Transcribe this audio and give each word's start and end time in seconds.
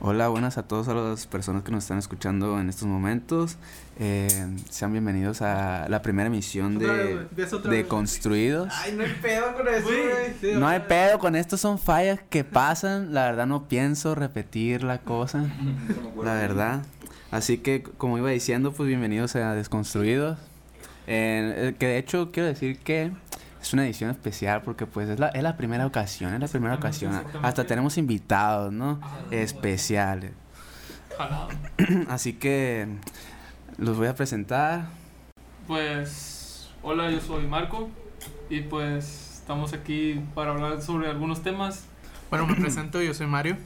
Hola, 0.00 0.28
buenas 0.28 0.58
a 0.58 0.62
todas 0.62 0.86
las 0.94 1.26
personas 1.26 1.64
que 1.64 1.72
nos 1.72 1.82
están 1.82 1.98
escuchando 1.98 2.60
en 2.60 2.68
estos 2.68 2.86
momentos. 2.86 3.56
Eh, 3.98 4.28
sean 4.70 4.92
bienvenidos 4.92 5.42
a 5.42 5.88
la 5.88 6.02
primera 6.02 6.28
emisión 6.28 6.78
de, 6.78 7.26
de 7.68 7.84
Construidos. 7.88 8.72
Ay, 8.76 8.92
no 8.92 9.02
hay 9.02 9.12
pedo 9.20 9.54
con 9.56 9.66
eso, 9.66 9.88
güey. 9.88 10.54
no 10.54 10.68
hay 10.68 10.80
pedo 10.80 11.18
con 11.18 11.34
esto, 11.34 11.56
son 11.56 11.80
fallas 11.80 12.20
que 12.30 12.44
pasan. 12.44 13.12
La 13.12 13.24
verdad 13.24 13.48
no 13.48 13.64
pienso 13.66 14.14
repetir 14.14 14.84
la 14.84 14.98
cosa. 14.98 15.46
la 16.22 16.34
verdad. 16.34 16.84
Así 17.32 17.58
que, 17.58 17.82
como 17.82 18.18
iba 18.18 18.30
diciendo, 18.30 18.70
pues 18.70 18.86
bienvenidos 18.86 19.34
a 19.34 19.54
Desconstruidos. 19.54 20.38
Eh, 21.08 21.74
que 21.76 21.86
de 21.86 21.98
hecho 21.98 22.30
quiero 22.30 22.46
decir 22.48 22.78
que 22.78 23.10
es 23.60 23.72
una 23.72 23.84
edición 23.84 24.10
especial 24.10 24.62
porque 24.62 24.86
pues 24.86 25.08
es 25.08 25.18
la, 25.18 25.28
es 25.28 25.42
la 25.42 25.56
primera 25.56 25.86
ocasión, 25.86 26.34
es 26.34 26.40
la 26.40 26.48
primera 26.48 26.74
ocasión. 26.74 27.20
Hasta 27.42 27.64
tenemos 27.64 27.98
invitados, 27.98 28.72
¿no? 28.72 29.00
Especiales. 29.30 30.32
Así 32.08 32.34
que 32.34 32.86
los 33.76 33.96
voy 33.96 34.06
a 34.06 34.14
presentar. 34.14 34.86
Pues, 35.66 36.70
hola, 36.82 37.10
yo 37.10 37.20
soy 37.20 37.46
Marco 37.46 37.90
y 38.48 38.60
pues 38.60 39.40
estamos 39.40 39.72
aquí 39.72 40.20
para 40.34 40.52
hablar 40.52 40.80
sobre 40.80 41.08
algunos 41.08 41.42
temas. 41.42 41.84
Bueno, 42.30 42.46
me 42.46 42.54
presento, 42.54 43.02
yo 43.02 43.14
soy 43.14 43.26
Mario. 43.26 43.56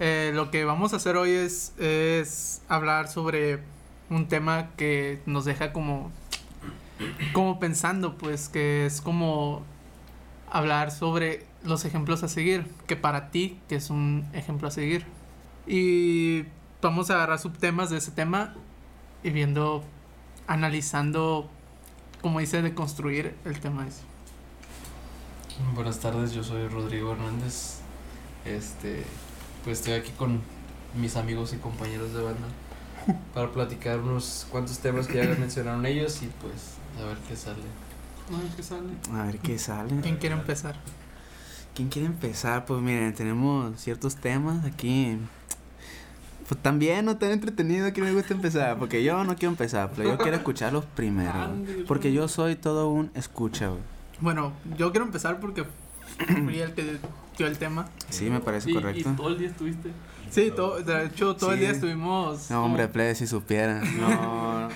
Eh, 0.00 0.32
lo 0.34 0.50
que 0.50 0.64
vamos 0.64 0.92
a 0.92 0.96
hacer 0.96 1.16
hoy 1.16 1.30
es, 1.30 1.72
es 1.78 2.62
hablar 2.68 3.08
sobre 3.08 3.60
un 4.10 4.28
tema 4.28 4.70
que 4.76 5.20
nos 5.26 5.44
deja 5.44 5.72
como 5.72 6.10
como 7.32 7.58
pensando, 7.58 8.16
pues, 8.16 8.48
que 8.48 8.86
es 8.86 9.00
como 9.00 9.62
hablar 10.50 10.90
sobre 10.90 11.46
los 11.64 11.84
ejemplos 11.84 12.22
a 12.22 12.28
seguir, 12.28 12.66
que 12.86 12.96
para 12.96 13.30
ti, 13.30 13.58
que 13.68 13.76
es 13.76 13.90
un 13.90 14.26
ejemplo 14.32 14.68
a 14.68 14.70
seguir. 14.70 15.04
Y 15.66 16.44
vamos 16.80 17.10
a 17.10 17.14
agarrar 17.14 17.38
subtemas 17.38 17.90
de 17.90 17.98
ese 17.98 18.10
tema 18.10 18.54
y 19.22 19.30
viendo, 19.30 19.82
analizando, 20.46 21.48
como 22.20 22.40
dice, 22.40 22.62
de 22.62 22.74
construir 22.74 23.34
el 23.44 23.58
tema 23.58 23.86
ese. 23.86 24.02
Buenas 25.74 26.00
tardes, 26.00 26.32
yo 26.32 26.44
soy 26.44 26.68
Rodrigo 26.68 27.12
Hernández. 27.12 27.78
Este, 28.44 29.04
pues 29.64 29.78
estoy 29.78 29.94
aquí 29.94 30.10
con 30.12 30.40
mis 30.94 31.16
amigos 31.16 31.54
y 31.54 31.56
compañeros 31.56 32.12
de 32.12 32.22
banda 32.22 32.48
para 33.34 33.50
platicar 33.50 34.00
unos 34.00 34.46
cuantos 34.50 34.78
temas 34.78 35.06
que 35.06 35.16
ya 35.16 35.24
mencionaron 35.38 35.86
ellos 35.86 36.22
y 36.22 36.26
pues 36.26 36.73
a 37.00 37.06
ver 37.06 37.18
qué 37.28 37.36
sale. 37.36 37.62
A 38.32 38.42
ver 38.42 38.50
qué 38.56 38.62
sale. 38.62 38.88
A 39.12 39.22
ver 39.24 39.38
qué 39.38 39.58
sale. 39.58 40.00
¿Quién 40.00 40.16
quiere 40.16 40.34
empezar? 40.34 40.76
¿Quién 41.74 41.88
quiere 41.88 42.06
empezar? 42.06 42.64
Pues 42.64 42.80
miren, 42.80 43.12
tenemos 43.14 43.80
ciertos 43.80 44.16
temas 44.16 44.64
aquí. 44.64 45.18
Pues 46.48 46.60
también 46.60 47.04
no 47.06 47.16
tan 47.16 47.30
entretenido 47.30 47.90
que 47.92 48.02
me 48.02 48.12
gusta 48.12 48.34
empezar, 48.34 48.78
porque 48.78 49.02
yo 49.02 49.24
no 49.24 49.34
quiero 49.34 49.50
empezar, 49.50 49.90
pero 49.96 50.10
yo 50.10 50.18
quiero 50.18 50.36
escucharlos 50.36 50.84
primero, 50.84 51.32
porque 51.88 52.12
yo 52.12 52.28
soy 52.28 52.54
todo 52.54 52.90
un 52.90 53.10
escucha, 53.14 53.68
güey. 53.68 53.80
Bueno, 54.20 54.52
yo 54.76 54.90
quiero 54.92 55.06
empezar 55.06 55.40
porque 55.40 55.64
fui 56.44 56.60
el 56.60 56.74
que 56.74 56.98
dio 57.36 57.46
el 57.46 57.58
tema. 57.58 57.88
Sí, 58.10 58.28
me 58.28 58.40
parece 58.40 58.72
correcto. 58.72 59.10
¿Y 59.10 59.16
todo 59.16 59.28
el 59.28 59.38
día 59.38 59.48
estuviste? 59.48 59.90
Sí, 60.30 60.52
todo, 60.54 60.80
de 60.80 61.06
hecho 61.06 61.34
todo 61.34 61.52
el 61.52 61.60
día 61.60 61.70
estuvimos... 61.70 62.50
No, 62.50 62.64
hombre, 62.64 62.88
plebe, 62.88 63.14
si 63.14 63.26
supieran. 63.26 63.82
No. 63.98 64.68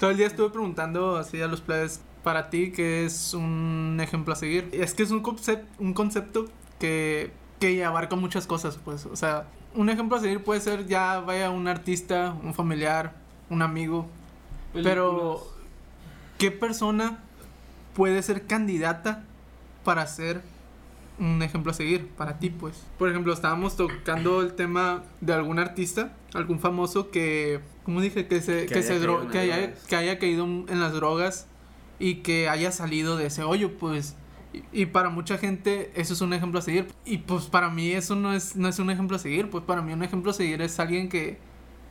Todo 0.00 0.12
el 0.12 0.16
día 0.16 0.28
estuve 0.28 0.48
preguntando 0.48 1.16
así 1.16 1.42
a 1.42 1.46
los 1.46 1.60
players, 1.60 2.00
para 2.24 2.48
ti, 2.48 2.72
¿qué 2.72 3.04
es 3.04 3.34
un 3.34 3.98
ejemplo 4.00 4.32
a 4.32 4.36
seguir? 4.36 4.70
Es 4.72 4.94
que 4.94 5.02
es 5.02 5.10
un, 5.10 5.20
concept, 5.20 5.68
un 5.78 5.92
concepto 5.92 6.46
que, 6.78 7.32
que 7.58 7.84
abarca 7.84 8.16
muchas 8.16 8.46
cosas, 8.46 8.78
pues. 8.82 9.04
O 9.04 9.14
sea, 9.14 9.44
un 9.74 9.90
ejemplo 9.90 10.16
a 10.16 10.20
seguir 10.20 10.42
puede 10.42 10.62
ser 10.62 10.86
ya 10.86 11.20
vaya 11.20 11.50
un 11.50 11.68
artista, 11.68 12.34
un 12.42 12.54
familiar, 12.54 13.12
un 13.50 13.60
amigo. 13.60 14.08
Pero, 14.72 15.46
¿qué 16.38 16.50
persona 16.50 17.18
puede 17.92 18.22
ser 18.22 18.46
candidata 18.46 19.24
para 19.84 20.06
ser 20.06 20.40
un 21.20 21.42
ejemplo 21.42 21.70
a 21.70 21.74
seguir 21.74 22.08
para 22.08 22.38
ti, 22.38 22.50
pues. 22.50 22.82
Por 22.98 23.10
ejemplo, 23.10 23.32
estábamos 23.32 23.76
tocando 23.76 24.40
el 24.40 24.54
tema 24.54 25.04
de 25.20 25.34
algún 25.34 25.58
artista, 25.58 26.16
algún 26.34 26.58
famoso 26.58 27.10
que, 27.10 27.60
como 27.84 28.00
dije, 28.00 28.26
que 28.26 28.40
se, 28.40 28.66
que, 28.66 28.82
se 28.82 28.98
que, 29.30 29.38
haya, 29.38 29.74
que 29.88 29.96
haya 29.96 30.18
caído 30.18 30.44
en 30.44 30.80
las 30.80 30.92
drogas 30.92 31.46
y 31.98 32.16
que 32.16 32.48
haya 32.48 32.72
salido 32.72 33.16
de 33.16 33.26
ese 33.26 33.44
hoyo, 33.44 33.76
pues. 33.78 34.16
Y, 34.72 34.86
para 34.86 35.10
mucha 35.10 35.38
gente 35.38 35.92
eso 35.94 36.14
es 36.14 36.20
un 36.22 36.32
ejemplo 36.32 36.58
a 36.58 36.62
seguir. 36.62 36.88
Y 37.04 37.18
pues 37.18 37.44
para 37.44 37.70
mí 37.70 37.92
eso 37.92 38.16
no 38.16 38.32
es, 38.32 38.56
no 38.56 38.66
es 38.66 38.80
un 38.80 38.90
ejemplo 38.90 39.16
a 39.16 39.20
seguir. 39.20 39.48
Pues 39.48 39.62
para 39.62 39.80
mí 39.80 39.92
un 39.92 40.02
ejemplo 40.02 40.32
a 40.32 40.34
seguir 40.34 40.60
es 40.60 40.80
alguien 40.80 41.08
que, 41.08 41.38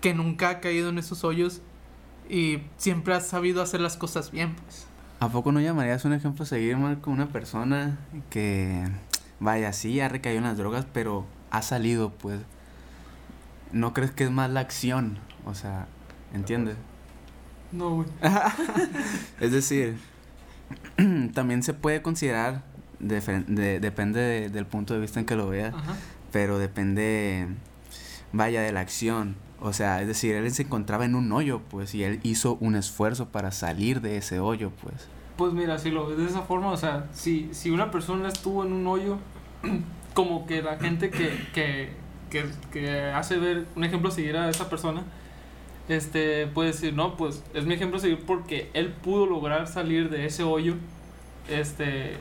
que 0.02 0.14
nunca 0.14 0.50
ha 0.50 0.60
caído 0.60 0.90
en 0.90 0.98
esos 0.98 1.24
hoyos 1.24 1.62
y 2.28 2.60
siempre 2.76 3.14
ha 3.14 3.22
sabido 3.22 3.62
hacer 3.62 3.80
las 3.80 3.96
cosas 3.96 4.32
bien, 4.32 4.56
pues. 4.56 4.88
¿A 5.22 5.30
poco 5.30 5.52
no 5.52 5.62
llamarías 5.62 6.04
un 6.06 6.14
ejemplo 6.14 6.44
a 6.44 6.46
seguir, 6.46 6.78
Marco, 6.78 7.12
una 7.12 7.28
persona 7.28 7.98
que 8.30 8.86
vaya, 9.40 9.74
sí, 9.74 10.00
ha 10.00 10.10
recaído 10.10 10.40
en 10.40 10.46
las 10.46 10.58
drogas, 10.58 10.86
pero 10.92 11.26
ha 11.52 11.62
salido, 11.62 12.12
pues. 12.12 12.40
¿No 13.72 13.94
crees 13.94 14.12
que 14.12 14.24
es 14.24 14.32
más 14.32 14.50
la 14.50 14.62
acción? 14.62 15.20
O 15.46 15.54
sea, 15.54 15.88
¿entiendes? 16.34 16.76
No, 17.72 17.96
güey. 17.96 18.08
es 19.40 19.52
decir, 19.52 19.98
también 21.34 21.64
se 21.64 21.74
puede 21.74 22.02
considerar, 22.02 22.64
depende 23.00 24.50
del 24.50 24.66
punto 24.66 24.94
de 24.94 25.00
vista 25.00 25.20
en 25.20 25.26
que 25.26 25.36
lo 25.36 25.50
veas, 25.50 25.74
pero 26.32 26.58
depende, 26.58 27.48
vaya, 28.34 28.62
de 28.62 28.72
la 28.72 28.82
acción. 28.82 29.36
O 29.62 29.74
sea, 29.74 30.02
es 30.02 30.08
decir, 30.08 30.36
él 30.36 30.52
se 30.52 30.64
encontraba 30.64 31.06
en 31.06 31.16
un 31.16 31.32
hoyo, 31.32 31.62
pues, 31.70 31.94
y 31.94 32.04
él 32.04 32.20
hizo 32.24 32.58
un 32.62 32.76
esfuerzo 32.76 33.30
para 33.30 33.52
salir 33.52 34.02
de 34.02 34.18
ese 34.18 34.40
hoyo, 34.40 34.72
pues. 34.82 35.08
Pues 35.40 35.54
mira, 35.54 35.78
si 35.78 35.90
lo 35.90 36.06
ves 36.06 36.18
de 36.18 36.26
esa 36.26 36.42
forma, 36.42 36.70
o 36.70 36.76
sea, 36.76 37.06
si, 37.14 37.48
si 37.54 37.72
una 37.72 37.92
persona 37.92 38.28
estuvo 38.28 38.66
en 38.66 38.74
un 38.74 38.86
hoyo, 38.86 39.20
como 40.14 40.46
que 40.46 40.62
la 40.62 40.78
gente 40.78 41.10
que, 41.10 41.30
que, 41.54 41.92
que, 42.30 42.44
que 42.74 43.00
hace 43.04 43.38
ver 43.38 43.66
un 43.78 43.86
ejemplo 43.86 44.12
seguir 44.12 44.36
a 44.36 44.50
esa 44.50 44.70
persona, 44.70 45.06
este, 45.88 46.46
puede 46.48 46.74
decir, 46.74 46.94
no, 46.94 47.16
pues 47.16 47.42
es 47.54 47.66
mi 47.66 47.76
ejemplo 47.76 48.00
a 48.00 48.02
seguir 48.02 48.26
porque 48.28 48.70
él 48.74 48.90
pudo 48.90 49.28
lograr 49.28 49.70
salir 49.70 50.10
de 50.10 50.26
ese 50.26 50.44
hoyo, 50.44 50.76
este, 51.48 52.18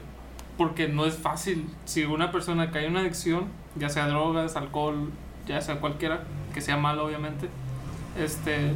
porque 0.57 0.87
no 0.87 1.05
es 1.05 1.17
fácil. 1.17 1.69
Si 1.87 2.05
una 2.05 2.31
persona 2.31 2.71
cae 2.71 2.84
en 2.84 2.93
una 2.93 3.01
adicción, 3.01 3.47
ya 3.75 3.89
sea 3.89 4.07
drogas, 4.07 4.55
alcohol, 4.55 5.11
ya 5.45 5.61
sea 5.61 5.81
cualquiera, 5.81 6.23
que 6.55 6.61
sea 6.61 6.77
malo 6.77 7.07
obviamente, 7.07 7.49
este, 8.17 8.75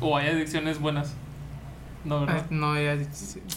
o 0.00 0.16
hay 0.16 0.28
adicciones 0.28 0.78
buenas, 0.78 1.16
no, 2.04 2.20
¿verdad? 2.20 2.46
No, 2.50 2.74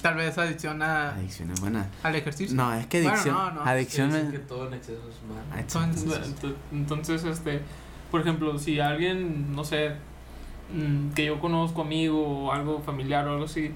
tal 0.02 0.16
vez 0.16 0.38
adicción 0.38 0.82
a... 0.82 1.12
Adicción 1.12 1.52
es 1.52 1.62
buena. 1.62 1.90
Al 2.04 2.16
ejercicio. 2.16 2.56
No, 2.56 2.74
es 2.74 2.86
que 2.88 2.98
adicción... 2.98 3.36
Bueno, 3.36 3.52
no, 3.52 3.64
no. 3.64 3.70
Adicción 3.70 4.16
es... 4.16 4.32
que 4.32 4.40
todo 4.40 4.68
en 4.68 4.74
exceso 4.74 5.02
es 5.10 5.22
malo. 5.28 5.42
Ah, 5.52 5.60
entonces, 5.60 6.36
entonces, 6.72 7.24
este... 7.24 7.62
Por 8.12 8.22
ejemplo, 8.22 8.60
si 8.60 8.80
alguien, 8.80 9.56
no 9.56 9.64
sé, 9.64 9.94
mm, 10.74 11.14
que 11.14 11.26
yo 11.26 11.40
conozco, 11.40 11.82
amigo 11.82 12.46
o 12.46 12.52
algo 12.52 12.82
familiar 12.82 13.28
o 13.28 13.32
algo 13.32 13.46
así, 13.46 13.72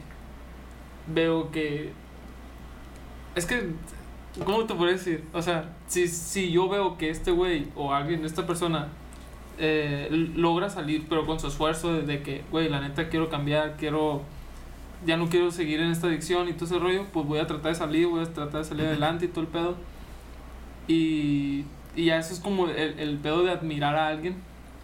veo 1.08 1.50
que... 1.52 1.94
Es 3.36 3.46
que... 3.46 3.72
¿Cómo 4.44 4.66
te 4.66 4.76
puedo 4.76 4.92
decir? 4.92 5.24
O 5.34 5.42
sea, 5.42 5.74
si, 5.88 6.08
si 6.08 6.52
yo 6.52 6.68
veo 6.68 6.98
que 6.98 7.10
este 7.10 7.32
güey 7.32 7.70
o 7.76 7.94
alguien, 7.94 8.24
esta 8.26 8.46
persona 8.46 8.90
eh, 9.58 10.08
logra 10.36 10.70
salir, 10.70 11.08
pero 11.10 11.26
con 11.26 11.40
su 11.40 11.48
esfuerzo 11.48 11.94
de, 11.94 12.02
de 12.04 12.22
que, 12.22 12.44
güey, 12.52 12.70
la 12.70 12.82
neta 12.82 13.10
quiero 13.10 13.30
cambiar, 13.30 13.78
quiero 13.78 14.24
ya 15.06 15.18
no 15.18 15.30
quiero 15.30 15.52
seguir 15.52 15.80
en 15.80 15.92
esta 15.92 16.08
adicción 16.08 16.48
y 16.48 16.54
todo 16.54 16.66
ese 16.66 16.80
rollo, 16.80 17.06
pues 17.12 17.26
voy 17.26 17.40
a 17.40 17.48
tratar 17.48 17.72
de 17.72 17.78
salir, 17.78 18.08
voy 18.08 18.24
a 18.24 18.34
tratar 18.34 18.62
de 18.62 18.68
salir 18.68 18.86
adelante 18.86 19.26
y 19.26 19.28
todo 19.28 19.42
el 19.42 19.48
pedo. 19.48 19.76
Y, 20.88 21.66
y 21.96 22.06
ya 22.06 22.18
eso 22.18 22.34
es 22.34 22.40
como 22.40 22.68
el, 22.68 23.00
el 23.00 23.18
pedo 23.18 23.44
de 23.44 23.52
admirar 23.52 23.96
a 23.96 24.08
alguien, 24.08 24.36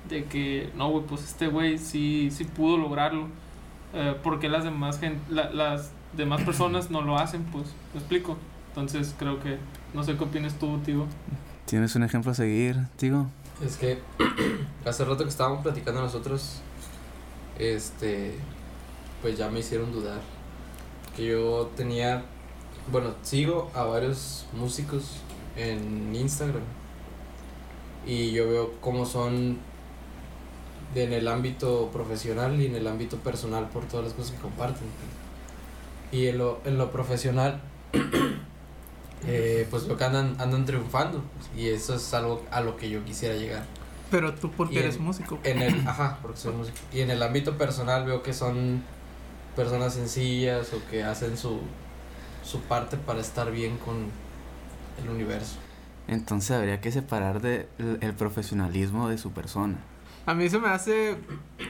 de 0.10 0.25
que, 0.25 0.69
no, 0.75 0.89
güey, 0.89 1.06
pues 1.06 1.24
este 1.24 1.48
güey 1.48 1.77
sí, 1.77 2.30
sí 2.31 2.44
pudo 2.44 2.77
lograrlo. 2.77 3.27
Eh, 3.94 4.15
porque 4.24 4.50
las 4.50 4.63
demás, 4.63 5.00
gente, 5.00 5.21
las 5.31 5.92
demás 6.13 6.42
personas 6.45 6.89
no 6.89 7.01
lo 7.01 7.18
hacen, 7.18 7.44
pues, 7.45 7.66
¿me 7.94 8.00
explico? 8.00 8.38
Entonces 8.69 9.16
creo 9.18 9.39
que, 9.39 9.57
no 9.94 10.04
sé 10.04 10.16
qué 10.18 10.24
opinas 10.24 10.56
tú, 10.56 10.80
Tigo. 10.80 11.07
¿Tienes 11.66 11.95
un 11.95 12.04
ejemplo 12.04 12.31
a 12.31 12.33
seguir, 12.33 12.77
Tigo? 12.98 13.27
Es 13.63 13.77
que 13.77 14.00
hace 14.86 15.06
rato 15.06 15.24
que 15.24 15.30
estábamos 15.30 15.62
platicando 15.62 16.01
nosotros, 16.01 16.62
este, 17.59 18.36
pues 19.23 19.37
ya 19.37 19.49
me 19.49 19.61
hicieron 19.61 19.91
dudar. 19.91 20.19
Que 21.15 21.25
yo 21.25 21.71
tenía, 21.75 22.25
bueno, 22.91 23.15
sigo 23.23 23.71
a 23.73 23.83
varios 23.85 24.45
músicos 24.53 25.03
en 25.55 26.15
Instagram 26.15 26.61
y 28.05 28.31
yo 28.31 28.49
veo 28.49 28.73
cómo 28.81 29.05
son 29.05 29.57
en 30.93 31.13
el 31.13 31.27
ámbito 31.27 31.89
profesional 31.91 32.61
y 32.61 32.67
en 32.67 32.75
el 32.75 32.85
ámbito 32.85 33.17
personal 33.17 33.69
por 33.69 33.85
todas 33.85 34.05
las 34.05 34.13
cosas 34.13 34.33
que 34.33 34.41
comparten. 34.41 34.87
Y 36.11 36.27
en 36.27 36.37
lo, 36.37 36.59
en 36.65 36.77
lo 36.77 36.91
profesional, 36.91 37.61
eh, 39.25 39.65
pues 39.71 39.87
lo 39.87 39.97
que 39.97 40.03
andan, 40.03 40.35
andan 40.39 40.65
triunfando 40.65 41.23
y 41.57 41.69
eso 41.69 41.95
es 41.95 42.13
algo 42.13 42.43
a 42.51 42.61
lo 42.61 42.77
que 42.77 42.89
yo 42.89 43.03
quisiera 43.05 43.35
llegar. 43.35 43.63
Pero 44.11 44.35
tú 44.35 44.51
porque 44.51 44.79
eres 44.79 44.99
músico. 44.99 45.39
En 45.43 45.61
el, 45.61 45.79
ajá, 45.87 46.19
porque 46.21 46.37
soy 46.37 46.53
músico. 46.53 46.77
Y 46.93 46.99
en 46.99 47.09
el 47.09 47.23
ámbito 47.23 47.57
personal 47.57 48.05
veo 48.05 48.21
que 48.21 48.33
son 48.33 48.83
personas 49.55 49.94
sencillas 49.94 50.73
o 50.73 50.81
que 50.89 51.03
hacen 51.03 51.38
su, 51.38 51.59
su 52.44 52.61
parte 52.61 52.97
para 52.97 53.19
estar 53.19 53.51
bien 53.51 53.77
con 53.77 54.07
el 55.01 55.09
universo. 55.09 55.57
Entonces 56.07 56.51
habría 56.51 56.81
que 56.81 56.91
separar 56.91 57.41
de 57.41 57.67
el, 57.77 57.97
el 58.01 58.13
profesionalismo 58.13 59.09
de 59.09 59.17
su 59.17 59.31
persona. 59.31 59.77
A 60.25 60.33
mí 60.33 60.50
se 60.50 60.59
me 60.59 60.69
hace, 60.69 61.17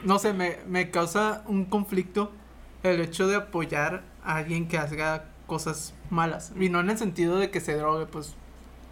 no 0.03 0.19
sé, 0.19 0.33
me, 0.33 0.57
me 0.67 0.91
causa 0.91 1.43
un 1.47 1.65
conflicto 1.65 2.31
el 2.83 2.99
hecho 3.01 3.27
de 3.27 3.35
apoyar 3.35 4.03
a 4.23 4.37
alguien 4.37 4.67
que 4.67 4.77
haga 4.77 5.25
cosas 5.47 5.93
malas. 6.09 6.51
Y 6.59 6.69
no 6.69 6.79
en 6.79 6.89
el 6.89 6.97
sentido 6.97 7.37
de 7.37 7.49
que 7.49 7.61
se 7.61 7.75
drogue, 7.75 8.05
pues 8.05 8.35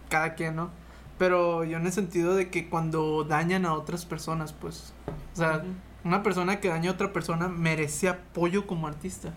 cada 0.09 0.35
quien, 0.35 0.55
¿no? 0.55 0.69
Pero 1.17 1.63
yo 1.63 1.77
en 1.77 1.85
el 1.85 1.91
sentido 1.93 2.35
de 2.35 2.49
que 2.49 2.69
cuando 2.69 3.23
dañan 3.23 3.65
a 3.65 3.73
otras 3.73 4.05
personas, 4.05 4.53
pues, 4.53 4.93
o 5.33 5.35
sea, 5.35 5.57
Ujú. 5.57 5.67
Una 6.03 6.23
persona 6.23 6.59
que 6.59 6.67
daña 6.69 6.89
a 6.89 6.93
otra 6.93 7.13
persona 7.13 7.47
merece 7.47 8.09
apoyo 8.09 8.65
como 8.67 8.87
artista. 8.87 9.33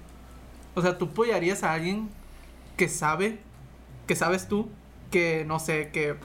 O 0.74 0.82
sea, 0.82 0.98
tú 0.98 1.06
apoyarías 1.06 1.62
a 1.62 1.72
alguien 1.72 2.08
que 2.76 2.88
sabe, 2.88 3.38
que 4.06 4.16
sabes 4.16 4.48
tú, 4.48 4.68
que 5.10 5.44
no 5.46 5.60
sé, 5.60 5.90
que 5.92 6.16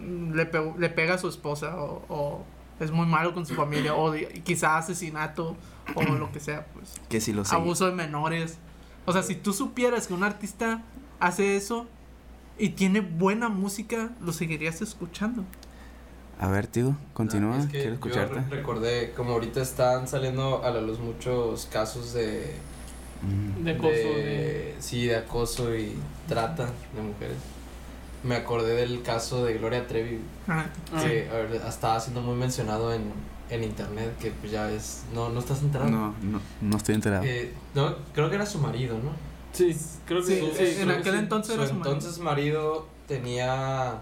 le, 0.00 0.46
pe- 0.46 0.74
le 0.78 0.88
pega 0.90 1.14
a 1.14 1.18
su 1.18 1.28
esposa 1.28 1.76
o, 1.76 2.04
o 2.08 2.44
es 2.80 2.90
muy 2.90 3.06
malo 3.06 3.32
con 3.32 3.46
su 3.46 3.54
familia 3.54 3.94
o 3.94 4.12
quizá 4.44 4.76
asesinato 4.76 5.56
o 5.94 6.02
lo 6.02 6.30
que 6.32 6.40
sea, 6.40 6.66
pues. 6.74 6.94
Que 7.08 7.20
si 7.20 7.32
lo 7.32 7.44
sé. 7.44 7.54
Abuso 7.54 7.86
de 7.86 7.92
menores. 7.92 8.58
O 9.06 9.12
sea, 9.12 9.22
si 9.22 9.34
tú 9.36 9.52
supieras 9.54 10.06
que 10.08 10.14
un 10.14 10.24
artista 10.24 10.82
hace 11.20 11.56
eso 11.56 11.86
y 12.58 12.70
tiene 12.70 13.00
buena 13.00 13.48
música, 13.48 14.10
lo 14.20 14.32
seguirías 14.32 14.82
escuchando. 14.82 15.44
A 16.38 16.48
ver, 16.48 16.66
tío, 16.66 16.94
continúa. 17.14 17.54
Ah, 17.56 17.60
es 17.60 17.64
que 17.66 17.70
Quiero 17.72 17.88
yo 17.88 17.94
escucharte. 17.94 18.34
re- 18.34 18.56
recordé, 18.56 19.12
como 19.16 19.32
ahorita 19.32 19.62
están 19.62 20.06
saliendo 20.06 20.62
a 20.64 20.70
la 20.70 20.80
luz 20.80 20.98
muchos 20.98 21.66
casos 21.66 22.12
de, 22.12 22.54
Mm. 23.22 23.64
De 23.64 23.70
acoso, 23.70 23.88
de... 23.90 24.74
sí, 24.78 25.06
de 25.06 25.16
acoso 25.16 25.74
y 25.74 25.94
trata 26.28 26.66
de 26.94 27.00
mujeres. 27.02 27.38
Me 28.22 28.36
acordé 28.36 28.74
del 28.74 29.00
caso 29.02 29.42
de 29.46 29.54
Gloria 29.54 29.86
Trevi, 29.86 30.20
Ah, 30.46 30.66
Ah. 30.94 31.02
que 31.02 31.26
a 31.30 31.34
ver, 31.36 31.62
estaba 31.66 31.98
siendo 31.98 32.20
muy 32.20 32.34
mencionado 32.36 32.92
en, 32.92 33.04
en 33.48 33.64
internet, 33.64 34.14
que 34.20 34.32
pues 34.32 34.52
ya 34.52 34.70
es, 34.70 35.04
no, 35.14 35.30
no 35.30 35.40
estás 35.40 35.62
enterado. 35.62 35.90
No, 35.90 36.14
no, 36.22 36.40
no 36.60 36.76
estoy 36.76 36.94
enterado. 36.96 37.24
Eh, 37.24 37.54
no, 37.74 37.96
creo 38.12 38.28
que 38.28 38.34
era 38.36 38.44
su 38.44 38.58
marido, 38.58 38.98
¿no? 38.98 39.12
Sí, 39.54 39.74
creo 40.04 40.20
que 40.20 40.26
Sí, 40.26 40.40
sí. 40.40 40.50
sí, 40.66 40.66
sí, 40.74 40.82
en 40.82 40.88
que 40.88 40.94
aquel 40.96 41.14
entonces 41.14 41.54
Su 41.54 41.60
era 41.62 41.68
su 41.68 41.74
marido. 41.74 41.94
entonces 41.94 42.18
marido 42.22 42.86
tenía, 43.08 43.94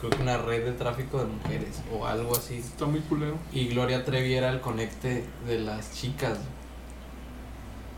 creo 0.00 0.10
que 0.10 0.22
una 0.22 0.38
red 0.38 0.64
de 0.64 0.72
tráfico 0.72 1.18
de 1.18 1.26
mujeres 1.26 1.82
o 1.96 2.06
algo 2.06 2.34
así. 2.36 2.56
Está 2.58 2.86
muy 2.86 3.00
culero. 3.00 3.36
Y 3.52 3.68
Gloria 3.68 4.04
Trevi 4.04 4.34
era 4.34 4.50
el 4.50 4.60
conecte 4.60 5.24
de 5.46 5.58
las 5.60 5.92
chicas. 5.94 6.38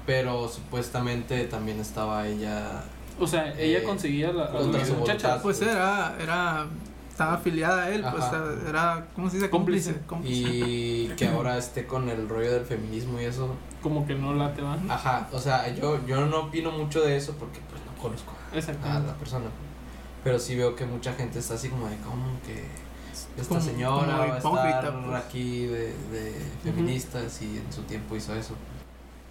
Pero 0.07 0.49
supuestamente 0.49 1.45
también 1.45 1.79
estaba 1.81 2.27
ella. 2.27 2.83
O 3.21 3.27
sea, 3.27 3.53
ella 3.59 3.79
Eh, 3.79 3.83
conseguía 3.85 4.33
la, 4.33 4.45
a 4.45 4.51
contra 4.51 4.81
las 4.81 4.89
su 4.89 4.95
muchachas. 4.97 5.23
voluntad. 5.23 5.43
Pues 5.43 5.63
era, 5.63 6.17
era, 6.21 6.67
estaba 7.09 7.35
afiliada 7.35 7.85
a 7.85 7.91
él, 7.91 8.05
pues 8.11 8.25
era, 8.69 9.07
¿cómo 9.15 9.31
se 9.31 9.37
dice? 9.37 9.49
Cómplice. 9.51 9.95
Cómplice. 10.07 10.51
Y 10.51 11.09
que 11.17 11.29
ahora 11.29 11.57
esté 11.57 11.87
con 11.87 12.09
el 12.09 12.29
rollo 12.29 12.53
del 12.53 12.65
feminismo 12.65 13.21
y 13.21 13.25
eso. 13.27 13.55
Como 13.81 14.05
que 14.07 14.15
no 14.17 14.35
la 14.35 14.53
te 14.55 14.63
van. 14.63 14.91
Ajá, 14.91 15.29
o 15.33 15.39
sea, 15.39 15.73
yo, 15.75 16.05
yo 16.07 16.27
no 16.27 16.41
opino 16.41 16.73
mucho 16.73 17.03
de 17.03 17.17
eso 17.17 17.35
porque 17.39 17.61
pues 17.71 17.81
no 17.85 18.03
conozco 18.03 18.33
a 18.85 18.99
la 18.99 19.15
persona. 19.15 19.45
Pero 20.25 20.39
sí 20.39 20.55
veo 20.57 20.77
que 20.77 20.87
mucha 20.87 21.13
gente 21.15 21.39
está 21.39 21.55
así 21.55 21.69
como 21.69 21.89
de, 21.89 21.97
¿cómo 21.99 22.25
que 22.47 22.65
esta 23.41 23.49
Como- 23.57 23.61
señora 23.61 24.41
como 24.41 24.57
va 24.57 24.65
a 24.65 24.69
estar 24.79 25.03
pues. 25.05 25.17
aquí 25.25 25.67
de, 25.67 25.95
de 26.13 26.35
feministas 26.63 27.41
y 27.43 27.59
en 27.59 27.73
su 27.73 27.83
tiempo 27.83 28.15
hizo 28.17 28.35
eso? 28.35 28.55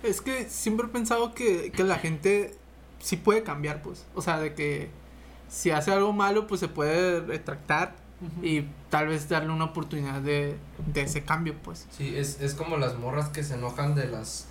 Es 0.03 0.21
que 0.21 0.49
siempre 0.49 0.87
he 0.87 0.89
pensado 0.89 1.33
que, 1.33 1.71
que 1.71 1.83
la 1.83 1.97
gente 1.97 2.55
sí 2.99 3.15
puede 3.17 3.43
cambiar, 3.43 3.81
pues. 3.81 4.05
O 4.15 4.21
sea, 4.21 4.39
de 4.39 4.53
que 4.55 4.89
si 5.47 5.71
hace 5.71 5.91
algo 5.91 6.11
malo, 6.13 6.47
pues 6.47 6.59
se 6.59 6.67
puede 6.67 7.21
retractar 7.21 7.95
y 8.43 8.65
tal 8.91 9.07
vez 9.07 9.29
darle 9.29 9.51
una 9.51 9.65
oportunidad 9.65 10.21
de, 10.21 10.55
de 10.93 11.01
ese 11.01 11.23
cambio, 11.23 11.55
pues. 11.63 11.87
Sí, 11.91 12.13
es, 12.15 12.39
es 12.41 12.53
como 12.53 12.77
las 12.77 12.97
morras 12.97 13.29
que 13.29 13.43
se 13.43 13.55
enojan 13.55 13.95
de 13.95 14.07
las 14.07 14.45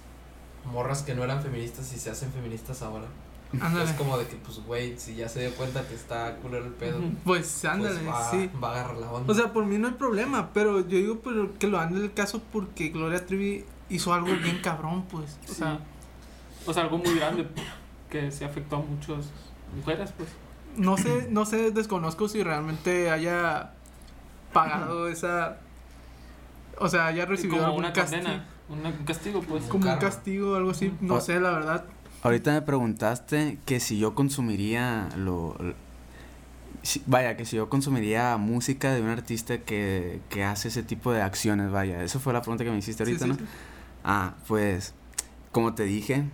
morras 0.64 1.02
que 1.02 1.14
no 1.14 1.22
eran 1.24 1.40
feministas 1.42 1.92
y 1.92 1.98
se 1.98 2.10
hacen 2.10 2.32
feministas 2.32 2.82
ahora. 2.82 3.06
Ándale. 3.60 3.84
Es 3.84 3.92
como 3.96 4.16
de 4.16 4.26
que, 4.26 4.36
pues, 4.36 4.58
güey, 4.64 4.96
si 4.98 5.16
ya 5.16 5.28
se 5.28 5.40
dio 5.40 5.54
cuenta 5.56 5.86
que 5.86 5.94
está 5.94 6.36
culero 6.36 6.66
el 6.66 6.72
pedo. 6.72 6.98
Pues 7.00 7.14
pues 7.24 7.64
ándale, 7.64 8.00
va, 8.06 8.30
sí. 8.30 8.48
va 8.62 8.68
a 8.68 8.72
agarrar 8.80 8.96
la 8.98 9.10
onda. 9.10 9.32
O 9.32 9.34
sea, 9.34 9.52
por 9.52 9.64
mí 9.66 9.76
no 9.78 9.88
hay 9.88 9.94
problema, 9.94 10.50
pero 10.52 10.80
yo 10.80 10.96
digo 10.98 11.20
pero 11.24 11.58
que 11.58 11.66
lo 11.66 11.82
en 11.82 11.96
el 11.96 12.12
caso 12.12 12.40
porque 12.52 12.90
Gloria 12.90 13.24
Trevi 13.26 13.64
hizo 13.88 14.12
algo 14.14 14.28
bien 14.28 14.60
cabrón, 14.62 15.04
pues. 15.10 15.36
O 15.44 15.48
Sí. 15.48 15.54
sea, 15.56 15.80
O 16.66 16.72
sea, 16.72 16.82
algo 16.84 16.98
muy 16.98 17.14
grande 17.14 17.46
que 18.08 18.30
se 18.30 18.44
afectó 18.44 18.76
a 18.76 18.80
muchas 18.80 19.30
mujeres, 19.74 20.12
pues. 20.16 20.28
no 20.76 20.96
sé, 20.96 21.26
no 21.30 21.44
sé, 21.46 21.70
desconozco 21.72 22.28
si 22.28 22.42
realmente 22.44 23.10
haya 23.10 23.72
pagado 24.52 25.08
esa... 25.08 25.58
O 26.78 26.88
sea, 26.88 27.06
haya 27.06 27.26
recibido 27.26 27.56
como 27.56 27.66
algún 27.66 27.84
una 27.84 27.92
castigo. 27.92 28.22
condena, 28.22 28.46
una- 28.68 28.88
un 28.90 29.04
castigo, 29.04 29.42
pues. 29.42 29.64
Como 29.64 29.90
un 29.92 29.98
castigo 29.98 30.52
o 30.52 30.54
algo 30.56 30.70
así, 30.70 30.92
no 31.00 31.20
sé, 31.20 31.38
la 31.40 31.50
verdad. 31.50 31.84
Ahorita 32.22 32.52
me 32.52 32.62
preguntaste 32.62 33.58
que 33.64 33.80
si 33.80 33.98
yo 33.98 34.14
consumiría 34.14 35.08
lo... 35.16 35.56
lo- 35.58 35.74
si- 36.82 37.02
vaya, 37.06 37.36
que 37.36 37.44
si 37.44 37.56
yo 37.56 37.68
consumiría 37.68 38.36
música 38.36 38.92
de 38.92 39.00
un 39.02 39.08
artista 39.08 39.58
que, 39.58 40.20
que 40.28 40.44
hace 40.44 40.68
ese 40.68 40.82
tipo 40.82 41.12
de 41.12 41.22
acciones, 41.22 41.70
vaya. 41.70 42.02
Eso 42.02 42.20
fue 42.20 42.32
la 42.32 42.42
pregunta 42.42 42.64
que 42.64 42.70
me 42.70 42.78
hiciste 42.78 43.04
Sí, 43.04 43.12
ahorita, 43.12 43.24
sí, 43.26 43.30
¿no? 43.32 43.38
sí. 43.38 43.44
Ah, 44.04 44.34
pues, 44.48 44.94
como 45.52 45.74
te 45.74 45.84
dije, 45.84 46.24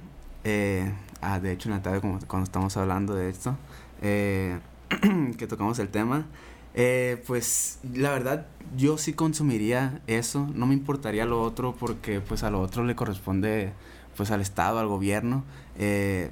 eh, 0.44 0.92
ah, 1.20 1.38
de 1.40 1.52
hecho 1.52 1.68
en 1.68 1.76
la 1.76 1.82
tarde 1.82 2.00
como 2.00 2.18
cuando 2.26 2.44
estamos 2.44 2.76
hablando 2.76 3.14
de 3.14 3.28
esto, 3.30 3.56
eh, 4.02 4.58
que 5.38 5.46
tocamos 5.46 5.78
el 5.78 5.88
tema, 5.88 6.26
eh, 6.74 7.22
pues 7.26 7.78
la 7.94 8.10
verdad 8.10 8.46
yo 8.76 8.98
sí 8.98 9.12
consumiría 9.14 10.00
eso, 10.08 10.48
no 10.54 10.66
me 10.66 10.74
importaría 10.74 11.24
lo 11.26 11.42
otro 11.42 11.74
porque 11.74 12.20
pues 12.20 12.42
a 12.42 12.50
lo 12.50 12.60
otro 12.60 12.84
le 12.84 12.94
corresponde 12.94 13.72
pues 14.16 14.30
al 14.30 14.40
Estado, 14.40 14.78
al 14.78 14.86
gobierno, 14.86 15.44
eh, 15.78 16.30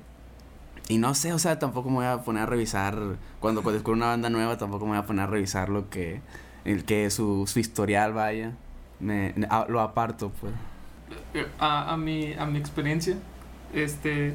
y 0.89 0.99
no 0.99 1.15
sé, 1.15 1.33
o 1.33 1.39
sea, 1.39 1.59
tampoco 1.59 1.89
me 1.89 1.97
voy 1.97 2.07
a 2.07 2.19
poner 2.19 2.43
a 2.43 2.47
revisar, 2.47 2.99
cuando 3.41 3.63
descubro 3.63 3.97
una 3.97 4.07
banda 4.07 4.29
nueva, 4.29 4.59
tampoco 4.59 4.85
me 4.85 4.93
voy 4.93 4.99
a 4.99 5.07
poner 5.07 5.25
a 5.25 5.27
revisar 5.27 5.69
lo 5.69 5.89
que, 5.89 6.21
el 6.65 6.85
que 6.85 7.11
su, 7.11 7.47
su 7.47 7.59
historial 7.59 8.13
vaya, 8.13 8.53
me, 9.01 9.35
lo 9.69 9.81
aparto 9.81 10.31
pues. 10.41 10.53
a, 11.59 11.93
a 11.93 11.97
mi, 11.97 12.35
a 12.35 12.45
mi 12.47 12.59
experiencia, 12.59 13.17
este, 13.73 14.35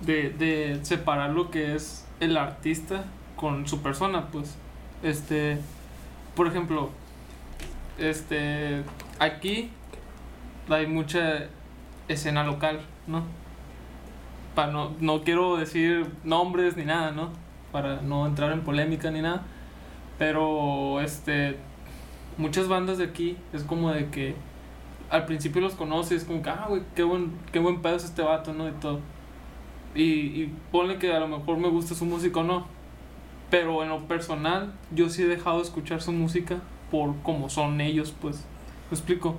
de, 0.00 0.30
de 0.30 0.78
separar 0.82 1.30
lo 1.30 1.50
que 1.50 1.74
es 1.74 2.06
el 2.20 2.36
artista 2.36 3.04
con 3.36 3.66
su 3.66 3.82
persona, 3.82 4.28
pues, 4.30 4.54
este, 5.02 5.58
por 6.36 6.46
ejemplo, 6.46 6.90
este, 7.98 8.82
aquí 9.18 9.70
hay 10.68 10.86
mucha 10.86 11.48
escena 12.08 12.44
local, 12.44 12.80
¿no? 13.06 13.22
Para 14.54 14.72
no, 14.72 14.92
no 15.00 15.22
quiero 15.22 15.56
decir 15.56 16.06
nombres 16.22 16.76
ni 16.76 16.84
nada, 16.84 17.10
¿no? 17.10 17.30
Para 17.72 18.02
no 18.02 18.26
entrar 18.26 18.52
en 18.52 18.62
polémica 18.62 19.10
ni 19.10 19.20
nada, 19.20 19.42
pero, 20.18 21.00
este, 21.00 21.56
muchas 22.38 22.68
bandas 22.68 22.98
de 22.98 23.04
aquí 23.04 23.36
es 23.52 23.64
como 23.64 23.90
de 23.90 24.10
que 24.10 24.34
al 25.10 25.26
principio 25.26 25.60
los 25.60 25.74
conoces, 25.74 26.24
como 26.24 26.42
que, 26.42 26.50
ah, 26.50 26.66
güey, 26.68 26.82
qué 26.94 27.02
buen, 27.02 27.32
qué 27.52 27.58
buen 27.58 27.82
pedo 27.82 27.96
es 27.96 28.04
este 28.04 28.22
vato, 28.22 28.52
¿no? 28.52 28.68
Y 28.68 28.72
todo. 28.72 29.00
Y, 29.94 30.02
y 30.02 30.54
ponle 30.72 30.98
que 30.98 31.12
a 31.12 31.20
lo 31.20 31.28
mejor 31.28 31.58
me 31.58 31.68
gusta 31.68 31.94
su 31.94 32.04
música 32.04 32.40
o 32.40 32.44
no. 32.44 32.66
Pero 33.50 33.82
en 33.82 33.90
lo 33.90 34.00
personal, 34.08 34.72
yo 34.92 35.08
sí 35.08 35.22
he 35.22 35.26
dejado 35.26 35.58
de 35.58 35.64
escuchar 35.64 36.02
su 36.02 36.12
música 36.12 36.58
por 36.90 37.14
cómo 37.22 37.48
son 37.48 37.80
ellos, 37.80 38.14
pues. 38.20 38.44
¿Me 38.90 38.96
explico? 38.96 39.36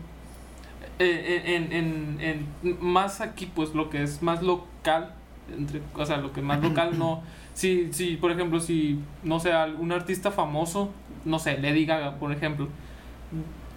En, 0.98 1.72
en, 1.72 1.74
en, 1.74 2.18
en- 2.64 2.78
más 2.80 3.20
aquí, 3.22 3.46
pues, 3.54 3.74
lo 3.74 3.90
que 3.90 4.02
es 4.04 4.22
más 4.24 4.42
local, 4.42 5.14
entre, 5.56 5.82
o 5.94 6.06
sea, 6.06 6.18
lo 6.18 6.32
que 6.34 6.42
más 6.42 6.62
local 6.64 6.98
no... 6.98 7.22
Si, 7.54 7.94
si, 7.94 8.18
por 8.18 8.32
ejemplo, 8.32 8.60
si, 8.60 9.00
no 9.24 9.40
sé, 9.40 9.54
algún 9.54 9.92
artista 9.94 10.30
famoso, 10.32 10.92
no 11.24 11.40
sé, 11.40 11.58
Lady 11.60 11.86
Gaga, 11.86 12.16
por 12.20 12.32
ejemplo, 12.34 12.68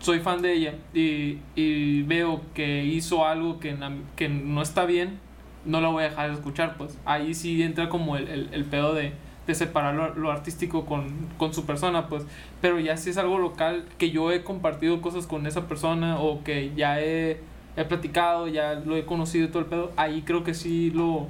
soy 0.00 0.20
fan 0.20 0.42
de 0.42 0.52
ella 0.52 0.74
y, 0.94 1.38
y 1.56 2.02
veo 2.02 2.40
que 2.54 2.84
hizo 2.84 3.24
algo 3.26 3.58
que, 3.60 3.76
que 4.16 4.28
no 4.28 4.62
está 4.62 4.84
bien, 4.84 5.18
no 5.64 5.80
la 5.80 5.88
voy 5.88 6.04
a 6.04 6.10
dejar 6.10 6.28
de 6.30 6.34
escuchar, 6.34 6.76
pues. 6.76 6.98
Ahí 7.04 7.34
sí 7.34 7.62
entra 7.62 7.88
como 7.88 8.16
el, 8.16 8.28
el, 8.28 8.48
el 8.52 8.64
pedo 8.64 8.94
de, 8.94 9.12
de 9.48 9.54
separar 9.56 9.94
lo, 9.94 10.14
lo 10.14 10.30
artístico 10.30 10.84
con, 10.86 11.08
con 11.38 11.52
su 11.52 11.64
persona, 11.66 12.06
pues. 12.06 12.22
Pero 12.60 12.78
ya 12.78 12.96
si 12.96 13.10
es 13.10 13.16
algo 13.16 13.38
local, 13.38 13.86
que 13.98 14.10
yo 14.12 14.30
he 14.30 14.44
compartido 14.44 15.00
cosas 15.00 15.26
con 15.26 15.46
esa 15.48 15.66
persona 15.66 16.20
o 16.20 16.44
que 16.44 16.72
ya 16.76 17.00
he, 17.00 17.40
he 17.76 17.84
platicado, 17.84 18.46
ya 18.46 18.74
lo 18.74 18.94
he 18.96 19.04
conocido 19.06 19.46
y 19.46 19.48
todo 19.48 19.60
el 19.60 19.66
pedo, 19.66 19.90
ahí 19.96 20.22
creo 20.22 20.44
que 20.44 20.54
sí 20.54 20.90
lo... 20.90 21.26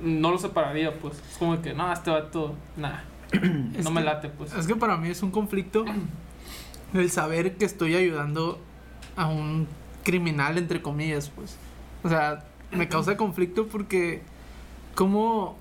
No 0.00 0.30
lo 0.30 0.38
separaría, 0.38 0.92
pues. 0.98 1.18
Es 1.30 1.36
como 1.38 1.60
que, 1.62 1.74
no, 1.74 1.92
este 1.92 2.10
vato, 2.10 2.54
nada. 2.76 3.04
Es 3.76 3.84
no 3.84 3.90
me 3.90 4.00
que- 4.00 4.06
late, 4.06 4.28
pues. 4.28 4.54
Es 4.54 4.66
que 4.66 4.76
para 4.76 4.96
mí 4.96 5.08
es 5.08 5.22
un 5.22 5.30
conflicto 5.30 5.84
el 6.94 7.10
saber 7.10 7.56
que 7.56 7.64
estoy 7.64 7.96
ayudando 7.96 8.58
a 9.16 9.26
un 9.26 9.66
criminal, 10.04 10.58
entre 10.58 10.80
comillas, 10.80 11.30
pues. 11.34 11.56
O 12.04 12.08
sea, 12.08 12.44
me 12.70 12.88
causa 12.88 13.16
conflicto 13.16 13.66
porque 13.66 14.22
¿cómo, 14.94 15.56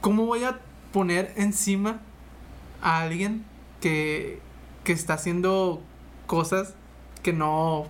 cómo 0.00 0.26
voy 0.26 0.44
a 0.44 0.58
poner 0.92 1.32
encima 1.36 2.00
a 2.82 3.00
alguien 3.00 3.44
que, 3.80 4.40
que 4.84 4.92
está 4.92 5.14
haciendo 5.14 5.82
cosas 6.26 6.74
que 7.22 7.32
no 7.32 7.86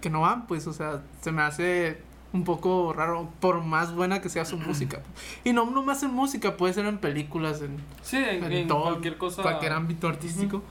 que 0.00 0.08
no 0.10 0.22
van, 0.22 0.46
pues, 0.46 0.66
o 0.66 0.72
sea, 0.72 1.02
se 1.20 1.30
me 1.30 1.42
hace 1.42 1.98
un 2.32 2.44
poco 2.44 2.92
raro, 2.92 3.28
por 3.40 3.62
más 3.62 3.94
buena 3.94 4.20
que 4.22 4.28
sea 4.28 4.44
su 4.44 4.56
música. 4.66 5.02
Y 5.44 5.52
no 5.52 5.70
nomás 5.70 6.02
en 6.02 6.12
música, 6.12 6.56
puede 6.56 6.72
ser 6.72 6.86
en 6.86 6.98
películas, 6.98 7.60
en, 7.60 7.76
Sí, 8.02 8.16
en, 8.16 8.44
en 8.44 8.52
en 8.52 8.68
todo, 8.68 8.84
cualquier 8.84 9.18
cosa. 9.18 9.42
cualquier 9.42 9.72
ámbito 9.72 10.08
artístico. 10.08 10.62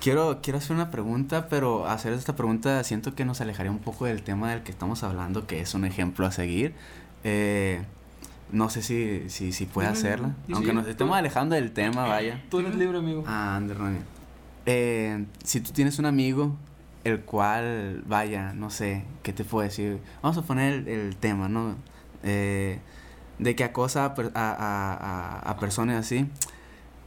Quiero, 0.00 0.38
quiero 0.40 0.58
hacer 0.58 0.76
una 0.76 0.90
pregunta, 0.90 1.48
pero 1.48 1.86
hacer 1.86 2.12
esta 2.14 2.34
pregunta 2.34 2.82
siento 2.84 3.14
que 3.14 3.24
nos 3.26 3.40
alejaría 3.42 3.70
un 3.70 3.80
poco 3.80 4.06
del 4.06 4.22
tema 4.22 4.50
del 4.50 4.62
que 4.62 4.70
estamos 4.70 5.02
hablando, 5.02 5.46
que 5.46 5.60
es 5.60 5.74
un 5.74 5.84
ejemplo 5.84 6.24
a 6.26 6.30
seguir. 6.32 6.74
Eh, 7.22 7.84
no 8.52 8.70
sé 8.70 8.82
si, 8.82 9.28
si, 9.28 9.52
si 9.52 9.66
puede 9.66 9.88
hacerla. 9.88 10.34
Aunque 10.52 10.70
Sí, 10.70 10.74
nos 10.76 10.86
estemos 10.86 11.16
alejando 11.16 11.54
del 11.54 11.72
tema, 11.72 12.06
vaya. 12.06 12.42
Tú 12.50 12.58
eres 12.60 12.74
libre, 12.76 12.98
amigo. 12.98 13.24
Ah, 13.26 13.56
Ander. 13.56 13.76
Eh, 14.66 15.24
si 15.44 15.60
tú 15.60 15.72
tienes 15.72 15.98
un 15.98 16.06
amigo, 16.06 16.56
el 17.04 17.20
cual, 17.20 18.02
vaya, 18.06 18.52
no 18.52 18.70
sé, 18.70 19.04
¿qué 19.22 19.32
te 19.32 19.44
puedo 19.44 19.64
decir? 19.66 19.98
Vamos 20.22 20.36
a 20.38 20.42
poner 20.42 20.74
el, 20.74 20.88
el 20.88 21.16
tema, 21.16 21.48
¿no? 21.48 21.76
Eh, 22.22 22.78
de 23.38 23.56
que 23.56 23.64
acosa 23.64 24.04
a, 24.04 24.14
a, 24.34 24.34
a- 24.34 25.38
a 25.50 25.56
personas 25.58 25.96
así. 26.04 26.26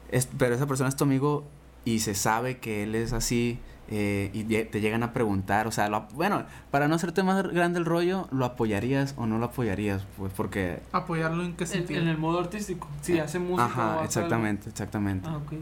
Es- 0.10 0.28
pero 0.38 0.56
esa 0.56 0.66
persona 0.66 0.90
es 0.90 0.96
tu 0.96 1.04
amigo 1.04 1.46
y 1.86 2.00
se 2.00 2.16
sabe 2.16 2.58
que 2.58 2.84
él 2.84 2.96
es 2.96 3.14
así 3.14 3.60
eh, 3.96 4.32
y 4.34 4.44
te 4.46 4.82
llegan 4.82 5.04
a 5.04 5.14
preguntar, 5.14 5.68
o 5.68 5.72
sea, 5.72 5.88
lo 5.88 6.08
bueno, 6.14 6.44
para 6.72 6.88
no 6.88 6.96
hacerte 6.96 7.22
más 7.22 7.44
grande 7.44 7.78
el 7.78 7.86
rollo, 7.86 8.28
¿lo 8.32 8.46
apoyarías 8.46 9.14
o 9.18 9.28
no 9.28 9.38
lo 9.38 9.46
apoyarías? 9.46 10.04
Pues 10.18 10.34
porque... 10.34 10.80
Apoyarlo 10.92 11.44
en 11.44 11.54
qué 11.56 11.66
En, 11.66 11.70
sentido. 11.70 12.02
en 12.02 12.08
el 12.08 12.18
modo 12.18 12.40
artístico. 12.40 12.88
Si 13.02 13.20
hace 13.20 13.38
música 13.38 13.66
Ajá, 13.66 14.04
exactamente, 14.04 14.70
exactamente. 14.70 15.28
Ah, 15.30 15.38
ok. 15.38 15.54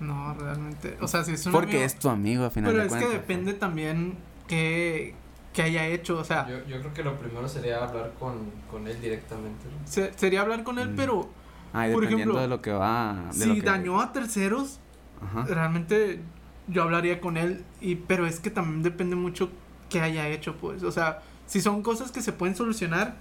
No, 0.00 0.34
realmente. 0.34 0.96
O 1.00 1.08
sea, 1.08 1.24
si 1.24 1.32
es 1.32 1.46
un 1.46 1.52
Porque 1.52 1.72
amigo- 1.78 1.84
es 1.86 1.98
tu 1.98 2.08
amigo, 2.08 2.44
a 2.44 2.50
final 2.50 2.70
Pero 2.70 2.80
de 2.82 2.86
es 2.86 2.92
cuentas. 2.92 3.10
que 3.10 3.16
depende 3.18 3.54
también 3.54 4.14
que, 4.46 5.14
que 5.52 5.62
haya 5.62 5.86
hecho. 5.86 6.18
O 6.18 6.24
sea, 6.24 6.46
Yo, 6.48 6.58
yo 6.68 6.78
creo 6.80 6.94
que 6.94 7.02
lo 7.02 7.16
primero 7.18 7.48
sería 7.48 7.82
hablar 7.84 8.12
con, 8.18 8.34
con 8.70 8.86
él 8.86 9.00
directamente. 9.00 9.66
¿no? 9.66 9.86
se- 9.86 10.12
sería 10.14 10.42
hablar 10.42 10.62
con 10.64 10.78
él, 10.78 10.90
Mm. 10.90 10.96
pero 10.96 11.28
Ay, 11.72 11.92
por 11.92 12.02
dependiendo 12.02 12.34
ejemplo, 12.34 12.40
de 12.42 12.48
lo 12.48 12.60
que 12.62 12.70
va. 12.72 13.30
De 13.34 13.46
lo 13.46 13.54
si 13.54 13.60
que- 13.60 13.66
dañó 13.66 14.00
a 14.00 14.12
terceros, 14.12 14.78
Ajá. 15.22 15.44
realmente 15.46 16.20
yo 16.68 16.82
hablaría 16.82 17.20
con 17.20 17.36
él. 17.36 17.64
y 17.80 17.96
Pero 17.96 18.26
es 18.26 18.40
que 18.40 18.50
también 18.50 18.82
depende 18.82 19.16
mucho 19.16 19.50
que 19.90 20.00
haya 20.00 20.28
hecho, 20.28 20.56
pues. 20.56 20.82
O 20.82 20.92
sea, 20.92 21.22
si 21.46 21.60
son 21.60 21.82
cosas 21.82 22.10
que 22.12 22.22
se 22.22 22.32
pueden 22.32 22.56
solucionar, 22.56 23.16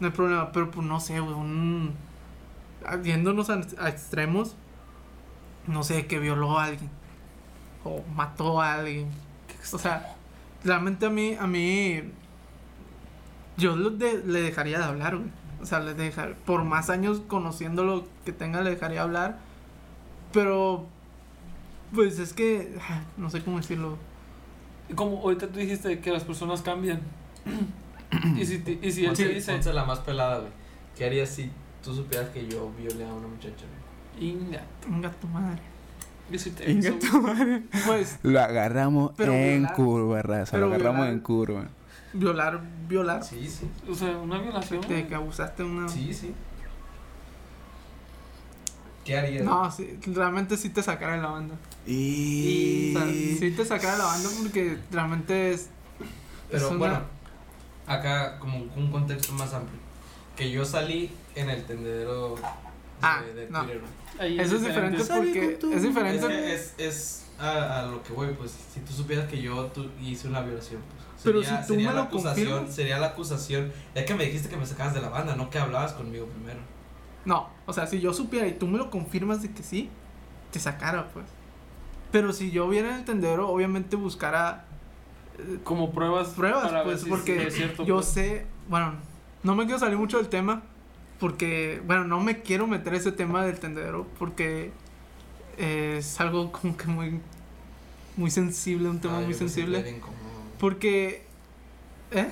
no 0.00 0.06
hay 0.08 0.12
problema. 0.12 0.52
Pero 0.52 0.70
pues 0.70 0.86
no 0.86 1.00
sé, 1.00 1.20
güey, 1.20 1.34
un. 1.34 1.94
Viéndonos 3.02 3.50
a, 3.50 3.60
a 3.78 3.88
extremos, 3.90 4.56
no 5.66 5.82
sé, 5.82 6.06
que 6.06 6.18
violó 6.18 6.58
a 6.58 6.64
alguien. 6.64 6.90
O 7.84 8.02
mató 8.14 8.60
a 8.60 8.74
alguien. 8.74 9.08
O 9.72 9.78
sea, 9.78 10.16
realmente 10.64 11.06
a 11.06 11.10
mí, 11.10 11.34
a 11.38 11.46
mí, 11.46 12.02
yo 13.56 13.76
de- 13.90 14.22
le 14.24 14.42
dejaría 14.42 14.78
de 14.78 14.84
hablar, 14.84 15.16
güey. 15.16 15.30
O 15.60 15.66
sea, 15.66 15.80
le 15.80 15.92
dejar, 15.92 16.36
por 16.36 16.64
más 16.64 16.88
años 16.88 17.20
conociéndolo 17.28 18.06
que 18.24 18.32
tenga, 18.32 18.62
le 18.62 18.70
dejaría 18.70 19.02
hablar. 19.02 19.38
Pero, 20.32 20.86
pues 21.94 22.18
es 22.18 22.32
que, 22.32 22.76
ah, 22.88 23.02
no 23.16 23.30
sé 23.30 23.42
cómo 23.42 23.56
decirlo. 23.58 23.96
Como 24.94 25.18
ahorita 25.18 25.48
tú 25.48 25.58
dijiste 25.58 26.00
que 26.00 26.10
las 26.10 26.24
personas 26.24 26.62
cambian. 26.62 27.00
y 28.36 28.44
si, 28.44 28.58
te- 28.58 28.78
y 28.82 28.92
si 28.92 29.04
él 29.06 29.14
te 29.14 29.28
dice. 29.28 29.52
ponte 29.52 29.72
la 29.72 29.84
más 29.84 30.00
pelada, 30.00 30.38
güey. 30.40 30.52
¿Qué 30.96 31.04
harías 31.06 31.30
si 31.30 31.50
tú 31.82 31.94
supieras 31.94 32.28
que 32.30 32.46
yo 32.46 32.70
violé 32.78 33.04
a 33.04 33.12
una 33.14 33.28
muchacha, 33.28 33.64
güey? 34.16 34.30
Inga. 34.30 34.62
Venga 34.88 35.10
tu 35.12 35.26
madre. 35.28 35.60
Yo 36.30 36.38
sí 36.38 36.50
te 36.50 36.70
Inga 36.70 36.92
tu 36.98 37.20
madre. 37.22 37.62
Pues, 37.86 38.18
Lo 38.22 38.40
agarramos 38.40 39.12
Pero 39.16 39.32
en 39.32 39.62
violar- 39.64 39.74
curva, 39.74 40.22
raza. 40.22 40.52
pero 40.52 40.68
Lo 40.68 40.74
agarramos 40.74 41.00
violar- 41.06 41.12
en 41.12 41.20
curva. 41.20 41.68
violar, 42.12 42.60
violar. 42.88 43.24
Sí, 43.24 43.48
sí. 43.48 43.68
O 43.90 43.94
sea, 43.94 44.16
una 44.18 44.38
violación. 44.38 44.80
De 44.88 45.06
que 45.06 45.14
abusaste 45.14 45.62
una. 45.64 45.88
Sí, 45.88 46.12
sí. 46.12 46.34
¿Qué 49.04 49.16
harías? 49.16 49.44
No, 49.44 49.70
sí, 49.70 49.98
realmente 50.06 50.56
sí 50.56 50.68
te 50.70 50.82
sacara 50.82 51.16
de 51.16 51.22
la 51.22 51.28
banda. 51.28 51.54
Y. 51.86 52.94
O 52.94 52.98
sea, 52.98 53.08
sí 53.08 53.54
te 53.56 53.64
sacara 53.64 53.92
de 53.92 53.98
la 53.98 54.04
banda 54.04 54.28
porque 54.42 54.78
realmente 54.92 55.52
es. 55.52 55.68
Pero 56.50 56.66
es 56.66 56.70
una- 56.70 56.78
bueno, 56.78 57.00
acá 57.86 58.38
como 58.38 58.58
un 58.58 58.90
contexto 58.90 59.32
más 59.32 59.52
amplio. 59.54 59.78
Que 60.36 60.50
yo 60.50 60.64
salí 60.64 61.10
en 61.34 61.50
el 61.50 61.64
tendedero 61.64 62.34
de, 62.36 62.42
Ah, 63.02 63.22
de 63.34 63.48
no. 63.50 63.62
Twitter, 63.64 63.82
Eso 64.40 64.56
es 64.56 64.62
diferente 64.62 65.04
porque 65.04 65.58
es 65.74 65.82
diferente. 65.82 66.54
es, 66.54 66.74
es 66.78 67.24
a, 67.38 67.80
a 67.80 67.86
lo 67.86 68.02
que 68.02 68.12
voy, 68.12 68.28
pues 68.38 68.52
si 68.74 68.80
tú 68.80 68.92
supieras 68.92 69.28
que 69.28 69.40
yo 69.40 69.64
tu- 69.66 69.88
hice 70.00 70.28
una 70.28 70.40
violación, 70.42 70.80
pues, 70.90 71.22
Pero 71.24 71.42
sería, 71.42 71.60
si 71.62 71.66
tú 71.68 71.72
sería 71.74 71.88
me 71.88 71.94
la 71.94 72.00
lo 72.02 72.06
acusación, 72.06 72.46
confirmas. 72.48 72.74
sería 72.74 72.98
la 72.98 73.06
acusación, 73.08 73.72
es 73.94 74.04
que 74.04 74.14
me 74.14 74.24
dijiste 74.26 74.48
que 74.50 74.56
me 74.56 74.66
sacabas 74.66 74.92
de 74.94 75.00
la 75.00 75.08
banda, 75.08 75.34
no 75.36 75.48
que 75.48 75.58
hablabas 75.58 75.92
conmigo 75.94 76.26
primero. 76.26 76.60
No, 77.24 77.48
o 77.66 77.72
sea, 77.72 77.86
si 77.86 78.00
yo 78.00 78.12
supiera 78.14 78.46
y 78.46 78.52
tú 78.52 78.66
me 78.66 78.78
lo 78.78 78.90
confirmas 78.90 79.42
de 79.42 79.50
que 79.52 79.62
sí, 79.62 79.90
te 80.52 80.58
sacara, 80.58 81.08
pues. 81.12 81.26
Pero 82.12 82.32
si 82.32 82.50
yo 82.50 82.68
viera 82.68 82.88
en 82.90 82.94
el 82.96 83.04
tendero, 83.04 83.48
obviamente 83.48 83.94
buscara 83.96 84.64
eh, 85.38 85.58
Como 85.64 85.92
pruebas. 85.92 86.28
pruebas, 86.28 86.64
para 86.64 86.78
ver 86.78 86.84
pues, 86.84 87.02
si 87.02 87.08
porque 87.08 87.46
es 87.46 87.54
cierto. 87.54 87.84
yo 87.84 87.96
pues. 87.96 88.06
sé, 88.06 88.46
bueno, 88.68 88.94
no 89.42 89.54
me 89.54 89.64
quiero 89.64 89.78
salir 89.78 89.96
mucho 89.98 90.16
del 90.18 90.28
tema, 90.28 90.62
porque, 91.18 91.82
bueno, 91.86 92.04
no 92.04 92.20
me 92.20 92.40
quiero 92.42 92.66
meter 92.66 92.94
ese 92.94 93.12
tema 93.12 93.44
del 93.44 93.58
tendedero, 93.60 94.06
porque 94.18 94.72
eh, 95.58 95.96
es 95.98 96.18
algo 96.20 96.50
como 96.50 96.76
que 96.76 96.86
muy, 96.86 97.20
muy 98.16 98.30
sensible, 98.30 98.88
un 98.88 99.00
tema 99.00 99.18
Ah, 99.18 99.20
muy 99.20 99.34
sensible. 99.34 100.00
Porque, 100.58 101.24
¿eh? 102.10 102.28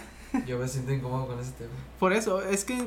Yo 0.46 0.58
me 0.58 0.66
siento 0.68 0.92
incómodo 0.92 1.26
con 1.28 1.38
ese 1.40 1.52
tema. 1.52 1.70
Por 1.98 2.12
eso, 2.12 2.42
es 2.42 2.64
que 2.64 2.84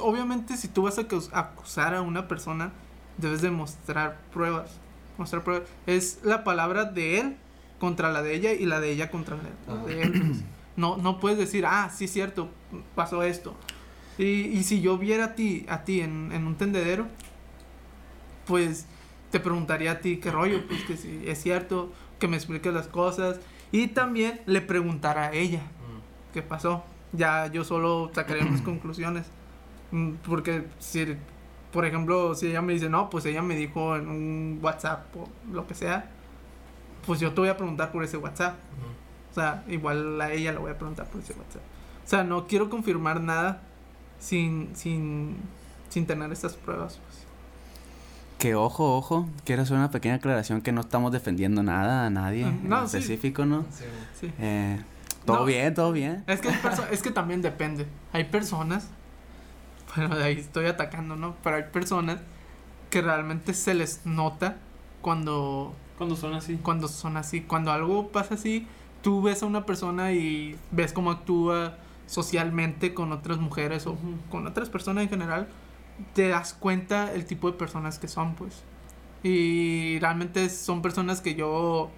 obviamente 0.00 0.56
si 0.56 0.68
tú 0.68 0.82
vas 0.82 0.98
a 0.98 1.02
acus- 1.02 1.30
acusar 1.32 1.94
a 1.94 2.02
una 2.02 2.28
persona, 2.28 2.72
debes 3.16 3.42
de 3.42 3.50
mostrar 3.50 4.18
pruebas. 4.32 4.70
Mostrar 5.16 5.42
pruebas. 5.44 5.68
Es 5.86 6.20
la 6.24 6.44
palabra 6.44 6.84
de 6.84 7.20
él 7.20 7.36
contra 7.80 8.10
la 8.12 8.22
de 8.22 8.34
ella 8.34 8.52
y 8.52 8.66
la 8.66 8.80
de 8.80 8.90
ella 8.92 9.10
contra 9.10 9.36
la 9.66 9.76
de 9.84 10.02
él. 10.02 10.12
pues. 10.12 10.42
No, 10.76 10.96
no 10.96 11.18
puedes 11.18 11.38
decir, 11.38 11.66
ah, 11.66 11.90
sí 11.92 12.04
es 12.04 12.12
cierto, 12.12 12.48
pasó 12.94 13.22
esto. 13.24 13.54
Y, 14.16 14.24
y 14.24 14.62
si 14.64 14.80
yo 14.80 14.96
viera 14.98 15.24
a 15.26 15.34
ti, 15.34 15.66
a 15.68 15.82
ti 15.84 16.00
en, 16.00 16.30
en 16.32 16.46
un 16.46 16.54
tendedero, 16.56 17.06
pues 18.46 18.86
te 19.30 19.40
preguntaría 19.40 19.92
a 19.92 19.98
ti 20.00 20.16
qué 20.18 20.30
rollo, 20.30 20.66
pues 20.66 20.82
que 20.84 20.96
si 20.96 21.22
es 21.26 21.42
cierto, 21.42 21.92
que 22.18 22.28
me 22.28 22.36
expliques 22.36 22.72
las 22.72 22.86
cosas. 22.88 23.40
Y 23.72 23.88
también 23.88 24.40
le 24.46 24.60
preguntara 24.60 25.26
a 25.28 25.32
ella 25.32 25.60
Mm. 25.60 26.32
qué 26.32 26.42
pasó. 26.42 26.84
Ya 27.12 27.46
yo 27.48 27.64
solo 27.64 28.10
sacaría 28.14 28.44
mis 28.44 28.60
conclusiones. 28.62 29.26
Mm, 29.90 30.12
Porque 30.26 30.66
si, 30.78 31.16
por 31.72 31.84
ejemplo, 31.86 32.34
si 32.34 32.48
ella 32.48 32.62
me 32.62 32.72
dice, 32.74 32.88
no, 32.88 33.08
pues 33.10 33.24
ella 33.26 33.42
me 33.42 33.56
dijo 33.56 33.96
en 33.96 34.08
un 34.08 34.58
WhatsApp 34.62 35.14
o 35.16 35.28
lo 35.52 35.66
que 35.66 35.74
sea, 35.74 36.10
pues 37.06 37.20
yo 37.20 37.32
te 37.32 37.40
voy 37.40 37.48
a 37.50 37.56
preguntar 37.56 37.90
por 37.92 38.04
ese 38.04 38.16
WhatsApp. 38.16 38.54
O 39.30 39.34
sea, 39.34 39.62
igual 39.68 40.20
a 40.20 40.32
ella 40.32 40.52
le 40.52 40.58
voy 40.58 40.70
a 40.70 40.78
preguntar 40.78 41.06
por 41.06 41.20
ese 41.20 41.32
WhatsApp. 41.34 41.62
O 42.04 42.08
sea, 42.08 42.24
no 42.24 42.46
quiero 42.46 42.70
confirmar 42.70 43.20
nada 43.20 43.60
sin, 44.18 44.70
sin, 44.74 45.36
sin 45.90 46.06
tener 46.06 46.32
estas 46.32 46.54
pruebas. 46.54 46.98
Pues. 47.04 47.18
Que 48.38 48.54
ojo, 48.54 48.96
ojo. 48.96 49.28
Quiero 49.44 49.62
hacer 49.62 49.76
una 49.76 49.90
pequeña 49.90 50.14
aclaración 50.16 50.60
que 50.62 50.72
no 50.72 50.80
estamos 50.80 51.12
defendiendo 51.12 51.62
nada 51.62 52.06
a 52.06 52.10
nadie 52.10 52.42
en 52.46 52.68
no, 52.68 52.86
sí. 52.88 52.96
específico, 52.98 53.44
¿no? 53.44 53.64
Sí. 53.70 53.84
Sí. 54.20 54.32
Eh, 54.38 54.80
todo 55.26 55.40
No. 55.40 55.44
bien, 55.44 55.74
todo 55.74 55.92
bien. 55.92 56.24
Es 56.26 56.40
que, 56.40 56.48
es 56.92 57.02
que 57.02 57.10
también 57.10 57.42
depende. 57.42 57.86
Hay 58.12 58.24
personas, 58.24 58.88
bueno, 59.98 60.16
de 60.16 60.24
ahí 60.24 60.38
estoy 60.38 60.66
atacando, 60.66 61.16
¿no? 61.16 61.34
Pero 61.42 61.56
hay 61.56 61.64
personas 61.64 62.20
que 62.90 63.02
realmente 63.02 63.54
se 63.54 63.74
les 63.74 64.06
nota 64.06 64.56
cuando, 65.02 65.74
Cuando 65.96 66.16
son 66.16 66.34
así. 66.34 66.56
cuando 66.62 66.88
son 66.88 67.16
así. 67.16 67.42
Cuando 67.42 67.72
algo 67.72 68.08
pasa 68.08 68.34
así, 68.34 68.66
tú 69.02 69.22
ves 69.22 69.42
a 69.42 69.46
una 69.46 69.66
persona 69.66 70.12
y 70.12 70.56
ves 70.70 70.92
cómo 70.92 71.10
actúa 71.10 71.76
socialmente 72.06 72.94
con 72.94 73.12
otras 73.12 73.38
mujeres 73.38 73.86
o 73.86 73.92
Ujú. 73.92 74.16
con 74.30 74.46
otras 74.46 74.70
personas 74.70 75.04
en 75.04 75.10
general, 75.10 75.48
te 76.14 76.28
das 76.28 76.54
cuenta 76.54 77.12
el 77.12 77.26
tipo 77.26 77.50
de 77.50 77.58
personas 77.58 77.98
que 77.98 78.08
son, 78.08 78.34
pues. 78.34 78.62
Y 79.22 79.98
realmente 79.98 80.48
son 80.48 80.80
personas 80.80 81.20
que 81.20 81.34
yo 81.34 81.90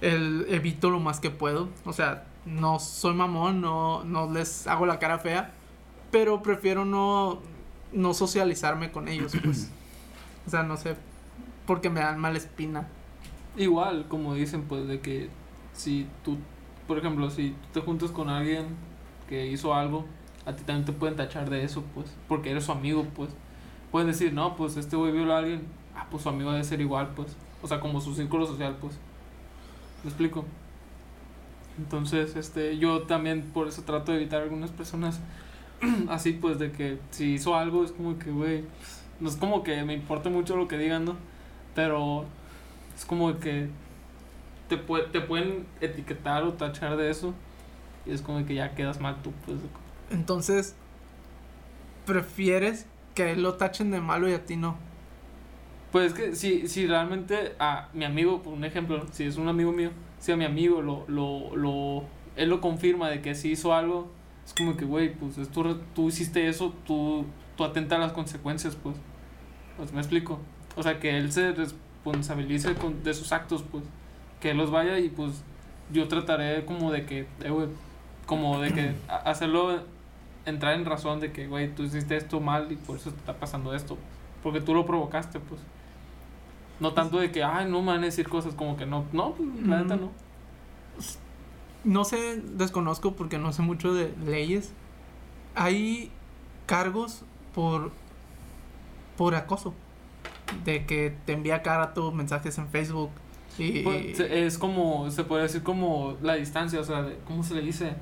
el, 0.00 0.46
evito 0.50 0.90
lo 0.90 1.00
más 1.00 1.20
que 1.20 1.30
puedo. 1.30 1.68
O 1.84 1.92
sea, 1.92 2.24
no 2.44 2.78
soy 2.78 3.14
mamón, 3.14 3.60
no, 3.60 4.04
no 4.04 4.30
les 4.30 4.66
hago 4.66 4.86
la 4.86 4.98
cara 4.98 5.18
fea, 5.18 5.52
pero 6.14 6.44
prefiero 6.44 6.84
no, 6.84 7.40
no 7.92 8.14
socializarme 8.14 8.92
con 8.92 9.08
ellos, 9.08 9.32
pues. 9.42 9.68
O 10.46 10.50
sea, 10.50 10.62
no 10.62 10.76
sé, 10.76 10.94
porque 11.66 11.90
me 11.90 11.98
dan 11.98 12.20
mala 12.20 12.38
espina. 12.38 12.86
igual, 13.56 14.06
como 14.06 14.32
dicen, 14.34 14.62
pues 14.62 14.86
de 14.86 15.00
que 15.00 15.28
si 15.72 16.06
tú, 16.22 16.38
por 16.86 16.98
ejemplo, 16.98 17.30
si 17.30 17.50
tú 17.50 17.68
te 17.72 17.80
juntas 17.80 18.12
con 18.12 18.28
alguien 18.28 18.76
que 19.28 19.48
hizo 19.48 19.74
algo, 19.74 20.04
a 20.46 20.54
ti 20.54 20.62
también 20.62 20.84
te 20.84 20.92
pueden 20.92 21.16
tachar 21.16 21.50
de 21.50 21.64
eso, 21.64 21.82
pues, 21.94 22.14
porque 22.28 22.52
eres 22.52 22.62
su 22.62 22.70
amigo, 22.70 23.04
pues. 23.16 23.30
Pueden 23.90 24.06
decir, 24.06 24.32
no, 24.32 24.54
pues 24.54 24.76
este 24.76 24.94
güey 24.94 25.10
violó 25.10 25.34
a 25.34 25.38
alguien, 25.38 25.66
ah, 25.96 26.06
pues 26.12 26.22
su 26.22 26.28
amigo 26.28 26.52
debe 26.52 26.62
ser 26.62 26.80
igual, 26.80 27.08
pues. 27.16 27.36
O 27.60 27.66
sea, 27.66 27.80
como 27.80 28.00
su 28.00 28.14
círculo 28.14 28.46
social, 28.46 28.76
pues. 28.80 29.00
¿Me 30.04 30.10
explico? 30.10 30.44
Entonces, 31.76 32.36
este, 32.36 32.78
yo 32.78 33.02
también 33.02 33.50
por 33.52 33.66
eso 33.66 33.82
trato 33.82 34.12
de 34.12 34.18
evitar 34.18 34.42
algunas 34.42 34.70
personas 34.70 35.20
así, 36.08 36.32
pues, 36.32 36.58
de 36.58 36.72
que 36.72 36.98
si 37.10 37.34
hizo 37.34 37.56
algo 37.56 37.84
es 37.84 37.92
como 37.92 38.18
que, 38.18 38.30
güey, 38.30 38.64
no 39.20 39.28
es 39.28 39.36
como 39.36 39.62
que 39.62 39.82
me 39.84 39.94
importe 39.94 40.28
mucho 40.30 40.56
lo 40.56 40.68
que 40.68 40.78
digan, 40.78 41.04
¿no? 41.04 41.16
Pero 41.74 42.24
es 42.96 43.04
como 43.04 43.38
que 43.38 43.68
te, 44.68 44.84
pue- 44.86 45.10
te 45.10 45.20
pueden 45.20 45.66
etiquetar 45.80 46.42
o 46.44 46.54
tachar 46.54 46.96
de 46.96 47.10
eso 47.10 47.34
y 48.06 48.12
es 48.12 48.22
como 48.22 48.44
que 48.46 48.54
ya 48.54 48.74
quedas 48.74 49.00
mal 49.00 49.16
tú, 49.22 49.32
pues. 49.46 49.58
Entonces, 50.10 50.74
prefieres 52.06 52.86
que 53.14 53.36
lo 53.36 53.54
tachen 53.54 53.90
de 53.90 54.00
malo 54.00 54.28
y 54.28 54.32
a 54.34 54.44
ti 54.44 54.56
no. 54.56 54.76
Pues 55.92 56.06
es 56.08 56.14
que 56.14 56.34
si, 56.34 56.66
si 56.66 56.86
realmente 56.86 57.54
a 57.58 57.88
mi 57.92 58.04
amigo, 58.04 58.42
por 58.42 58.52
un 58.52 58.64
ejemplo, 58.64 59.06
si 59.12 59.24
es 59.24 59.36
un 59.36 59.48
amigo 59.48 59.70
mío, 59.72 59.90
si 60.18 60.32
a 60.32 60.36
mi 60.36 60.44
amigo 60.44 60.82
lo, 60.82 61.04
lo, 61.06 61.54
lo, 61.56 62.04
él 62.36 62.48
lo 62.50 62.60
confirma 62.60 63.08
de 63.10 63.22
que 63.22 63.34
sí 63.36 63.52
hizo 63.52 63.74
algo, 63.74 64.10
es 64.46 64.52
como 64.52 64.76
que, 64.76 64.84
güey, 64.84 65.14
pues 65.14 65.38
es 65.38 65.48
tu 65.48 65.62
tú 65.94 66.08
hiciste 66.08 66.48
eso, 66.48 66.74
tú, 66.86 67.24
tú 67.56 67.64
atenta 67.64 67.96
a 67.96 67.98
las 67.98 68.12
consecuencias, 68.12 68.76
pues. 68.76 68.96
Pues 69.76 69.92
me 69.92 70.00
explico. 70.00 70.38
O 70.76 70.82
sea, 70.82 71.00
que 71.00 71.16
él 71.16 71.32
se 71.32 71.52
responsabilice 71.52 72.74
con, 72.74 73.02
de 73.02 73.14
sus 73.14 73.32
actos, 73.32 73.62
pues. 73.62 73.84
Que 74.40 74.50
él 74.50 74.58
los 74.58 74.70
vaya 74.70 74.98
y 74.98 75.08
pues 75.08 75.42
yo 75.92 76.08
trataré 76.08 76.64
como 76.64 76.92
de 76.92 77.06
que, 77.06 77.26
eh, 77.42 77.50
güey, 77.50 77.68
como 78.26 78.60
de 78.60 78.72
que 78.72 78.94
hacerlo 79.24 79.82
entrar 80.44 80.74
en 80.74 80.84
razón 80.84 81.20
de 81.20 81.32
que, 81.32 81.46
güey, 81.46 81.74
tú 81.74 81.84
hiciste 81.84 82.16
esto 82.16 82.40
mal 82.40 82.70
y 82.70 82.76
por 82.76 82.96
eso 82.96 83.10
te 83.10 83.16
está 83.16 83.34
pasando 83.34 83.74
esto. 83.74 83.96
Porque 84.42 84.60
tú 84.60 84.74
lo 84.74 84.84
provocaste, 84.84 85.40
pues. 85.40 85.60
No 86.80 86.92
tanto 86.92 87.18
de 87.18 87.30
que, 87.30 87.42
ay, 87.42 87.66
no 87.70 87.80
me 87.80 87.92
van 87.92 88.02
a 88.02 88.06
decir 88.06 88.28
cosas 88.28 88.54
como 88.54 88.76
que 88.76 88.84
no. 88.84 89.06
No, 89.12 89.32
pues, 89.32 89.48
la 89.66 89.80
neta 89.80 89.96
no. 89.96 90.10
No 91.84 92.04
sé, 92.04 92.40
desconozco 92.54 93.14
porque 93.14 93.38
no 93.38 93.52
sé 93.52 93.62
mucho 93.62 93.92
de 93.94 94.12
leyes. 94.26 94.72
Hay 95.54 96.10
cargos 96.66 97.22
por 97.54 97.92
por 99.16 99.34
acoso. 99.34 99.74
De 100.64 100.84
que 100.86 101.16
te 101.26 101.32
envía 101.32 101.62
cada 101.62 101.78
rato 101.78 102.12
mensajes 102.12 102.58
en 102.58 102.68
Facebook 102.68 103.10
y 103.58 103.82
Pues, 103.82 104.18
es 104.20 104.58
como, 104.58 105.10
se 105.10 105.24
puede 105.24 105.44
decir 105.44 105.62
como 105.62 106.16
la 106.22 106.34
distancia, 106.34 106.80
o 106.80 106.84
sea, 106.84 107.02
de- 107.02 107.16
¿cómo 107.26 107.42
se 107.42 107.54
le 107.54 107.62
dice? 107.62 107.94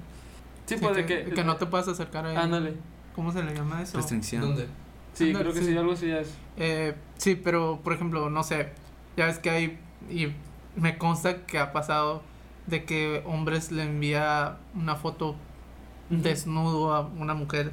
Sí, 0.66 0.76
sí, 0.76 0.80
pues 0.80 0.96
de 0.96 1.06
que, 1.06 1.24
que. 1.24 1.30
que 1.32 1.44
no 1.44 1.56
te 1.56 1.66
puedas 1.66 1.88
acercar 1.88 2.24
a 2.26 2.32
él. 2.32 2.36
Ándale. 2.38 2.74
¿Cómo 3.14 3.30
se 3.32 3.42
le 3.42 3.54
llama 3.54 3.82
eso? 3.82 3.96
Restricción. 3.98 4.42
¿Dónde? 4.42 4.66
Sí, 5.12 5.26
Ándale, 5.28 5.44
creo 5.44 5.54
que 5.54 5.60
sí. 5.60 5.66
sí, 5.72 5.76
algo 5.76 5.92
así 5.92 6.08
ya 6.08 6.20
es. 6.20 6.34
Eh, 6.56 6.94
sí, 7.18 7.34
pero 7.36 7.80
por 7.84 7.92
ejemplo, 7.92 8.30
no 8.30 8.42
sé, 8.42 8.70
ya 9.16 9.26
ves 9.26 9.38
que 9.38 9.50
hay, 9.50 9.78
y 10.10 10.28
me 10.76 10.96
consta 10.98 11.44
que 11.46 11.58
ha 11.58 11.72
pasado 11.72 12.22
de 12.66 12.84
que 12.84 13.22
hombres 13.26 13.72
le 13.72 13.82
envía 13.82 14.58
una 14.74 14.96
foto 14.96 15.36
desnudo 16.10 16.94
a 16.94 17.00
una 17.00 17.34
mujer 17.34 17.72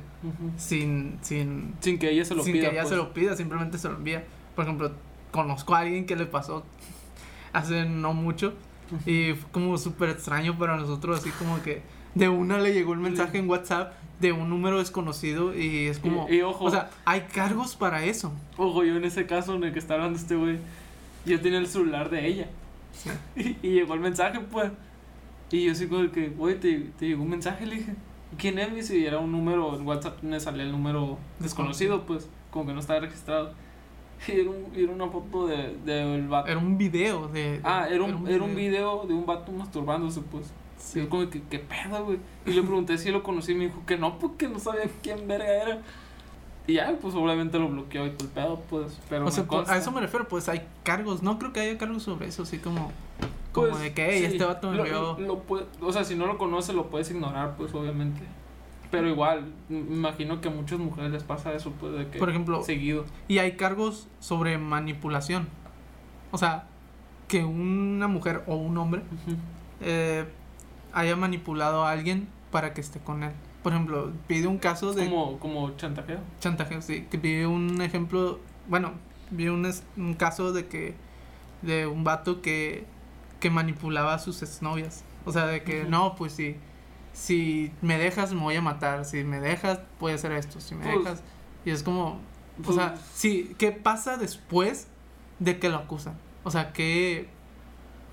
sin, 0.57 1.19
sin, 1.21 1.75
Sin 1.81 1.99
que 1.99 2.09
ella 2.09 2.23
se 2.23 2.35
lo 2.35 2.43
sin 2.43 2.53
pida. 2.53 2.65
que 2.65 2.71
ella 2.71 2.81
pues. 2.81 2.89
se 2.89 2.95
lo 2.95 3.13
pida, 3.13 3.35
simplemente 3.35 3.77
se 3.77 3.89
lo 3.89 3.95
envía. 3.95 4.23
Por 4.55 4.63
ejemplo, 4.65 4.91
conozco 5.31 5.75
a 5.75 5.79
alguien 5.79 6.05
que 6.05 6.15
le 6.15 6.25
pasó 6.25 6.63
hace 7.51 7.85
no 7.85 8.13
mucho 8.13 8.53
y 9.05 9.33
fue 9.33 9.51
como 9.51 9.77
súper 9.77 10.09
extraño 10.09 10.57
para 10.57 10.77
nosotros, 10.77 11.19
así 11.19 11.29
como 11.31 11.61
que 11.61 11.81
de 12.15 12.29
una 12.29 12.57
le 12.59 12.73
llegó 12.73 12.93
el 12.93 12.99
mensaje 12.99 13.37
en 13.37 13.49
WhatsApp 13.49 13.93
de 14.19 14.31
un 14.31 14.49
número 14.49 14.79
desconocido 14.79 15.55
y 15.55 15.87
es 15.87 15.99
como... 15.99 16.27
Y, 16.29 16.37
y 16.37 16.41
ojo, 16.41 16.65
o 16.65 16.71
sea, 16.71 16.89
hay 17.05 17.21
cargos 17.33 17.75
para 17.75 18.03
eso. 18.03 18.31
ojo, 18.57 18.83
yo 18.83 18.95
en 18.97 19.05
ese 19.05 19.25
caso 19.25 19.55
en 19.55 19.63
el 19.63 19.73
que 19.73 19.79
está 19.79 19.93
hablando 19.93 20.17
este 20.17 20.35
güey, 20.35 20.57
yo 21.25 21.39
tenía 21.39 21.59
el 21.59 21.67
celular 21.67 22.09
de 22.09 22.27
ella. 22.27 22.49
Y, 23.35 23.57
y 23.67 23.71
llegó 23.73 23.93
el 23.93 23.99
mensaje, 23.99 24.39
pues. 24.39 24.71
Y 25.51 25.65
yo 25.65 25.71
así 25.71 25.87
como 25.87 26.11
que, 26.11 26.29
güey, 26.29 26.59
te, 26.59 26.77
te 26.97 27.07
llegó 27.07 27.23
un 27.23 27.29
mensaje, 27.29 27.65
le 27.65 27.75
dije. 27.77 27.95
"¿Y 28.33 28.35
¿Quién 28.35 28.59
es? 28.59 28.73
Dice, 28.73 28.97
Y 28.97 29.05
era 29.05 29.17
un 29.19 29.31
número, 29.31 29.75
en 29.75 29.85
WhatsApp 29.87 30.21
me 30.21 30.39
salía 30.39 30.63
el 30.63 30.71
número 30.71 31.17
desconocido, 31.39 32.05
pues, 32.05 32.29
como 32.51 32.67
que 32.67 32.73
no 32.73 32.79
estaba 32.79 32.99
registrado. 32.99 33.53
Y 34.27 34.31
era, 34.33 34.49
un- 34.49 34.67
y 34.75 34.83
era 34.83 34.91
una 34.91 35.07
foto 35.07 35.47
de, 35.47 35.77
de 35.85 36.15
el 36.15 36.27
vato. 36.27 36.49
Era 36.51 36.59
un 36.59 36.77
video 36.77 37.29
de... 37.29 37.61
Ah, 37.63 37.87
era 37.89 38.03
un, 38.03 38.27
era 38.27 38.43
un 38.43 38.53
video 38.53 39.05
de 39.07 39.13
un 39.13 39.25
vato 39.25 39.51
masturbándose, 39.53 40.19
pues. 40.29 40.47
Y 40.47 40.81
Sí. 40.81 40.99
yo 40.99 41.09
como 41.09 41.29
que, 41.29 41.41
¿qué 41.49 41.59
pedo, 41.59 42.03
güey? 42.05 42.19
Y 42.45 42.51
le 42.51 42.61
pregunté 42.61 42.97
si 42.97 43.11
lo 43.11 43.23
conocí 43.23 43.53
y 43.53 43.55
me 43.55 43.65
dijo 43.67 43.81
que 43.85 43.97
no, 43.97 44.19
porque 44.19 44.47
no 44.49 44.59
sabía 44.59 44.83
quién 45.01 45.25
verga 45.27 45.47
era. 45.63 45.81
Y 46.67 46.73
ya, 46.73 46.95
pues 47.01 47.15
obviamente 47.15 47.57
lo 47.57 47.67
bloqueó 47.69 48.05
y 48.05 48.11
pedo, 48.11 48.61
pues. 48.69 48.99
Pero 49.09 49.25
O 49.25 49.31
sea, 49.31 49.47
consta. 49.47 49.73
a 49.73 49.77
eso 49.77 49.91
me 49.91 50.01
refiero, 50.01 50.27
pues 50.27 50.47
hay 50.49 50.61
cargos. 50.83 51.23
No 51.23 51.39
creo 51.39 51.51
que 51.51 51.61
haya 51.61 51.77
cargos 51.77 52.03
sobre 52.03 52.27
eso, 52.27 52.43
así 52.43 52.59
como... 52.59 52.91
Como 53.51 53.69
Pues, 53.69 53.81
de 53.81 53.93
que, 53.93 54.05
hey, 54.11 54.19
sí, 54.19 54.25
este 54.33 54.45
vato 54.45 54.69
me 54.69 54.77
lo- 54.77 55.39
puede- 55.39 55.65
o 55.81 55.91
sea, 55.91 56.03
si 56.03 56.15
no 56.15 56.27
lo 56.27 56.37
conoces, 56.37 56.75
lo 56.75 56.91
puedes 56.91 57.09
ignorar, 57.09 57.55
pues, 57.57 57.73
obviamente. 57.73 58.21
Pero 58.91 59.07
igual, 59.07 59.51
me 59.69 59.77
imagino 59.79 60.39
que 60.41 60.49
a 60.49 60.51
muchas 60.51 60.77
mujeres 60.77 61.11
les 61.11 61.23
pasa 61.23 61.51
eso, 61.53 61.71
pues, 61.79 61.93
de 61.93 62.07
que... 62.09 62.19
Por 62.19 62.29
ejemplo, 62.29 62.63
Seguido. 62.63 63.05
Y 63.27 63.39
hay 63.39 63.53
cargos 63.53 64.07
sobre 64.19 64.57
manipulación. 64.59 65.47
O 66.31 66.37
sea, 66.37 66.65
que 67.27 67.43
una 67.43 68.07
mujer 68.07 68.43
o 68.45 68.55
un 68.55 68.77
hombre 68.77 69.01
eh, 69.81 70.25
haya 70.93 71.15
manipulado 71.15 71.83
a 71.85 71.91
alguien 71.91 72.27
para 72.51 72.73
que 72.75 72.81
esté 72.81 72.99
con 72.99 73.23
él. 73.23 73.31
Por 73.63 73.73
ejemplo, 73.73 74.11
pide 74.27 74.47
un 74.47 74.57
caso 74.57 74.93
de 74.93 75.05
Como, 75.05 75.37
como 75.39 75.71
chantajeo. 75.75 76.19
chantaje, 76.39 76.81
sí, 76.81 77.07
que 77.11 77.17
pide 77.17 77.45
un 77.45 77.81
ejemplo, 77.81 78.39
bueno, 78.67 78.93
vi 79.31 79.47
un, 79.49 79.65
es- 79.65 79.83
un 79.97 80.13
caso 80.13 80.53
de 80.53 80.67
que 80.67 80.95
de 81.61 81.85
un 81.87 82.03
vato 82.03 82.41
que 82.41 82.85
que 83.41 83.49
manipulaba 83.49 84.13
a 84.13 84.19
sus 84.19 84.41
exnovias. 84.41 85.03
O 85.25 85.31
sea, 85.31 85.45
de 85.45 85.63
que 85.63 85.83
no, 85.85 86.15
pues 86.15 86.33
si 86.33 86.55
si 87.13 87.71
me 87.81 87.97
dejas 87.97 88.33
me 88.33 88.41
voy 88.41 88.55
a 88.55 88.61
matar, 88.61 89.03
si 89.05 89.23
me 89.23 89.39
dejas 89.41 89.79
puede 89.99 90.15
hacer 90.15 90.31
esto, 90.33 90.59
si 90.61 90.75
me 90.75 90.85
Pues, 90.85 90.97
dejas 90.99 91.23
y 91.65 91.71
es 91.71 91.83
como 91.83 92.07
o 92.59 92.63
pues, 92.63 92.75
sea, 92.75 92.95
sí, 93.13 93.55
¿qué 93.57 93.71
pasa 93.71 94.17
después 94.17 94.87
de 95.39 95.59
que 95.59 95.69
lo 95.69 95.77
acusan? 95.77 96.13
O 96.43 96.51
sea, 96.51 96.71
que 96.73 97.27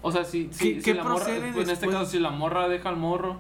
O 0.02 0.10
sea, 0.12 0.24
si, 0.24 0.48
si, 0.52 0.74
¿Qué- 0.74 0.80
si 0.80 0.84
qué 0.84 0.94
la 0.94 1.02
morra, 1.04 1.16
procede 1.16 1.52
pues, 1.52 1.68
en 1.68 1.72
este 1.74 1.88
caso, 1.88 2.06
si 2.06 2.18
la 2.20 2.30
morra 2.30 2.68
deja 2.68 2.88
al 2.88 2.96
morro. 2.96 3.38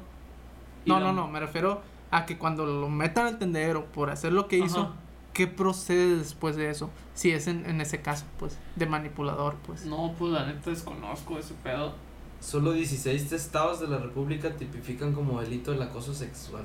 no, 0.86 1.00
no, 1.00 1.12
no, 1.12 1.26
me 1.28 1.38
refiero 1.40 1.82
a 2.10 2.26
que 2.26 2.38
cuando 2.38 2.66
lo 2.66 2.88
metan 2.88 3.26
al 3.26 3.38
tendedero 3.38 3.86
por 3.86 4.10
hacer 4.10 4.32
lo 4.32 4.48
que 4.48 4.58
hizo, 4.58 4.80
Ajá. 4.82 4.92
¿qué 5.32 5.46
procede 5.46 6.16
después 6.16 6.56
de 6.56 6.70
eso? 6.70 6.90
Si 7.14 7.30
es 7.30 7.46
en, 7.46 7.66
en 7.66 7.80
ese 7.80 8.00
caso, 8.00 8.24
pues, 8.38 8.58
de 8.76 8.86
manipulador, 8.86 9.56
pues. 9.66 9.84
No, 9.86 10.14
pues 10.18 10.32
la 10.32 10.46
neta 10.46 10.70
desconozco 10.70 11.38
ese 11.38 11.54
pedo. 11.62 11.94
Solo 12.40 12.72
16 12.72 13.32
estados 13.32 13.80
de 13.80 13.88
la 13.88 13.98
República 13.98 14.54
tipifican 14.54 15.12
como 15.14 15.40
delito 15.40 15.72
el 15.72 15.82
acoso 15.82 16.14
sexual. 16.14 16.64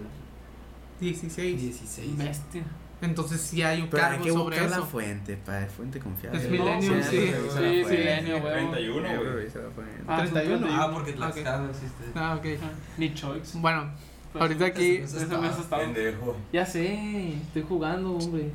16. 1.00 1.60
16. 1.62 2.18
Bestia. 2.18 2.64
Entonces 3.02 3.42
sí 3.42 3.64
hay 3.64 3.82
un 3.82 3.90
Pero 3.90 4.04
hay 4.04 4.10
cargo 4.12 4.24
que 4.26 4.32
sobre 4.32 4.44
buscar 4.58 4.70
la 4.70 4.76
eso. 4.78 4.86
fuente, 4.86 5.36
padre, 5.38 5.66
fuente 5.68 6.00
confiable. 6.00 6.38
Es 6.40 6.46
No, 6.46 6.52
Milenio, 6.52 6.92
pues, 6.94 7.06
sí. 7.08 7.18
Sí, 7.18 7.32
la 7.32 7.38
fuente. 7.40 7.98
Milenio, 7.98 8.42
güey. 8.42 8.54
31, 8.54 9.08
Sí, 9.10 9.16
güey. 9.16 9.48
Ah, 10.08 10.18
son 10.18 10.34
31. 10.34 10.58
31. 10.60 10.68
Ah, 10.72 10.92
porque 10.94 11.14
Tlaxcala 11.14 11.58
no 11.64 11.70
existe. 11.72 12.04
Ah, 12.14 12.36
ok. 12.38 12.46
Ni 13.00 13.14
choice. 13.16 13.58
Bueno, 13.58 13.90
ahorita 14.40 14.66
aquí 14.66 14.98
ese 14.98 15.24
está 15.24 15.38
mes 15.40 15.54
Pendejo. 15.70 16.36
Ya 16.54 16.66
sé, 16.66 17.34
estoy 17.34 17.64
jugando, 17.68 18.14
hombre. 18.14 18.52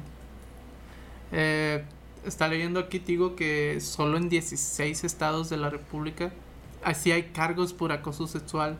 eh, 1.32 1.84
está 2.24 2.48
leyendo 2.48 2.80
aquí, 2.80 2.98
digo 2.98 3.36
que 3.36 3.80
solo 3.80 4.16
en 4.16 4.28
16 4.28 5.04
estados 5.04 5.50
de 5.50 5.56
la 5.56 5.70
República 5.70 6.32
así 6.84 7.12
hay 7.12 7.24
cargos 7.24 7.72
por 7.72 7.92
acoso 7.92 8.26
sexual. 8.26 8.78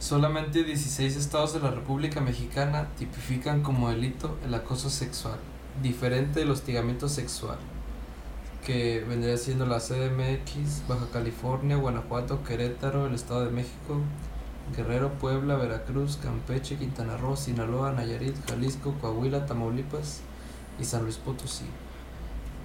Solamente 0.00 0.62
16 0.64 1.16
estados 1.16 1.54
de 1.54 1.60
la 1.60 1.70
República 1.70 2.20
Mexicana 2.20 2.88
tipifican 2.98 3.62
como 3.62 3.90
delito 3.90 4.36
el 4.44 4.54
acoso 4.54 4.90
sexual, 4.90 5.38
diferente 5.82 6.40
del 6.40 6.50
hostigamiento 6.50 7.08
sexual, 7.08 7.58
que 8.64 9.04
vendría 9.08 9.36
siendo 9.36 9.66
la 9.66 9.78
CDMX, 9.80 10.86
Baja 10.86 11.06
California, 11.12 11.76
Guanajuato, 11.76 12.44
Querétaro, 12.44 13.06
el 13.06 13.14
Estado 13.14 13.44
de 13.46 13.50
México, 13.50 14.00
Guerrero, 14.76 15.10
Puebla, 15.14 15.56
Veracruz, 15.56 16.16
Campeche, 16.22 16.76
Quintana 16.76 17.16
Roo, 17.16 17.36
Sinaloa, 17.36 17.92
Nayarit, 17.92 18.36
Jalisco, 18.48 18.94
Coahuila, 19.00 19.46
Tamaulipas 19.46 20.20
y 20.80 20.84
San 20.84 21.02
Luis 21.02 21.16
Potosí. 21.16 21.64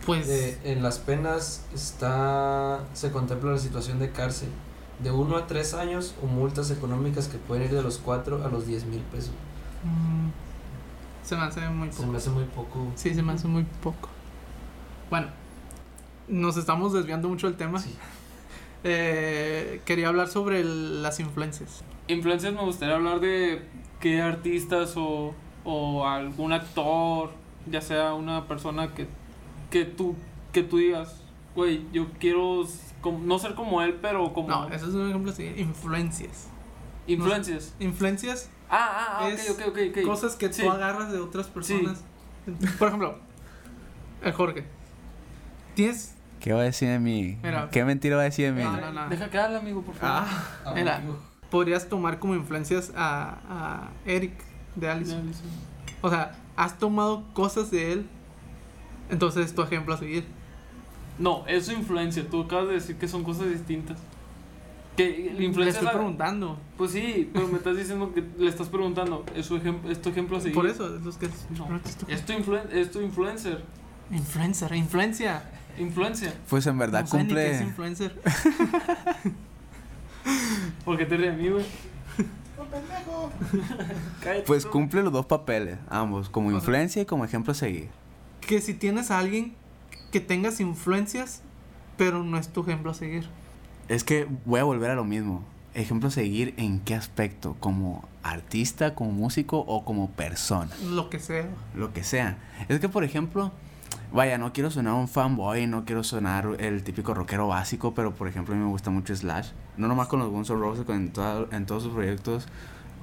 Pues 0.05 0.27
Eh, 0.29 0.59
en 0.65 0.83
las 0.83 0.99
penas 0.99 1.65
está 1.73 2.81
se 2.93 3.11
contempla 3.11 3.51
la 3.51 3.57
situación 3.57 3.99
de 3.99 4.11
cárcel 4.11 4.49
de 4.99 5.11
1 5.11 5.37
a 5.37 5.47
3 5.47 5.73
años 5.73 6.13
o 6.21 6.27
multas 6.27 6.69
económicas 6.71 7.27
que 7.27 7.37
pueden 7.37 7.63
ir 7.63 7.71
de 7.71 7.81
los 7.81 7.97
4 7.99 8.43
a 8.45 8.49
los 8.49 8.67
10 8.67 8.85
mil 8.85 9.01
pesos. 9.01 9.31
mm, 9.83 10.29
se 11.25 11.35
me 11.37 11.41
hace 11.43 11.61
muy 11.69 11.89
Se 11.91 11.97
poco. 11.97 12.11
me 12.11 12.17
hace 12.17 12.29
muy 12.29 12.43
poco. 12.45 12.87
Sí, 12.95 13.13
se 13.13 13.21
me 13.23 13.31
hace 13.33 13.47
muy 13.47 13.63
poco. 13.81 14.09
Bueno, 15.09 15.27
nos 16.27 16.57
estamos 16.57 16.91
desviando 16.93 17.29
mucho 17.29 17.47
del 17.47 17.55
tema. 17.57 17.79
Sí. 17.79 17.95
eh, 18.85 19.81
quería 19.85 20.09
hablar 20.09 20.27
sobre 20.27 20.59
el- 20.59 21.01
las 21.01 21.21
influencias. 21.21 21.81
Influencias 22.07 22.53
me 22.53 22.61
gustaría 22.61 22.95
hablar 22.95 23.19
de 23.19 23.61
qué 23.99 24.21
artistas 24.21 24.93
o, 24.97 25.33
o 25.63 26.05
algún 26.07 26.51
actor, 26.53 27.31
ya 27.65 27.81
sea 27.81 28.13
una 28.13 28.47
persona 28.47 28.93
que, 28.93 29.07
que 29.69 29.85
tú 29.85 30.15
que 30.51 30.61
tú 30.63 30.77
digas, 30.77 31.21
güey, 31.55 31.83
yo 31.91 32.07
quiero 32.19 32.63
no 33.23 33.39
ser 33.39 33.55
como 33.55 33.81
él, 33.81 33.97
pero 34.01 34.33
como 34.33 34.47
No, 34.49 34.67
eso 34.67 34.87
es 34.87 34.93
un 34.93 35.09
ejemplo 35.09 35.31
así. 35.31 35.51
Influencias. 35.57 36.47
influencias. 37.07 37.73
Influencias, 37.79 38.49
Ah, 38.69 38.89
ah, 38.91 39.17
ah, 39.21 39.29
Es 39.29 39.49
ok, 39.49 39.61
ok, 39.67 39.67
ok, 39.69 39.77
ok. 39.99 40.05
cosas 40.05 40.35
que 40.35 40.51
Sí. 40.53 40.61
tú 40.63 40.69
agarras 40.71 41.11
de 41.11 41.19
otras 41.19 41.47
personas. 41.47 42.03
Por 42.79 42.87
ejemplo, 42.89 43.17
el 44.21 44.31
Jorge. 44.33 44.65
Tienes. 45.75 46.15
¿Qué 46.39 46.53
va 46.53 46.59
a 46.61 46.63
decir 46.63 46.89
de 46.89 46.99
mí? 46.99 47.37
Mira. 47.41 47.69
¿Qué 47.71 47.83
mentira 47.85 48.15
va 48.17 48.23
a 48.23 48.25
decir 48.25 48.45
de 48.45 48.51
mí? 48.51 48.63
No, 48.63 48.77
no, 48.79 48.91
no. 48.91 49.09
Deja 49.09 49.29
que 49.29 49.37
hable, 49.39 49.57
amigo, 49.57 49.81
por 49.81 49.95
favor. 49.95 50.23
Ah, 50.65 50.73
mira, 50.75 51.01
podrías 51.53 51.87
tomar 51.87 52.17
como 52.17 52.33
influencias 52.33 52.91
a, 52.95 53.37
a 53.47 53.89
Eric 54.07 54.33
de 54.75 54.89
Alice. 54.89 55.15
O 56.01 56.09
sea, 56.09 56.31
has 56.55 56.79
tomado 56.79 57.23
cosas 57.33 57.69
de 57.69 57.91
él. 57.93 58.07
Entonces 59.11 59.45
es 59.45 59.53
tu 59.53 59.61
ejemplo 59.61 59.93
a 59.93 59.97
seguir. 59.97 60.25
No, 61.19 61.45
es 61.47 61.67
su 61.67 61.73
influencia. 61.73 62.27
Tú 62.27 62.41
acabas 62.41 62.69
de 62.69 62.73
decir 62.73 62.95
que 62.97 63.07
son 63.07 63.23
cosas 63.23 63.49
distintas. 63.51 63.99
Que 64.97 65.31
la 65.33 65.39
Le 65.63 65.69
estoy 65.69 65.85
la- 65.85 65.91
preguntando. 65.93 66.57
Pues 66.75 66.89
sí, 66.91 67.29
pero 67.31 67.47
me 67.47 67.57
estás 67.59 67.77
diciendo 67.77 68.11
que 68.15 68.23
le 68.39 68.49
estás 68.49 68.69
preguntando. 68.69 69.23
¿Es, 69.35 69.45
su 69.45 69.57
ejem- 69.59 69.85
es 69.87 70.01
tu 70.01 70.09
ejemplo 70.09 70.37
a 70.37 70.41
seguir? 70.41 70.55
Por 70.55 70.65
eso, 70.65 70.95
es 70.95 71.03
los 71.03 71.17
que. 71.17 71.29
No, 71.55 71.75
es 71.85 71.95
tu- 71.97 72.05
es 72.11 72.25
tu, 72.25 72.33
influen- 72.33 72.71
es 72.71 72.89
tu 72.91 72.99
influencer. 73.01 73.63
Influencer, 74.09 74.73
influencia. 74.73 75.43
Influencia. 75.77 76.33
Pues 76.49 76.65
en 76.65 76.77
verdad 76.79 77.01
No 77.01 77.07
sé 77.07 77.23
ni 77.23 77.33
qué 77.33 77.51
es 77.51 77.61
cumple. 77.61 77.67
influencer. 77.67 78.21
¿Por 80.85 80.97
qué 80.97 81.05
te 81.05 81.17
ríes 81.17 81.33
a 81.33 81.37
mí, 81.37 81.49
güey? 81.49 81.65
Cállate 84.21 84.43
Pues 84.47 84.65
cumple 84.65 85.03
los 85.03 85.11
dos 85.13 85.25
papeles, 85.25 85.77
ambos, 85.89 86.29
como 86.29 86.51
influencia 86.51 87.01
y 87.01 87.05
como 87.05 87.25
ejemplo 87.25 87.51
a 87.51 87.55
seguir. 87.55 87.89
Que 88.41 88.61
si 88.61 88.73
tienes 88.73 89.11
a 89.11 89.19
alguien 89.19 89.53
que 90.11 90.19
tengas 90.19 90.59
influencias, 90.59 91.41
pero 91.97 92.23
no 92.23 92.37
es 92.37 92.49
tu 92.49 92.61
ejemplo 92.61 92.91
a 92.91 92.93
seguir. 92.93 93.27
Es 93.87 94.03
que 94.03 94.27
voy 94.45 94.59
a 94.59 94.63
volver 94.63 94.91
a 94.91 94.95
lo 94.95 95.03
mismo. 95.03 95.43
Ejemplo 95.73 96.09
a 96.09 96.11
seguir 96.11 96.53
en 96.57 96.79
qué 96.79 96.93
aspecto, 96.93 97.55
como 97.59 98.07
artista, 98.21 98.93
como 98.93 99.11
músico 99.11 99.59
o 99.59 99.83
como 99.83 100.09
persona, 100.11 100.69
Lo 100.85 101.09
que 101.09 101.19
sea. 101.19 101.47
lo 101.75 101.91
que 101.93 102.03
sea. 102.03 102.37
Es 102.69 102.79
que 102.79 102.89
por 102.89 103.03
ejemplo, 103.03 103.51
vaya, 104.13 104.37
no 104.37 104.53
quiero 104.53 104.71
sonar 104.71 104.93
un 104.93 105.07
fanboy, 105.07 105.67
no 105.67 105.83
quiero 105.85 106.03
sonar 106.03 106.47
el 106.59 106.83
típico 106.83 107.13
rockero 107.13 107.47
básico, 107.47 107.93
pero 107.93 108.13
por 108.13 108.27
ejemplo 108.27 108.53
a 108.53 108.57
mí 108.57 108.63
me 108.63 108.69
gusta 108.69 108.89
mucho 108.89 109.15
Slash. 109.15 109.49
No 109.77 109.87
nomás 109.87 110.07
con 110.07 110.19
los 110.19 110.29
Guns 110.29 110.49
N' 110.49 110.59
Roses, 110.59 110.85
con 110.85 110.95
en, 110.95 111.11
toda- 111.11 111.47
en 111.51 111.65
todos 111.65 111.83
sus 111.83 111.93
proyectos 111.93 112.47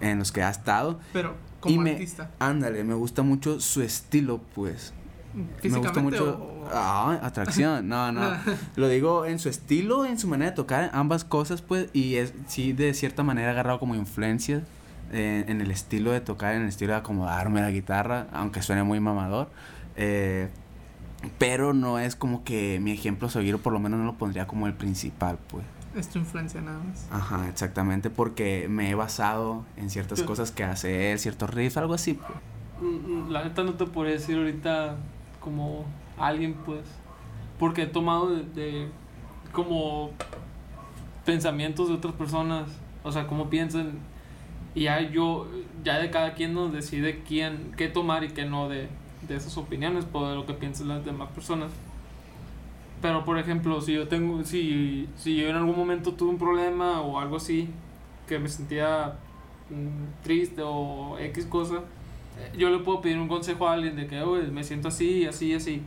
en 0.01 0.19
los 0.19 0.33
que 0.33 0.43
ha 0.43 0.51
estado. 0.51 0.99
Pero 1.13 1.35
como 1.61 1.75
y 1.75 1.79
me, 1.79 1.91
artista. 1.93 2.31
ándale, 2.39 2.85
me 2.85 2.95
gusta 2.95 3.23
mucho 3.23 3.61
su 3.61 3.83
estilo, 3.83 4.41
pues. 4.55 4.95
Me 5.63 5.79
gusta 5.79 6.01
mucho. 6.01 6.39
o- 6.41 6.69
Ah, 6.73 7.19
atracción. 7.23 7.89
No, 7.89 8.11
no. 8.13 8.31
Lo 8.77 8.89
digo 8.89 9.27
en 9.27 9.39
su 9.39 9.49
estilo, 9.49 10.05
en 10.05 10.19
su 10.19 10.27
manera 10.29 10.51
de 10.53 10.57
tocar, 10.57 10.91
ambas 10.93 11.25
cosas, 11.25 11.61
pues. 11.63 11.89
Y 11.93 12.15
es, 12.17 12.33
sí, 12.47 12.73
de 12.73 12.95
cierta 12.95 13.23
manera, 13.23 13.51
agarrado 13.51 13.79
como 13.79 13.95
influencia 13.95 14.63
eh, 15.13 15.45
en 15.49 15.61
el 15.61 15.71
estilo 15.73 16.13
de 16.13 16.21
tocar, 16.21 16.55
en 16.55 16.63
el 16.63 16.69
estilo 16.69 16.93
de 16.93 16.99
acomodarme 17.01 17.61
la 17.61 17.71
guitarra, 17.71 18.27
aunque 18.33 18.63
suene 18.63 18.83
muy 18.85 19.01
mamador. 19.01 19.49
Eh, 19.97 20.49
pero 21.39 21.75
no 21.75 21.99
es 21.99 22.17
como 22.17 22.45
que 22.45 22.81
mi 22.81 22.93
ejemplo 22.93 23.29
a 23.29 23.31
seguir, 23.31 23.55
o 23.55 23.59
por 23.59 23.73
lo 23.73 23.81
menos 23.81 23.99
no 23.99 24.07
lo 24.07 24.15
pondría 24.15 24.47
como 24.47 24.67
el 24.67 24.75
principal, 24.75 25.39
pues. 25.49 25.65
Es 25.95 26.09
tu 26.09 26.19
influencia 26.21 26.61
nada 26.61 26.79
más. 26.79 27.09
Ajá, 27.11 27.49
exactamente, 27.49 28.11
porque 28.11 28.69
me 28.69 28.91
he 28.91 28.95
basado 28.95 29.65
en 29.77 29.91
ciertas 29.91 30.23
cosas 30.23 30.53
que 30.53 30.63
hace 30.63 31.13
él, 31.13 31.19
ciertos 31.19 31.51
riffs, 31.51 31.77
algo 31.77 31.95
así, 31.95 32.15
pues. 32.15 32.31
Mm, 32.81 33.27
mm, 33.27 33.31
La 33.31 33.45
neta 33.45 33.65
no 33.65 33.75
te 33.75 33.87
podría 33.87 34.15
decir 34.15 34.37
ahorita 34.39 34.97
como 35.41 35.85
alguien, 36.17 36.55
pues. 36.65 36.83
Porque 37.59 37.83
he 37.83 37.87
tomado 37.87 38.31
de, 38.31 38.45
de 38.45 38.89
como 39.53 40.11
pensamientos 41.25 41.89
de 41.89 41.95
otras 41.95 42.15
personas. 42.15 42.71
O 43.03 43.13
sea, 43.13 43.27
cómo 43.27 43.51
piensan. 43.51 43.99
Y 44.75 44.85
ya 44.85 45.01
yo, 45.01 45.49
ya 45.83 45.99
de 45.99 46.11
cada 46.11 46.35
quien 46.35 46.55
nos 46.55 46.73
decide 46.73 47.23
quién, 47.27 47.73
qué 47.77 47.89
tomar 47.89 48.23
y 48.23 48.29
qué 48.29 48.45
no 48.45 48.69
de, 48.69 48.89
de 49.29 49.37
esas 49.37 49.57
opiniones, 49.57 50.05
por 50.05 50.29
de 50.29 50.35
lo 50.35 50.47
que 50.47 50.55
piensan 50.55 50.89
las 50.89 51.05
demás 51.05 51.29
personas. 51.31 51.71
Pero 53.03 53.25
por 53.25 53.39
ejemplo, 53.39 53.81
si 53.81 53.95
yo 53.95 54.09
tengo, 54.09 54.45
si, 54.45 55.09
si 55.17 55.37
yo 55.37 55.49
en 55.49 55.57
algún 55.57 55.77
momento 55.77 56.13
tuve 56.13 56.31
un 56.31 56.39
problema 56.39 57.01
o 57.01 57.19
algo 57.19 57.37
así, 57.37 57.69
que 58.29 58.39
me 58.39 58.49
sentía 58.49 59.15
mm, 59.71 60.23
triste 60.23 60.63
o 60.65 61.19
X 61.19 61.47
cosa, 61.47 61.81
yo 62.57 62.71
le 62.71 62.79
puedo 62.79 63.01
pedir 63.01 63.19
un 63.19 63.29
consejo 63.29 63.69
a 63.69 63.73
alguien 63.75 63.97
de 63.97 64.07
que, 64.07 64.21
"Oye, 64.23 64.49
me 64.49 64.65
siento 64.65 64.89
así, 64.89 65.27
así, 65.27 65.55
así. 65.55 65.83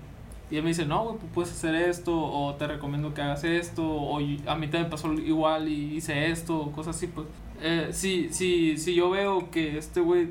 Y 0.52 0.58
él 0.58 0.64
me 0.64 0.70
dice, 0.70 0.86
no, 0.86 1.18
tú 1.20 1.26
puedes 1.34 1.52
hacer 1.52 1.74
esto, 1.74 2.16
o 2.16 2.54
te 2.56 2.68
recomiendo 2.68 3.14
que 3.14 3.22
hagas 3.22 3.44
esto, 3.44 3.84
o 3.88 4.18
a 4.18 4.56
mí 4.56 4.68
también 4.68 4.90
pasó 4.90 5.12
igual 5.14 5.68
y 5.68 5.96
hice 5.96 6.30
esto, 6.30 6.58
o 6.60 6.72
cosas 6.72 6.96
así, 6.96 7.08
pues. 7.08 7.26
Eh, 7.62 7.90
si, 7.92 8.30
si, 8.30 8.78
si 8.78 8.94
yo 8.94 9.10
veo 9.10 9.50
que 9.50 9.78
este 9.78 10.02
güey, 10.02 10.30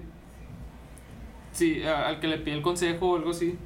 si, 1.52 1.82
a- 1.84 2.08
al 2.08 2.20
que 2.20 2.28
le 2.28 2.38
pide 2.38 2.56
el 2.56 2.62
consejo 2.62 3.10
o 3.10 3.16
algo 3.16 3.30
así, 3.30 3.56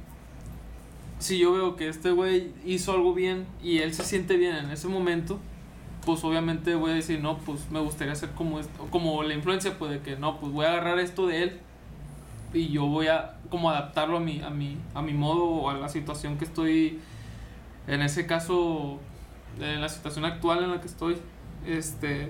si 1.19 1.39
yo 1.39 1.53
veo 1.53 1.75
que 1.75 1.87
este 1.89 2.11
güey 2.11 2.51
hizo 2.65 2.91
algo 2.93 3.13
bien 3.13 3.45
y 3.63 3.79
él 3.79 3.93
se 3.93 4.03
siente 4.03 4.37
bien 4.37 4.55
en 4.55 4.69
ese 4.71 4.87
momento, 4.87 5.39
pues 6.05 6.23
obviamente 6.23 6.75
voy 6.75 6.91
a 6.91 6.93
decir, 6.95 7.19
no, 7.21 7.37
pues 7.39 7.69
me 7.71 7.79
gustaría 7.79 8.15
ser 8.15 8.29
como 8.31 8.59
esto, 8.59 8.87
como 8.91 9.23
la 9.23 9.33
influencia, 9.33 9.77
pues 9.77 9.91
de 9.91 9.99
que 10.01 10.15
no, 10.15 10.39
pues 10.39 10.51
voy 10.51 10.65
a 10.65 10.69
agarrar 10.73 10.99
esto 10.99 11.27
de 11.27 11.43
él 11.43 11.59
y 12.53 12.69
yo 12.69 12.85
voy 12.85 13.07
a 13.07 13.35
como 13.49 13.69
adaptarlo 13.69 14.17
a 14.17 14.19
mi, 14.19 14.41
a 14.41 14.49
mi, 14.49 14.77
a 14.93 15.01
mi 15.01 15.13
modo 15.13 15.43
o 15.45 15.69
a 15.69 15.73
la 15.73 15.89
situación 15.89 16.37
que 16.37 16.45
estoy, 16.45 16.99
en 17.87 18.01
ese 18.01 18.25
caso, 18.27 18.99
en 19.59 19.81
la 19.81 19.89
situación 19.89 20.23
actual 20.25 20.63
en 20.63 20.71
la 20.71 20.79
que 20.81 20.87
estoy, 20.87 21.17
este, 21.65 22.29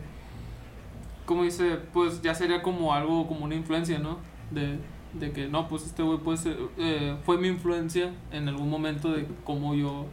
como 1.26 1.44
dice, 1.44 1.78
pues 1.94 2.22
ya 2.22 2.34
sería 2.34 2.62
como 2.64 2.94
algo, 2.94 3.28
como 3.28 3.44
una 3.46 3.56
influencia, 3.56 4.00
¿no? 4.00 4.18
De, 4.52 4.80
de 5.14 5.32
que 5.32 5.48
no, 5.48 5.68
pues 5.68 5.84
este 5.84 6.04
güey 6.04 6.20
puede 6.20 6.38
ser, 6.38 6.58
eh, 6.78 7.18
fue 7.24 7.38
mi 7.38 7.48
influencia 7.48 8.14
en 8.32 8.48
algún 8.48 8.70
momento 8.70 9.12
de 9.12 9.28
cómo 9.44 9.74
yo, 9.74 10.06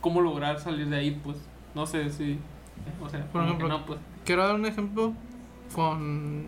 cómo 0.00 0.20
lograr 0.20 0.60
salir 0.60 0.88
de 0.88 0.96
ahí, 0.96 1.20
pues, 1.22 1.36
no 1.74 1.86
sé 1.86 2.10
si, 2.10 2.38
o 3.02 3.08
sea, 3.08 3.26
Por 3.32 3.44
ejemplo, 3.44 3.68
no, 3.68 3.84
pues. 3.84 3.98
Quiero 4.24 4.46
dar 4.46 4.54
un 4.54 4.66
ejemplo 4.66 5.12
con 5.74 6.46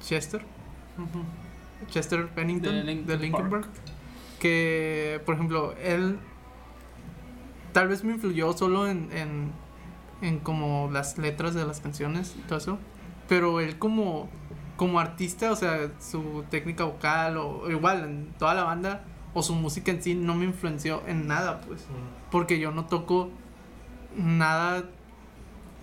Chester. 0.00 0.42
Chester 1.88 2.28
Pennington 2.28 2.86
De 2.86 2.94
de 2.94 3.16
Linkin, 3.16 3.48
Park. 3.48 3.50
Park. 3.50 3.68
Que, 4.40 5.20
por 5.24 5.34
ejemplo, 5.34 5.74
él 5.82 6.18
tal 7.72 7.88
vez 7.88 8.04
me 8.04 8.14
influyó 8.14 8.52
solo 8.52 8.88
en, 8.88 9.10
en, 9.12 9.52
en 10.22 10.38
como 10.40 10.90
las 10.92 11.18
letras 11.18 11.54
de 11.54 11.64
las 11.64 11.80
canciones 11.80 12.34
y 12.36 12.42
todo 12.42 12.58
eso. 12.58 12.78
Pero 13.28 13.60
él 13.60 13.78
como, 13.78 14.28
como 14.78 15.00
artista, 15.00 15.50
o 15.50 15.56
sea, 15.56 15.90
su 15.98 16.44
técnica 16.50 16.84
vocal 16.84 17.36
o 17.36 17.68
igual 17.68 18.04
en 18.04 18.32
toda 18.38 18.54
la 18.54 18.62
banda 18.62 19.04
o 19.34 19.42
su 19.42 19.54
música 19.54 19.90
en 19.90 20.00
sí 20.00 20.14
no 20.14 20.36
me 20.36 20.44
influenció 20.44 21.02
en 21.08 21.26
nada, 21.26 21.60
pues. 21.62 21.84
Porque 22.30 22.60
yo 22.60 22.70
no 22.70 22.86
toco 22.86 23.28
nada 24.16 24.84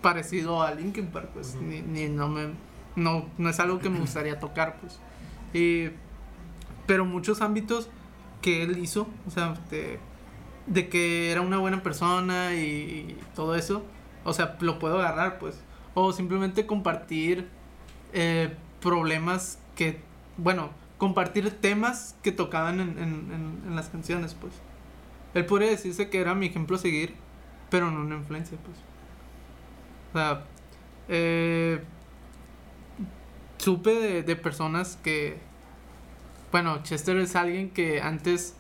parecido 0.02 0.64
a 0.64 0.74
Linkin 0.74 1.08
Park, 1.08 1.30
pues. 1.34 1.56
Ni, 1.56 1.82
ni 1.82 2.08
no 2.08 2.30
me. 2.30 2.54
No, 2.96 3.26
no 3.38 3.50
es 3.50 3.60
algo 3.60 3.80
que 3.80 3.90
me 3.90 4.00
gustaría 4.00 4.40
tocar, 4.40 4.78
pues. 4.80 4.98
Y, 5.54 5.90
pero 6.88 7.04
muchos 7.04 7.42
ámbitos 7.42 7.90
que 8.42 8.64
él 8.64 8.78
hizo, 8.78 9.08
o 9.28 9.30
sea, 9.30 9.56
de, 9.70 10.00
de 10.68 10.88
que 10.88 11.34
era 11.34 11.42
una 11.42 11.58
buena 11.58 11.84
persona 11.84 12.56
y, 12.56 13.18
todo 13.36 13.56
eso, 13.56 13.84
o 14.24 14.32
sea, 14.32 14.56
lo 14.62 14.80
puedo 14.80 15.00
agarrar, 15.00 15.38
pues. 15.38 15.62
O 15.96 16.14
simplemente 16.14 16.66
compartir 16.66 17.50
eh, 18.14 18.56
problemas 18.86 19.58
que, 19.76 20.00
bueno, 20.38 20.70
compartir 21.00 21.50
temas 21.60 22.16
que 22.22 22.32
tocaban 22.32 22.80
en, 22.80 23.00
en, 23.66 23.76
las 23.76 23.90
canciones, 23.90 24.36
pues. 24.36 24.54
Él 25.34 25.48
podría 25.48 25.72
decirse 25.72 26.08
que 26.12 26.22
era 26.22 26.36
mi 26.36 26.46
ejemplo 26.46 26.76
a 26.76 26.80
seguir, 26.80 27.16
pero 27.72 27.90
no 27.90 28.02
una 28.02 28.16
influencia, 28.16 28.60
pues. 28.64 28.78
O 30.12 30.18
sea, 30.18 30.46
eh, 31.08 31.84
supe 33.58 33.90
de, 33.90 34.22
de 34.22 34.36
personas 34.36 35.00
que, 35.04 35.40
bueno, 36.52 36.84
Chester 36.84 37.18
es 37.18 37.36
alguien 37.36 37.72
que 37.72 38.04
antes 38.04 38.56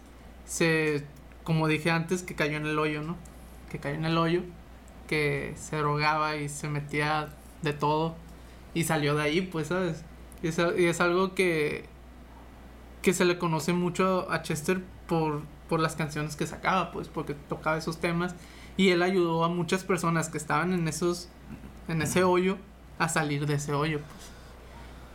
se, 0.46 1.06
como 1.44 1.68
dije 1.68 1.92
antes, 1.92 2.24
que 2.24 2.34
cayó 2.34 2.58
en 2.58 2.66
el 2.66 2.80
hoyo, 2.80 3.04
¿no? 3.04 3.16
Que 3.70 3.78
cayó 3.78 3.96
en 3.96 4.06
el 4.06 4.18
hoyo, 4.18 4.42
que 5.08 5.54
se 5.56 5.78
drogaba 5.78 6.36
y 6.36 6.50
se 6.50 6.68
metía 6.68 7.30
de 7.62 7.74
todo 7.74 8.16
y 8.74 8.86
salió 8.86 9.16
de 9.16 9.22
ahí, 9.22 9.42
pues, 9.42 9.68
¿sabes? 9.68 10.04
Y 10.46 10.50
es, 10.50 10.60
a- 10.60 10.78
y 10.78 10.86
es 10.86 11.02
algo 11.02 11.36
que, 11.36 11.86
que 13.02 13.14
se 13.14 13.26
le 13.26 13.38
conoce 13.38 13.74
mucho 13.74 14.30
a 14.32 14.42
Chester 14.42 14.82
por, 15.08 15.42
por 15.70 15.80
las 15.80 15.96
canciones 15.96 16.36
que 16.36 16.48
sacaba, 16.48 16.92
pues, 16.92 17.08
porque 17.08 17.34
tocaba 17.36 17.78
esos 17.78 17.98
temas 18.00 18.36
Y 18.78 18.90
él 18.90 19.02
ayudó 19.04 19.44
a 19.44 19.50
muchas 19.50 19.84
personas 19.84 20.30
que 20.30 20.38
estaban 20.38 20.74
en 20.74 20.88
esos, 20.88 21.30
en 21.88 22.02
ese 22.02 22.24
hoyo, 22.24 22.58
a 23.00 23.10
salir 23.10 23.46
de 23.46 23.56
ese 23.56 23.74
hoyo, 23.74 24.00
pues. 24.00 24.30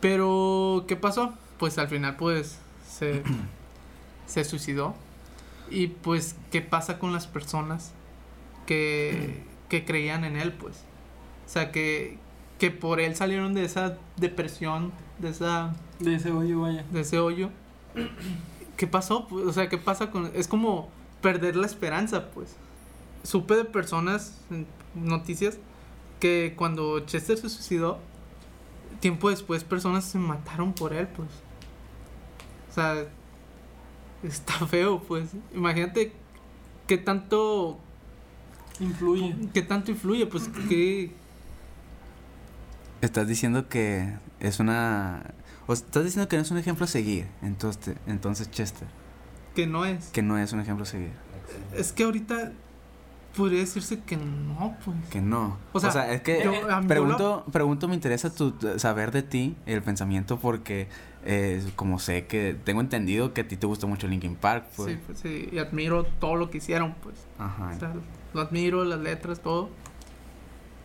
Pero, 0.01 0.85
¿qué 0.87 0.95
pasó? 0.95 1.33
Pues 1.59 1.77
al 1.77 1.87
final, 1.87 2.15
pues, 2.17 2.59
se, 2.87 3.23
se 4.25 4.43
suicidó. 4.43 4.95
Y 5.69 5.87
pues, 5.87 6.35
¿qué 6.51 6.61
pasa 6.61 6.99
con 6.99 7.13
las 7.13 7.27
personas 7.27 7.93
que, 8.67 9.43
que 9.69 9.85
creían 9.85 10.25
en 10.25 10.37
él, 10.37 10.53
pues? 10.53 10.85
O 11.45 11.49
sea, 11.49 11.71
que, 11.71 12.17
que 12.61 12.69
por 12.69 12.99
él 12.99 13.15
salieron 13.15 13.55
de 13.55 13.65
esa 13.65 13.97
depresión, 14.17 14.91
de 15.17 15.29
esa 15.29 15.73
De 15.99 16.13
ese 16.13 16.31
hoyo, 16.31 16.61
vaya. 16.61 16.85
de 16.91 17.01
ese 17.01 17.17
hoyo. 17.17 17.49
¿Qué 18.77 18.85
pasó? 18.85 19.27
Pues, 19.27 19.47
o 19.47 19.51
sea, 19.51 19.67
¿qué 19.67 19.79
pasa 19.79 20.11
con...? 20.11 20.29
Es 20.35 20.47
como 20.47 20.87
perder 21.23 21.55
la 21.55 21.65
esperanza, 21.65 22.29
pues. 22.29 22.55
Supe 23.23 23.55
de 23.55 23.65
personas, 23.65 24.39
noticias, 24.93 25.57
que 26.19 26.53
cuando 26.55 26.99
Chester 26.99 27.35
se 27.39 27.49
suicidó, 27.49 27.97
tiempo 28.99 29.31
después 29.31 29.63
personas 29.63 30.05
se 30.05 30.19
mataron 30.19 30.73
por 30.73 30.93
él, 30.93 31.07
pues. 31.07 31.29
O 32.69 32.73
sea, 32.75 33.07
está 34.21 34.53
feo, 34.67 35.01
pues. 35.01 35.31
Imagínate 35.55 36.13
qué 36.85 36.99
tanto... 36.99 37.79
Influye. 38.79 39.35
¿Qué 39.51 39.63
tanto 39.63 39.89
influye? 39.89 40.27
Pues 40.27 40.47
que... 40.69 41.19
Estás 43.01 43.27
diciendo 43.27 43.67
que 43.67 44.13
es 44.39 44.59
una... 44.59 45.23
O 45.67 45.73
estás 45.73 46.03
diciendo 46.03 46.27
que 46.27 46.35
no 46.37 46.41
es 46.43 46.51
un 46.51 46.57
ejemplo 46.57 46.85
a 46.85 46.87
seguir. 46.87 47.27
Entonces, 47.41 47.95
entonces 48.07 48.49
Chester. 48.51 48.87
Que 49.55 49.67
no 49.67 49.85
es. 49.85 50.07
Que 50.09 50.21
no 50.21 50.37
es 50.37 50.53
un 50.53 50.59
ejemplo 50.59 50.83
a 50.83 50.85
seguir. 50.85 51.11
Es 51.75 51.91
que 51.93 52.03
ahorita 52.03 52.51
podría 53.35 53.59
decirse 53.59 53.99
que 53.99 54.17
no, 54.17 54.75
pues. 54.83 54.97
Que 55.09 55.21
no. 55.21 55.57
O 55.73 55.79
sea, 55.79 56.11
es 56.11 56.21
que 56.21 56.43
yo- 56.43 56.51
mí- 56.51 56.87
pregunto, 56.87 57.45
pregunto, 57.51 57.87
me 57.87 57.95
interesa 57.95 58.33
tu, 58.33 58.53
saber 58.77 59.11
de 59.11 59.23
ti, 59.23 59.55
el 59.65 59.81
pensamiento, 59.81 60.39
porque 60.39 60.87
eh, 61.25 61.63
como 61.75 61.99
sé 61.99 62.25
que 62.27 62.55
tengo 62.63 62.81
entendido 62.81 63.33
que 63.33 63.41
a 63.41 63.47
ti 63.47 63.55
te 63.57 63.67
gusta 63.67 63.87
mucho 63.87 64.07
Linkin 64.07 64.35
Park, 64.35 64.65
pues. 64.75 64.93
Sí, 64.93 64.99
pues 65.05 65.19
sí, 65.19 65.49
y 65.51 65.59
admiro 65.59 66.03
todo 66.03 66.35
lo 66.35 66.49
que 66.49 66.57
hicieron, 66.57 66.95
pues. 67.03 67.15
Ajá. 67.37 67.71
O 67.75 67.79
sea, 67.79 67.93
lo 68.33 68.41
admiro, 68.41 68.83
las 68.83 68.99
letras, 68.99 69.39
todo. 69.41 69.69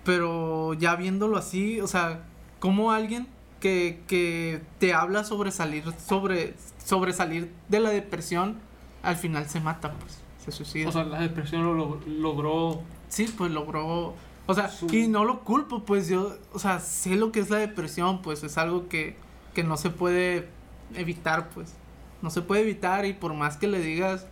Pero 0.06 0.72
ya 0.74 0.96
viéndolo 0.96 1.36
así, 1.36 1.80
o 1.82 1.86
sea, 1.86 2.22
como 2.60 2.92
alguien 2.92 3.26
que, 3.60 4.00
que 4.06 4.62
te 4.78 4.94
habla 4.94 5.24
sobre 5.24 5.50
salir, 5.50 5.84
sobre, 5.98 6.54
sobre 6.82 7.12
salir 7.12 7.52
de 7.68 7.80
la 7.80 7.90
depresión, 7.90 8.56
al 9.02 9.16
final 9.16 9.48
se 9.48 9.60
mata, 9.60 9.92
pues, 9.94 10.18
se 10.44 10.52
suicida. 10.52 10.88
O 10.88 10.92
sea, 10.92 11.04
la 11.04 11.20
depresión 11.20 11.64
lo, 11.64 11.74
lo- 11.74 12.00
logró. 12.06 12.80
sí, 13.08 13.26
pues 13.36 13.50
logró, 13.50 14.14
o 14.46 14.54
sea, 14.54 14.68
Su- 14.70 14.86
y 14.94 15.08
no 15.08 15.24
lo 15.24 15.40
culpo, 15.40 15.82
pues 15.84 16.08
yo, 16.08 16.36
o 16.52 16.58
sea, 16.60 16.78
sé 16.80 17.16
lo 17.16 17.32
que 17.32 17.40
es 17.40 17.50
la 17.50 17.58
depresión, 17.58 18.22
pues 18.22 18.44
es 18.44 18.56
algo 18.58 18.88
que, 18.88 19.16
que 19.54 19.64
no 19.64 19.76
se 19.76 19.90
puede 19.90 20.48
evitar, 20.94 21.48
pues. 21.50 21.74
No 22.22 22.30
se 22.30 22.42
puede 22.42 22.62
evitar 22.62 23.04
y 23.06 23.12
por 23.12 23.34
más 23.34 23.56
que 23.56 23.66
le 23.66 23.80
digas 23.80 24.26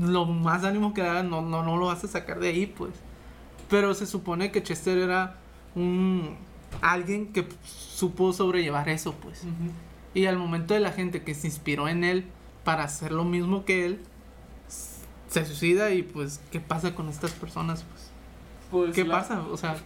lo 0.00 0.24
más 0.24 0.64
ánimo 0.64 0.94
que 0.94 1.02
le 1.02 1.08
hagas, 1.10 1.24
no, 1.24 1.42
no, 1.42 1.62
no 1.62 1.76
lo 1.76 1.86
vas 1.86 2.02
a 2.04 2.08
sacar 2.08 2.40
de 2.40 2.48
ahí, 2.48 2.66
pues. 2.66 2.92
Pero 3.72 3.94
se 3.94 4.06
supone 4.06 4.52
que 4.52 4.62
Chester 4.62 4.98
era 4.98 5.38
un 5.74 6.36
alguien 6.82 7.32
que 7.32 7.48
supo 7.64 8.32
sobrellevar 8.34 8.88
eso, 8.90 9.14
pues. 9.14 9.42
Y 10.14 10.26
al 10.26 10.36
momento 10.38 10.74
de 10.74 10.80
la 10.80 10.92
gente 10.92 11.22
que 11.22 11.34
se 11.34 11.46
inspiró 11.46 11.88
en 11.88 12.04
él 12.04 12.26
para 12.64 12.84
hacer 12.84 13.12
lo 13.12 13.24
mismo 13.24 13.64
que 13.64 13.86
él, 13.86 14.00
se 15.28 15.46
suicida 15.46 15.90
y 15.92 16.02
pues, 16.02 16.40
¿qué 16.50 16.60
pasa 16.60 16.94
con 16.94 17.08
estas 17.08 17.30
personas? 17.32 17.84
Pues? 17.90 18.10
Pues 18.70 18.94
¿Qué 18.94 19.04
la- 19.04 19.20
pasa? 19.20 19.40
O 19.50 19.56
sea, 19.56 19.76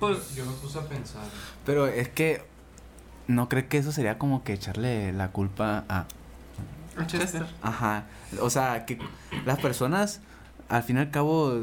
Pues- 0.00 0.34
yo 0.34 0.44
me 0.44 0.52
puse 0.54 0.78
a 0.78 0.82
pensar. 0.82 1.22
Pero 1.64 1.86
es 1.86 2.08
que 2.08 2.42
no 3.28 3.48
creo 3.48 3.68
que 3.68 3.78
eso 3.78 3.92
sería 3.92 4.18
como 4.18 4.42
que 4.42 4.52
echarle 4.54 5.12
la 5.12 5.30
culpa 5.30 5.84
a 5.88 6.06
A 6.96 7.06
Chester. 7.06 7.20
Chester. 7.20 7.46
Ajá. 7.62 8.06
O 8.40 8.50
sea, 8.50 8.84
que 8.86 8.98
las 9.46 9.60
personas, 9.60 10.20
al 10.68 10.82
fin 10.82 10.96
y 10.96 11.00
al 11.00 11.10
cabo, 11.12 11.60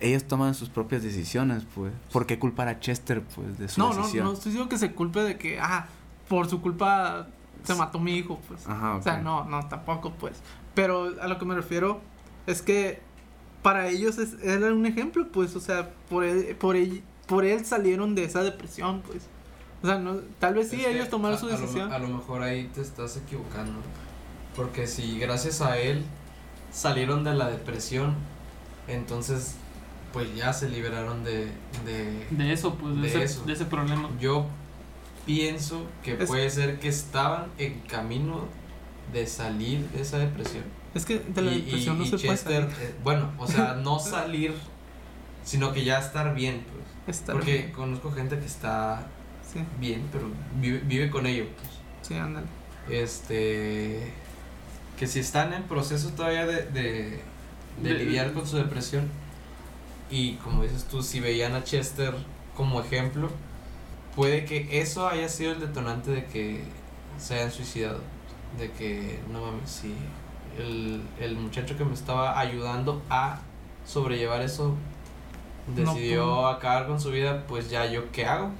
ellos 0.00 0.24
toman 0.24 0.54
sus 0.54 0.68
propias 0.68 1.02
decisiones, 1.02 1.64
pues. 1.74 1.92
¿Por 2.12 2.26
qué 2.26 2.38
culpar 2.38 2.68
a 2.68 2.80
Chester, 2.80 3.22
pues, 3.34 3.58
de 3.58 3.68
su 3.68 3.80
No, 3.80 3.90
no, 3.92 3.96
decisión? 3.98 4.24
no 4.26 4.32
estoy 4.32 4.52
diciendo 4.52 4.68
que 4.68 4.78
se 4.78 4.92
culpe 4.92 5.20
de 5.22 5.36
que, 5.38 5.58
ah, 5.60 5.86
por 6.28 6.48
su 6.48 6.60
culpa 6.60 7.26
se 7.64 7.74
mató 7.74 7.98
mi 7.98 8.14
hijo, 8.16 8.38
pues. 8.48 8.66
Ajá, 8.66 8.94
O 8.96 9.02
sea, 9.02 9.18
no, 9.18 9.44
no, 9.44 9.66
tampoco, 9.68 10.12
pues. 10.12 10.36
Pero 10.74 11.14
a 11.20 11.26
lo 11.28 11.38
que 11.38 11.44
me 11.44 11.54
refiero 11.54 12.00
es 12.46 12.62
que 12.62 13.00
para 13.62 13.88
ellos 13.88 14.18
es, 14.18 14.34
era 14.42 14.72
un 14.72 14.86
ejemplo, 14.86 15.26
pues, 15.32 15.56
o 15.56 15.60
sea, 15.60 15.90
por 16.08 16.22
él, 16.24 16.54
por 16.56 16.76
él, 16.76 17.02
por 17.26 17.44
él 17.44 17.64
salieron 17.66 18.14
de 18.14 18.24
esa 18.24 18.42
depresión, 18.42 19.02
pues. 19.06 19.24
O 19.82 19.86
sea, 19.86 19.98
no, 19.98 20.16
tal 20.38 20.54
vez 20.54 20.70
sí 20.70 20.80
Es 20.80 20.94
ellos 20.94 21.08
tomaron 21.08 21.36
a- 21.36 21.40
su 21.40 21.46
a 21.46 21.50
lo- 21.52 21.58
decisión. 21.58 21.92
A 21.92 21.98
lo, 21.98 22.08
mejor 22.08 22.42
ahí 22.42 22.68
te 22.74 22.80
estás 22.80 23.16
equivocando. 23.16 23.72
Porque 24.56 24.86
si 24.86 25.18
gracias 25.18 25.60
a 25.60 25.76
él 25.78 26.04
salieron 26.72 27.22
de 27.24 27.34
la 27.34 27.48
depresión, 27.48 28.14
entonces 28.86 29.54
pues 30.12 30.34
ya 30.34 30.52
se 30.52 30.68
liberaron 30.68 31.22
de... 31.24 31.46
de 31.84 32.26
De 32.30 32.52
eso, 32.52 32.74
pues, 32.76 32.94
de, 32.96 33.02
De 33.02 33.08
ese, 33.08 33.22
eso. 33.24 33.44
de 33.44 33.52
ese 33.52 33.64
problema. 33.66 34.08
yo 34.20 34.46
pienso 35.26 35.84
que 36.02 36.14
Es- 36.14 36.26
puede 36.28 36.48
ser 36.50 36.78
que 36.80 36.88
estaban 36.88 37.46
en 37.58 37.80
camino 37.80 38.46
de 39.12 39.26
salir 39.26 39.86
de 39.90 40.00
esa 40.02 40.18
depresión. 40.18 40.64
Es 40.94 41.04
que 41.04 41.18
de 41.18 41.42
la 41.42 41.52
Y- 41.52 41.56
y- 41.56 41.60
depresión 41.62 41.98
no 41.98 42.04
y 42.04 42.08
se 42.08 42.16
Chester, 42.16 42.64
puede 42.66 42.74
salir. 42.76 42.88
eh, 42.90 42.94
bueno, 43.04 43.32
o 43.38 43.46
sea, 43.46 43.74
no 43.82 43.98
salir, 43.98 44.54
sino 45.44 45.72
que 45.72 45.84
ya 45.84 45.98
estar 45.98 46.34
bien, 46.34 46.64
pues. 47.06 47.18
Estar 47.18 47.34
Porque 47.36 47.52
bien. 47.58 47.72
conozco 47.72 48.10
gente 48.12 48.38
que 48.38 48.46
está 48.46 49.06
Sí, 49.50 49.60
bien, 49.80 50.02
pero 50.12 50.28
vive, 50.60 50.80
vive 50.84 51.10
con 51.10 51.26
ello, 51.26 51.46
pues. 51.56 51.68
sí, 52.02 52.14
ándale. 52.14 52.46
este 52.90 54.12
que 54.98 55.06
si 55.06 55.20
están 55.20 55.52
en 55.52 55.62
proceso 55.64 56.08
todavía 56.10 56.44
de, 56.46 56.62
de, 56.66 57.20
de 57.82 57.94
De- 57.94 58.04
lidiar 58.04 58.32
con 58.32 58.46
su 58.46 58.56
depresión 58.56 59.08
y 60.10 60.36
como 60.36 60.62
dices 60.62 60.86
tú 60.88 61.02
si 61.02 61.20
veían 61.20 61.54
a 61.54 61.64
Chester 61.64 62.14
como 62.54 62.80
ejemplo 62.80 63.30
puede 64.14 64.44
que 64.44 64.80
eso 64.80 65.08
haya 65.08 65.28
sido 65.28 65.52
el 65.52 65.60
detonante 65.60 66.10
de 66.10 66.26
que 66.26 66.64
se 67.18 67.34
hayan 67.36 67.52
suicidado 67.52 68.00
de 68.58 68.72
que 68.72 69.20
no 69.30 69.40
mames 69.42 69.70
si 69.70 69.94
el, 70.58 71.02
el 71.20 71.36
muchacho 71.36 71.76
que 71.76 71.84
me 71.84 71.94
estaba 71.94 72.38
ayudando 72.40 73.02
a 73.10 73.40
sobrellevar 73.84 74.42
eso 74.42 74.76
No 75.66 75.94
decidió 75.94 76.24
pudo. 76.24 76.48
acabar 76.48 76.86
con 76.86 77.00
su 77.00 77.10
vida 77.10 77.46
pues 77.46 77.70
ya 77.70 77.86
yo 77.86 78.10
qué 78.12 78.26
hago 78.26 78.52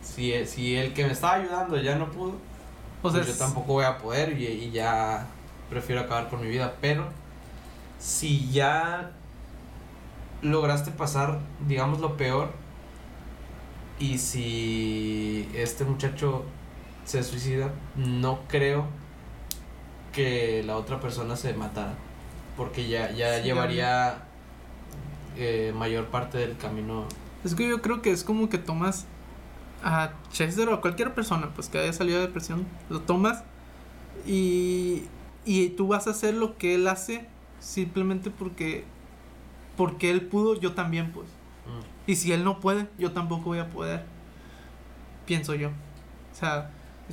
si, 0.00 0.46
si 0.46 0.76
el 0.76 0.94
que 0.94 1.04
me 1.06 1.12
estaba 1.12 1.34
ayudando 1.34 1.76
ya 1.80 1.96
no 1.96 2.10
pudo 2.10 2.40
sea, 3.06 3.24
pues 3.24 3.26
yo 3.26 3.36
tampoco 3.36 3.74
voy 3.74 3.84
a 3.84 3.98
poder 3.98 4.38
y, 4.40 4.46
y 4.46 4.70
ya 4.72 5.26
prefiero 5.70 6.02
acabar 6.02 6.28
con 6.28 6.40
mi 6.40 6.48
vida. 6.48 6.76
Pero 6.80 7.08
si 7.98 8.50
ya 8.50 9.17
lograste 10.42 10.90
pasar, 10.90 11.40
digamos, 11.66 12.00
lo 12.00 12.16
peor, 12.16 12.50
y 13.98 14.18
si 14.18 15.48
este 15.54 15.84
muchacho 15.84 16.44
se 17.04 17.22
suicida, 17.22 17.72
no 17.96 18.40
creo 18.48 18.86
que 20.12 20.62
la 20.64 20.76
otra 20.76 21.00
persona 21.00 21.36
se 21.36 21.52
matara. 21.54 21.94
Porque 22.56 22.88
ya, 22.88 23.10
ya 23.12 23.38
Sí, 23.38 23.44
llevaría 23.44 24.24
eh, 25.36 25.72
mayor 25.76 26.06
parte 26.06 26.38
del 26.38 26.56
camino. 26.56 27.06
Es 27.44 27.54
que 27.54 27.68
yo 27.68 27.80
creo 27.80 28.02
que 28.02 28.10
es 28.10 28.24
como 28.24 28.48
que 28.48 28.58
tomas 28.58 29.06
a 29.82 30.10
Chester 30.32 30.68
o 30.68 30.74
a 30.74 30.80
cualquier 30.80 31.14
persona 31.14 31.50
pues 31.54 31.68
que 31.68 31.78
haya 31.78 31.92
salido 31.92 32.18
de 32.18 32.26
depresión, 32.26 32.66
lo 32.90 33.00
tomas 33.00 33.44
y, 34.26 35.04
y 35.44 35.68
tú 35.70 35.86
vas 35.86 36.08
a 36.08 36.10
hacer 36.10 36.34
lo 36.34 36.58
que 36.58 36.74
él 36.74 36.88
hace 36.88 37.26
simplemente 37.60 38.30
porque 38.30 38.84
porque 39.78 40.10
él 40.10 40.20
pudo, 40.26 40.60
yo 40.60 40.74
también 40.74 41.10
pues. 41.12 41.28
Mm. 41.28 42.10
Y 42.10 42.16
si 42.16 42.32
él 42.32 42.44
no 42.44 42.60
puede, 42.60 42.86
yo 42.98 43.12
tampoco 43.12 43.44
voy 43.44 43.58
a 43.60 43.70
poder. 43.70 44.04
Pienso 45.24 45.54
yo. 45.54 45.68
O 45.68 46.34
sea, 46.34 46.70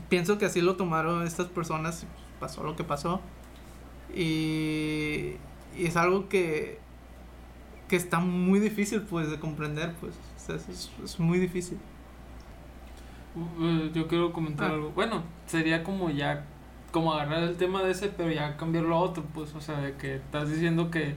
pienso 0.10 0.38
que 0.38 0.46
así 0.46 0.60
lo 0.62 0.76
tomaron 0.76 1.26
estas 1.26 1.48
personas, 1.48 2.06
pasó 2.42 2.64
lo 2.64 2.76
que 2.76 2.84
pasó. 2.84 3.22
Y, 4.14 5.36
y 5.78 5.86
es 5.86 5.96
algo 5.98 6.28
que, 6.30 6.80
que 7.88 7.96
está 7.96 8.20
muy 8.20 8.60
difícil 8.60 9.02
pues 9.02 9.30
de 9.30 9.40
comprender, 9.40 9.94
pues. 10.02 10.16
O 10.36 10.40
sea, 10.40 10.56
es, 10.56 10.92
es 11.04 11.20
muy 11.20 11.40
difícil. 11.40 11.78
Uh, 13.36 13.92
yo 13.94 14.08
quiero 14.08 14.32
comentar 14.32 14.72
Ah. 14.72 14.74
algo. 14.76 14.92
Bueno, 14.92 15.24
sería 15.46 15.84
como 15.84 16.10
ya, 16.10 16.46
como 16.92 17.14
agarrar 17.14 17.44
el 17.44 17.58
tema 17.58 17.84
de 17.84 17.92
ese, 17.92 18.08
pero 18.08 18.32
ya 18.32 18.56
cambiarlo 18.56 18.96
a 18.96 19.00
otro, 19.00 19.24
pues, 19.34 19.54
o 19.56 19.62
sea, 19.62 19.80
de 19.82 19.96
que 19.98 20.16
estás 20.16 20.50
diciendo 20.50 20.90
que 20.90 21.16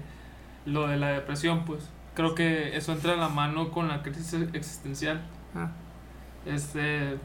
lo 0.69 0.87
de 0.87 0.97
la 0.97 1.09
depresión, 1.09 1.65
pues, 1.65 1.89
creo 2.15 2.35
que 2.35 2.77
eso 2.77 2.93
entra 2.93 3.15
en 3.15 3.21
la 3.21 3.29
mano 3.29 3.71
con 3.71 3.89
la 3.89 4.03
crisis 4.03 4.35
existencial. 4.53 5.23
Ah, 5.55 5.71
Este, 6.47 7.17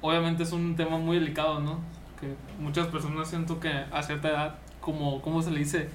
obviamente 0.00 0.42
es 0.42 0.52
un 0.52 0.76
tema 0.76 0.98
muy 0.98 1.18
delicado, 1.18 1.60
¿no? 1.60 1.80
Que 2.20 2.34
muchas 2.60 2.86
personas 2.88 3.28
siento 3.28 3.58
que 3.60 3.68
a 3.70 4.02
cierta 4.02 4.28
edad, 4.28 4.58
como, 4.80 5.20
¿cómo 5.22 5.42
se 5.42 5.50
le 5.50 5.60
dice? 5.60 5.88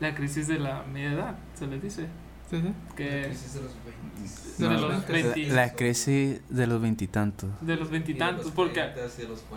La 0.00 0.14
crisis 0.14 0.48
de 0.48 0.58
la 0.58 0.82
media 0.90 1.12
edad, 1.12 1.34
se 1.54 1.66
le 1.66 1.78
dice. 1.80 2.06
Sí, 2.48 2.60
sí. 2.60 2.72
que 2.96 3.26
crisis 3.26 3.54
de 3.54 3.60
los 3.62 3.72
20. 3.84 4.58
de 4.58 4.64
No, 4.68 4.72
los 4.72 4.90
la- 5.08 5.12
20, 5.12 5.46
La, 5.48 5.54
la 5.66 5.72
crisis 5.74 6.40
de 6.48 6.66
los 6.66 6.80
veintitantos. 6.80 7.48
de 7.60 7.76
los 7.76 7.90
veintitantos, 7.90 8.50
porque 8.50 8.90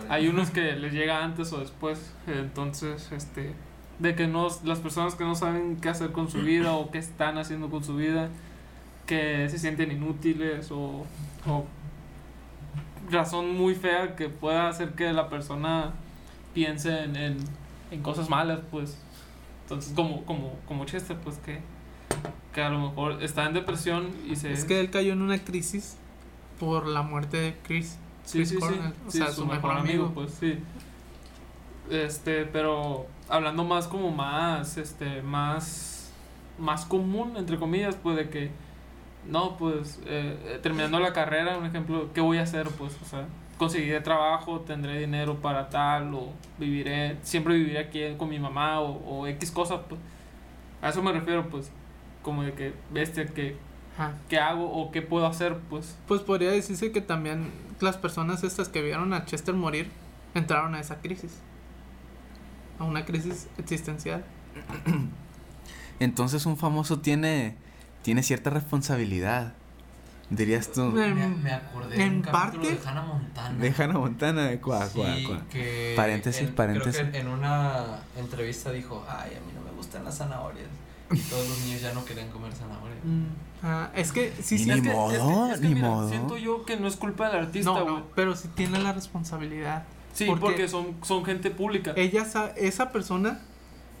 hay 0.08 0.28
unos 0.28 0.50
que 0.50 0.72
les 0.76 0.92
llega 0.92 1.24
antes 1.24 1.52
o 1.52 1.58
después, 1.58 2.12
entonces, 2.28 3.10
este, 3.10 3.52
de 4.04 4.14
que 4.14 4.26
no, 4.28 4.48
las 4.64 4.78
personas 4.80 5.14
que 5.14 5.24
no 5.24 5.34
saben 5.34 5.78
qué 5.80 5.88
hacer 5.88 6.12
con 6.12 6.30
su 6.30 6.42
vida 6.42 6.74
o 6.74 6.90
qué 6.90 6.98
están 6.98 7.38
haciendo 7.38 7.70
con 7.70 7.82
su 7.82 7.96
vida, 7.96 8.28
que 9.06 9.48
se 9.48 9.58
sienten 9.58 9.90
inútiles 9.92 10.70
o, 10.70 11.04
o 11.46 11.64
razón 13.10 13.56
muy 13.56 13.74
fea 13.74 14.14
que 14.16 14.28
pueda 14.28 14.68
hacer 14.68 14.90
que 14.94 15.12
la 15.12 15.28
persona 15.28 15.92
piense 16.52 17.04
en, 17.04 17.16
en, 17.16 17.36
en 17.90 18.02
cosas 18.02 18.28
malas, 18.30 18.60
pues, 18.70 18.98
entonces, 19.62 19.92
como, 19.94 20.24
como, 20.24 20.52
como 20.68 20.84
Chester, 20.84 21.16
pues, 21.24 21.36
que, 21.38 21.60
que 22.52 22.62
a 22.62 22.68
lo 22.68 22.78
mejor 22.90 23.22
está 23.22 23.46
en 23.46 23.54
depresión 23.54 24.10
y 24.30 24.36
se... 24.36 24.52
Es 24.52 24.64
que 24.64 24.80
él 24.80 24.90
cayó 24.90 25.14
en 25.14 25.22
una 25.22 25.38
crisis 25.38 25.96
por 26.60 26.86
la 26.86 27.02
muerte 27.02 27.38
de 27.38 27.56
Chris. 27.66 27.96
Sí, 28.24 28.38
Chris 28.38 28.48
sí, 28.50 28.54
sí. 28.56 28.60
Cornell, 28.60 28.92
o 29.06 29.10
Sí, 29.10 29.18
sea, 29.18 29.30
su 29.32 29.46
mejor 29.46 29.72
amigo. 29.78 30.12
pues 30.14 30.32
sí. 30.38 30.58
Este, 31.90 32.46
pero 32.46 33.06
hablando 33.28 33.64
más 33.64 33.88
como 33.88 34.10
más, 34.10 34.76
este, 34.76 35.22
más, 35.22 36.12
más 36.58 36.84
común, 36.84 37.36
entre 37.36 37.58
comillas, 37.58 37.96
pues 37.96 38.16
de 38.16 38.28
que, 38.28 38.50
no, 39.28 39.56
pues, 39.56 40.00
eh, 40.06 40.36
eh, 40.44 40.58
terminando 40.62 40.98
la 41.00 41.12
carrera, 41.12 41.58
un 41.58 41.66
ejemplo, 41.66 42.10
¿qué 42.14 42.20
voy 42.20 42.38
a 42.38 42.42
hacer? 42.42 42.68
Pues, 42.68 42.96
o 43.02 43.04
sea, 43.04 43.26
conseguiré 43.58 44.00
trabajo, 44.00 44.60
tendré 44.60 44.98
dinero 44.98 45.36
para 45.40 45.68
tal, 45.68 46.14
o 46.14 46.28
viviré, 46.58 47.18
siempre 47.22 47.54
viviré 47.54 47.78
aquí 47.78 48.00
con 48.16 48.28
mi 48.28 48.38
mamá, 48.38 48.80
o, 48.80 49.20
o 49.20 49.26
X 49.26 49.50
cosas, 49.50 49.80
pues. 49.88 50.00
A 50.82 50.90
eso 50.90 51.02
me 51.02 51.12
refiero, 51.12 51.48
pues, 51.48 51.70
como 52.22 52.42
de 52.42 52.52
que, 52.52 52.74
bestia, 52.90 53.26
que, 53.26 53.56
Ajá. 53.96 54.14
¿qué 54.28 54.38
hago 54.38 54.70
o 54.70 54.90
qué 54.90 55.02
puedo 55.02 55.26
hacer? 55.26 55.56
Pues, 55.70 55.98
Pues 56.06 56.22
podría 56.22 56.50
decirse 56.50 56.92
que 56.92 57.00
también 57.00 57.50
las 57.80 57.96
personas 57.96 58.42
estas 58.42 58.68
que 58.68 58.82
vieron 58.82 59.12
a 59.12 59.24
Chester 59.24 59.54
morir 59.54 59.90
entraron 60.34 60.74
a 60.74 60.80
esa 60.80 61.00
crisis. 61.00 61.40
A 62.78 62.84
una 62.84 63.04
crisis 63.04 63.46
existencial. 63.58 64.24
Entonces 66.00 66.46
un 66.46 66.56
famoso 66.56 67.00
tiene, 67.00 67.54
tiene 68.02 68.22
cierta 68.22 68.50
responsabilidad. 68.50 69.52
Dirías 70.30 70.72
tú. 70.72 70.86
Me- 70.86 71.14
Me, 71.14 71.52
acordé 71.52 71.96
de 71.96 72.02
en 72.02 72.14
un 72.16 72.22
capítulo 72.22 72.62
parte- 72.62 72.80
de 72.82 72.88
Hannah 72.88 73.02
Montana. 73.02 73.58
De 73.58 73.74
Hannah 73.76 73.98
Montana, 73.98 74.42
de 74.46 74.58
cuá, 74.60 74.88
cuá, 74.88 75.14
Sí, 75.14 75.24
cuá. 75.24 75.42
que 75.50 75.92
Paréntesis, 75.96 76.48
en- 76.48 76.54
paréntesis. 76.54 76.96
Creo 77.00 77.12
que 77.12 77.18
en 77.18 77.28
una 77.28 77.98
entrevista 78.16 78.72
dijo, 78.72 79.04
ay, 79.08 79.32
a 79.36 79.40
mí 79.40 79.52
no 79.54 79.60
me 79.60 79.70
gustan 79.76 80.02
las 80.04 80.16
zanahorias. 80.18 80.66
Y 81.12 81.18
todos 81.18 81.46
los 81.46 81.58
niños 81.60 81.82
ya 81.82 81.92
no 81.92 82.04
querían 82.04 82.30
comer 82.30 82.52
zanahorias. 82.54 82.98
Ah, 83.62 83.90
es 83.94 84.10
que 84.12 84.32
sí, 84.42 84.58
sí. 84.58 84.64
ni 84.64 84.72
es 84.72 84.82
que- 84.82 84.88
modo, 84.92 85.52
es 85.52 85.60
que 85.60 85.68
ni 85.68 85.74
mira, 85.74 85.88
modo. 85.88 86.08
siento 86.08 86.36
yo 86.38 86.64
que 86.64 86.78
no 86.78 86.88
es 86.88 86.96
culpa 86.96 87.28
del 87.28 87.42
artista, 87.44 87.70
no, 87.70 87.84
no, 87.84 88.02
pero 88.16 88.34
sí 88.34 88.48
tiene 88.54 88.78
la 88.80 88.92
responsabilidad. 88.94 89.84
Sí, 90.14 90.24
porque- 90.26 90.40
porque, 90.40 90.68
son, 90.68 90.94
son 91.02 91.24
gente 91.24 91.50
pública. 91.50 91.92
Ella 91.96 92.24
sa- 92.24 92.52
esa 92.56 92.90
persona 92.92 93.40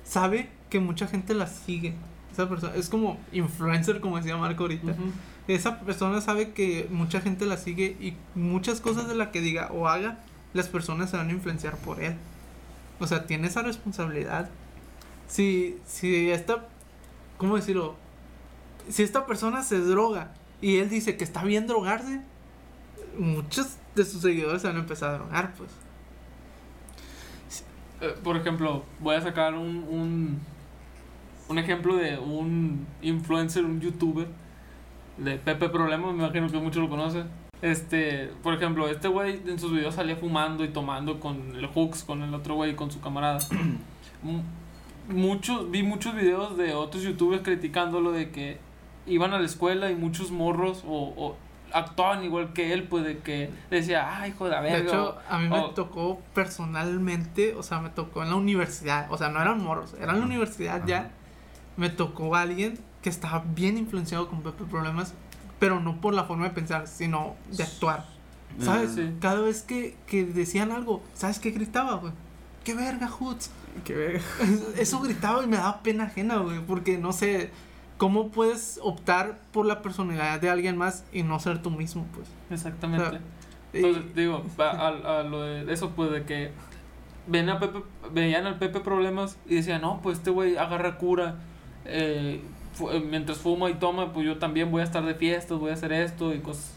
sabe 0.04 0.48
que 0.70 0.80
mucha 0.80 1.06
gente 1.06 1.34
la 1.34 1.46
sigue. 1.46 1.94
Esa 2.32 2.48
persona 2.48 2.74
es 2.74 2.88
como 2.88 3.18
influencer, 3.32 4.00
como 4.00 4.16
decía 4.16 4.36
Marco 4.36 4.62
ahorita. 4.64 4.94
Esa 5.46 5.80
persona 5.80 6.20
sabe 6.22 6.52
que 6.52 6.88
mucha 6.90 7.20
gente 7.20 7.44
la 7.46 7.56
sigue 7.58 7.96
y 8.00 8.16
muchas 8.34 8.80
cosas 8.80 9.06
de 9.08 9.14
la 9.14 9.30
que 9.30 9.40
diga 9.42 9.68
o 9.72 9.88
haga, 9.88 10.20
las 10.54 10.68
personas 10.68 11.10
se 11.10 11.16
van 11.18 11.28
a 11.28 11.32
influenciar 11.32 11.76
por 11.76 12.00
él. 12.02 12.14
O 13.00 13.06
sea, 13.06 13.26
tiene 13.26 13.48
esa 13.48 13.62
responsabilidad. 13.62 14.48
Si, 15.28 15.76
si 15.86 16.30
esta, 16.30 16.66
¿cómo 17.38 17.56
decirlo? 17.56 17.96
Si 18.88 19.02
esta 19.02 19.26
persona 19.26 19.62
se 19.62 19.78
droga 19.80 20.32
y 20.60 20.76
él 20.78 20.88
dice 20.88 21.16
que 21.16 21.24
está 21.24 21.42
bien 21.44 21.66
drogarse, 21.66 22.20
muchos 23.18 23.76
de 23.94 24.04
sus 24.04 24.22
seguidores 24.22 24.62
se 24.62 24.68
van 24.68 24.76
a 24.76 24.80
empezar 24.80 25.10
a 25.10 25.14
drogar, 25.18 25.54
pues. 25.54 25.70
Eh, 28.04 28.14
por 28.22 28.36
ejemplo, 28.36 28.82
voy 29.00 29.16
a 29.16 29.20
sacar 29.20 29.54
un, 29.54 29.84
un, 29.88 30.40
un 31.48 31.58
ejemplo 31.58 31.96
de 31.96 32.18
un 32.18 32.86
influencer, 33.02 33.64
un 33.64 33.80
youtuber 33.80 34.26
de 35.18 35.36
Pepe 35.38 35.68
Problemas, 35.68 36.12
me 36.12 36.24
imagino 36.24 36.48
que 36.50 36.58
muchos 36.58 36.82
lo 36.82 36.88
conocen. 36.88 37.26
Este, 37.62 38.30
por 38.42 38.52
ejemplo, 38.54 38.88
este 38.88 39.08
güey 39.08 39.40
en 39.46 39.58
sus 39.58 39.72
videos 39.72 39.94
salía 39.94 40.16
fumando 40.16 40.64
y 40.64 40.68
tomando 40.68 41.18
con 41.18 41.56
el 41.56 41.66
Hooks, 41.66 42.04
con 42.04 42.22
el 42.22 42.34
otro 42.34 42.56
güey, 42.56 42.76
con 42.76 42.90
su 42.90 43.00
camarada. 43.00 43.38
Mu- 44.22 44.42
muchos, 45.08 45.70
vi 45.70 45.82
muchos 45.82 46.14
videos 46.14 46.56
de 46.56 46.74
otros 46.74 47.02
youtubers 47.02 47.42
criticándolo 47.42 48.12
de 48.12 48.30
que 48.30 48.58
iban 49.06 49.32
a 49.32 49.38
la 49.38 49.46
escuela 49.46 49.90
y 49.90 49.94
muchos 49.94 50.30
morros 50.30 50.82
o, 50.86 51.14
o 51.16 51.36
actuaban 51.74 52.24
igual 52.24 52.52
que 52.52 52.72
él, 52.72 52.84
pues 52.84 53.04
de 53.04 53.18
que 53.18 53.50
decía, 53.68 54.18
ay, 54.18 54.30
hijo 54.30 54.44
de 54.44 54.50
la 54.52 54.60
verga. 54.60 54.78
De 54.78 54.84
hecho, 54.84 55.18
a 55.28 55.38
mí 55.38 55.48
me 55.48 55.60
tocó 55.74 56.20
personalmente, 56.32 57.54
o 57.54 57.62
sea, 57.62 57.80
me 57.80 57.90
tocó 57.90 58.22
en 58.22 58.30
la 58.30 58.36
universidad, 58.36 59.10
o 59.10 59.18
sea, 59.18 59.28
no 59.28 59.42
eran 59.42 59.62
morros, 59.62 59.94
era 60.00 60.12
en 60.12 60.20
la 60.20 60.24
universidad 60.24 60.82
ya. 60.86 61.10
Me 61.76 61.90
tocó 61.90 62.36
alguien 62.36 62.78
que 63.02 63.10
estaba 63.10 63.44
bien 63.44 63.76
influenciado 63.76 64.28
con 64.28 64.42
Pepe 64.42 64.64
Problemas, 64.64 65.14
pero 65.58 65.80
no 65.80 66.00
por 66.00 66.14
la 66.14 66.24
forma 66.24 66.44
de 66.44 66.50
pensar, 66.50 66.86
sino 66.86 67.34
de 67.50 67.64
actuar. 67.64 68.06
¿Sabes? 68.60 68.94
Sí. 68.94 69.12
Cada 69.20 69.40
vez 69.40 69.62
que, 69.62 69.96
que 70.06 70.24
decían 70.24 70.70
algo, 70.70 71.02
¿sabes 71.14 71.40
qué 71.40 71.50
gritaba, 71.50 71.94
güey? 71.94 72.12
¡Qué 72.62 72.74
verga, 72.74 73.08
Hoots! 73.08 73.50
Eso 74.78 75.00
gritaba 75.00 75.42
y 75.42 75.48
me 75.48 75.56
daba 75.56 75.82
pena 75.82 76.04
ajena, 76.04 76.36
güey, 76.36 76.60
porque 76.60 76.96
no 76.96 77.12
sé, 77.12 77.50
¿cómo 78.04 78.28
puedes 78.28 78.78
optar 78.82 79.38
por 79.50 79.64
la 79.64 79.80
personalidad 79.80 80.38
de 80.40 80.50
alguien 80.50 80.76
más 80.76 81.04
y 81.10 81.22
no 81.22 81.38
ser 81.40 81.62
tú 81.62 81.70
mismo, 81.70 82.04
pues? 82.14 82.28
Exactamente. 82.50 83.06
O 83.06 83.10
sea, 83.10 83.20
Entonces, 83.72 84.02
Y- 84.14 84.20
digo, 84.20 84.44
a, 84.58 84.62
a- 84.62 85.20
a 85.20 85.22
lo 85.22 85.40
de 85.40 85.72
eso, 85.72 85.90
pues 85.96 86.10
de 86.10 86.24
que 86.24 86.50
ven 87.26 87.48
a 87.48 87.58
Pepe, 87.58 87.78
veían 88.12 88.46
al 88.46 88.58
Pepe 88.58 88.80
problemas 88.80 89.38
y 89.48 89.54
decían, 89.56 89.80
no, 89.80 90.00
pues 90.02 90.18
este 90.18 90.30
güey 90.30 90.56
agarra 90.58 90.98
cura. 90.98 91.36
eh, 91.86 92.40
eh, 92.92 93.00
mientras 93.08 93.38
fuma 93.38 93.70
y 93.70 93.74
toma, 93.74 94.12
pues 94.12 94.26
yo 94.26 94.38
también 94.38 94.70
voy 94.70 94.80
a 94.82 94.84
estar 94.84 95.04
de 95.04 95.14
fiestas, 95.14 95.58
voy 95.58 95.70
a 95.70 95.74
hacer 95.74 95.92
esto 95.92 96.34
y 96.34 96.40
cosas. 96.40 96.74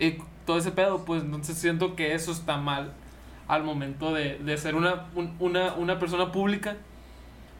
Y 0.00 0.18
todo 0.46 0.58
ese 0.58 0.70
pedo, 0.72 1.04
pues 1.04 1.22
entonces 1.22 1.56
siento 1.58 1.96
que 1.96 2.14
eso 2.14 2.30
está 2.32 2.56
mal 2.56 2.92
al 3.48 3.62
momento 3.64 4.12
de, 4.14 4.38
de 4.38 4.56
ser 4.58 4.74
una, 4.74 5.06
un- 5.16 5.34
una, 5.40 5.74
una 5.74 5.98
persona 5.98 6.30
pública 6.32 6.76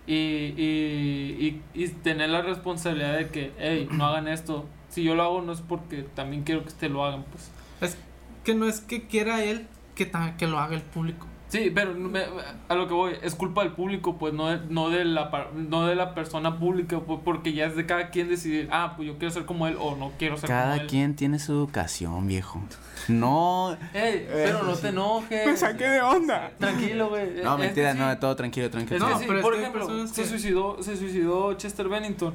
y, 0.09 0.55
y, 0.57 1.62
y, 1.75 1.85
y 1.85 1.88
tener 1.88 2.31
la 2.31 2.40
responsabilidad 2.40 3.18
de 3.18 3.29
que, 3.29 3.53
hey, 3.59 3.88
no 3.92 4.07
hagan 4.07 4.27
esto. 4.27 4.66
Si 4.88 5.05
yo 5.05 5.14
lo 5.14 5.23
hago 5.23 5.42
no 5.42 5.53
es 5.53 5.61
porque 5.61 6.03
también 6.03 6.44
quiero 6.44 6.62
que 6.62 6.68
ustedes 6.68 6.92
lo 6.92 7.05
hagan, 7.05 7.25
pues. 7.25 7.51
Es 7.83 7.99
que 8.42 8.55
no 8.55 8.66
es 8.66 8.81
que 8.81 9.07
quiera 9.07 9.44
él 9.44 9.66
que, 9.94 10.11
que 10.38 10.47
lo 10.47 10.59
haga 10.59 10.75
el 10.75 10.83
público. 10.83 11.27
Sí, 11.48 11.72
pero 11.74 11.94
me- 11.94 12.26
a 12.68 12.74
lo 12.74 12.87
que 12.88 12.92
voy, 12.94 13.14
es 13.22 13.34
culpa 13.34 13.62
del 13.62 13.72
público, 13.72 14.18
pues 14.18 14.34
no 14.34 14.48
de, 14.48 14.61
no 14.68 14.90
de 14.90 15.06
la 15.06 15.30
no 15.54 15.87
de 15.87 15.94
la 15.94 16.14
persona 16.14 16.58
pública, 16.58 17.00
pues, 17.00 17.20
porque 17.24 17.54
ya 17.54 17.64
es 17.66 17.74
de 17.74 17.87
cada 17.87 18.11
quien 18.11 18.28
decidir, 18.28 18.68
ah, 18.70 18.92
pues 18.96 19.08
yo 19.08 19.16
quiero 19.16 19.32
ser 19.32 19.46
como 19.46 19.66
él 19.66 19.76
o 19.80 19.96
no 19.96 20.12
quiero 20.18 20.37
ser 20.37 20.48
como 20.50 20.61
Cada 20.61 20.76
él. 20.76 20.87
quien 20.87 21.16
tiene 21.16 21.38
su 21.38 21.52
educación, 21.52 22.26
viejo. 22.28 22.61
No. 23.08 23.74
Ey, 23.94 24.26
pero 24.30 24.62
no 24.62 24.74
te 24.74 24.88
enojes. 24.88 25.46
Me 25.46 25.56
saqué 25.56 25.88
de 25.88 26.02
onda. 26.02 26.52
Tranquilo, 26.58 27.08
güey. 27.08 27.42
No, 27.42 27.56
mentira, 27.56 27.92
sí. 27.94 27.98
no, 27.98 28.18
todo 28.18 28.37
tranquilo, 28.37 28.68
tranquilo. 28.68 28.98
No, 29.08 29.18
sí, 29.18 29.24
pero 29.26 29.40
por 29.40 29.54
ejemplo, 29.54 30.06
se 30.06 30.22
que- 30.22 30.28
suicidó, 30.28 30.82
se 30.82 30.98
suicidó 30.98 31.54
Chester 31.54 31.88
Bennington. 31.88 32.34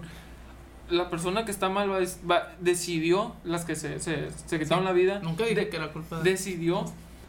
La 0.90 1.10
persona 1.12 1.46
que 1.46 1.52
está 1.52 1.70
mal 1.70 1.92
va, 1.92 2.00
va- 2.30 2.48
decidió, 2.60 3.36
las 3.44 3.64
que 3.66 3.76
se, 3.76 4.00
se, 4.00 4.30
se 4.32 4.60
quitaron 4.60 4.84
Sí, 4.84 4.86
la 4.88 4.92
vida, 4.94 5.20
Nunca 5.20 5.44
dije 5.44 5.56
de- 5.62 5.70
que 5.70 5.78
era 5.78 5.92
culpa 5.94 6.18
de 6.22 6.32
decidió, 6.32 6.86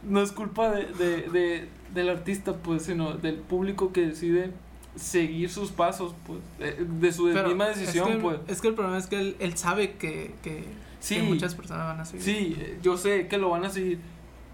no 0.09 0.21
es 0.23 0.33
culpa 0.33 0.71
de, 0.71 0.87
de, 0.87 1.23
de- 1.31 1.69
del 1.95 2.09
artista, 2.09 2.55
pues, 2.57 2.83
sino 2.85 3.13
del 3.15 3.37
público 3.37 3.93
que 3.93 4.07
decide 4.09 4.51
seguir 4.97 5.49
sus 5.51 5.71
pasos, 5.71 6.15
pues, 6.27 6.41
de, 6.59 6.85
de 6.85 7.13
su 7.13 7.31
Pero 7.33 7.49
misma 7.49 7.69
es 7.71 7.79
decisión, 7.81 8.13
que- 8.13 8.19
pues. 8.19 8.39
Es 8.49 8.61
que 8.61 8.69
el 8.69 8.75
problema 8.75 8.99
es 8.99 9.07
que 9.07 9.19
él, 9.21 9.37
él 9.39 9.57
sabe 9.57 9.93
que, 9.93 10.35
que, 10.43 10.65
Sí, 11.01 11.17
que 11.17 11.23
muchas 11.23 11.55
personas 11.55 11.87
van 11.87 12.01
a 12.01 12.05
seguir. 12.05 12.25
sí, 12.25 12.57
eh, 12.59 12.79
yo 12.83 12.97
sé 12.97 13.29
que 13.29 13.39
lo 13.39 13.51
van 13.51 13.65
a 13.65 13.71
seguir, 13.71 13.99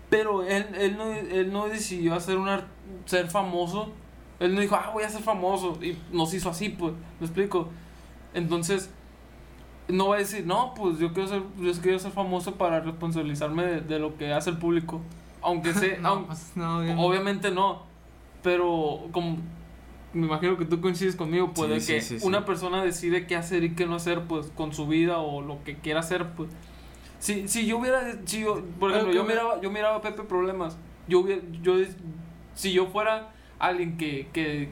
pero 0.08 0.42
él, 0.42 0.66
él, 0.78 0.96
no, 0.96 1.12
él 1.12 1.52
no 1.52 1.68
decidió 1.68 2.14
hacer 2.14 2.36
una, 2.38 2.66
ser 3.06 3.30
famoso, 3.30 3.90
él 4.40 4.54
no 4.54 4.60
dijo, 4.60 4.74
ah, 4.74 4.90
voy 4.92 5.04
a 5.04 5.08
ser 5.10 5.22
famoso, 5.22 5.78
y 5.82 5.96
nos 6.12 6.32
hizo 6.34 6.50
así, 6.50 6.68
pues, 6.70 6.92
¿me 7.20 7.26
explico? 7.26 7.68
Entonces, 8.34 8.90
no 9.88 10.08
va 10.08 10.16
a 10.16 10.18
decir, 10.18 10.46
no, 10.46 10.72
pues 10.74 10.98
yo 10.98 11.12
quiero 11.12 11.28
ser, 11.28 11.42
yo 11.60 11.72
quiero 11.82 11.98
ser 11.98 12.12
famoso 12.12 12.54
para 12.56 12.80
responsabilizarme 12.80 13.64
de, 13.64 13.80
de 13.80 13.98
lo 13.98 14.16
que 14.16 14.32
hace 14.32 14.50
el 14.50 14.58
público, 14.58 15.00
aunque 15.42 15.74
sé, 15.74 15.98
no, 16.02 16.08
aun- 16.08 16.26
pues, 16.26 16.52
no, 16.56 16.78
obviamente. 16.78 17.02
Obviamente 17.02 17.50
no, 17.50 17.82
pero 18.42 19.08
como 19.12 19.38
me 20.12 20.26
imagino 20.26 20.56
que 20.56 20.64
tú 20.64 20.80
coincides 20.80 21.14
conmigo, 21.14 21.52
pues 21.54 21.84
Sí, 21.84 21.92
que 21.94 22.00
sí, 22.00 22.18
sí. 22.18 22.26
una 22.26 22.44
persona 22.44 22.82
decide 22.82 23.26
qué 23.26 23.36
hacer 23.36 23.62
y 23.64 23.74
qué 23.74 23.86
no 23.86 23.94
hacer, 23.96 24.22
pues 24.24 24.50
con 24.56 24.72
su 24.72 24.86
vida 24.88 25.18
o 25.18 25.40
lo 25.42 25.62
que 25.62 25.76
quiera 25.76 26.00
hacer, 26.00 26.30
pues. 26.36 26.50
Si, 27.20 27.46
si 27.48 27.66
yo 27.66 27.78
hubiera, 27.78 28.16
si 28.24 28.40
yo, 28.40 28.62
por 28.80 28.90
ejemplo, 28.90 29.12
yo 29.12 29.22
me- 29.24 29.34
miraba, 29.34 29.60
yo 29.60 29.70
miraba 29.70 29.96
a 29.96 30.00
Pepe 30.00 30.22
Problemas, 30.24 30.76
yo 31.06 31.20
hubiera, 31.20 31.42
yo, 31.62 31.74
si 32.54 32.72
yo 32.72 32.86
fuera 32.86 33.30
alguien 33.58 33.98
que, 33.98 34.28
que 34.32 34.70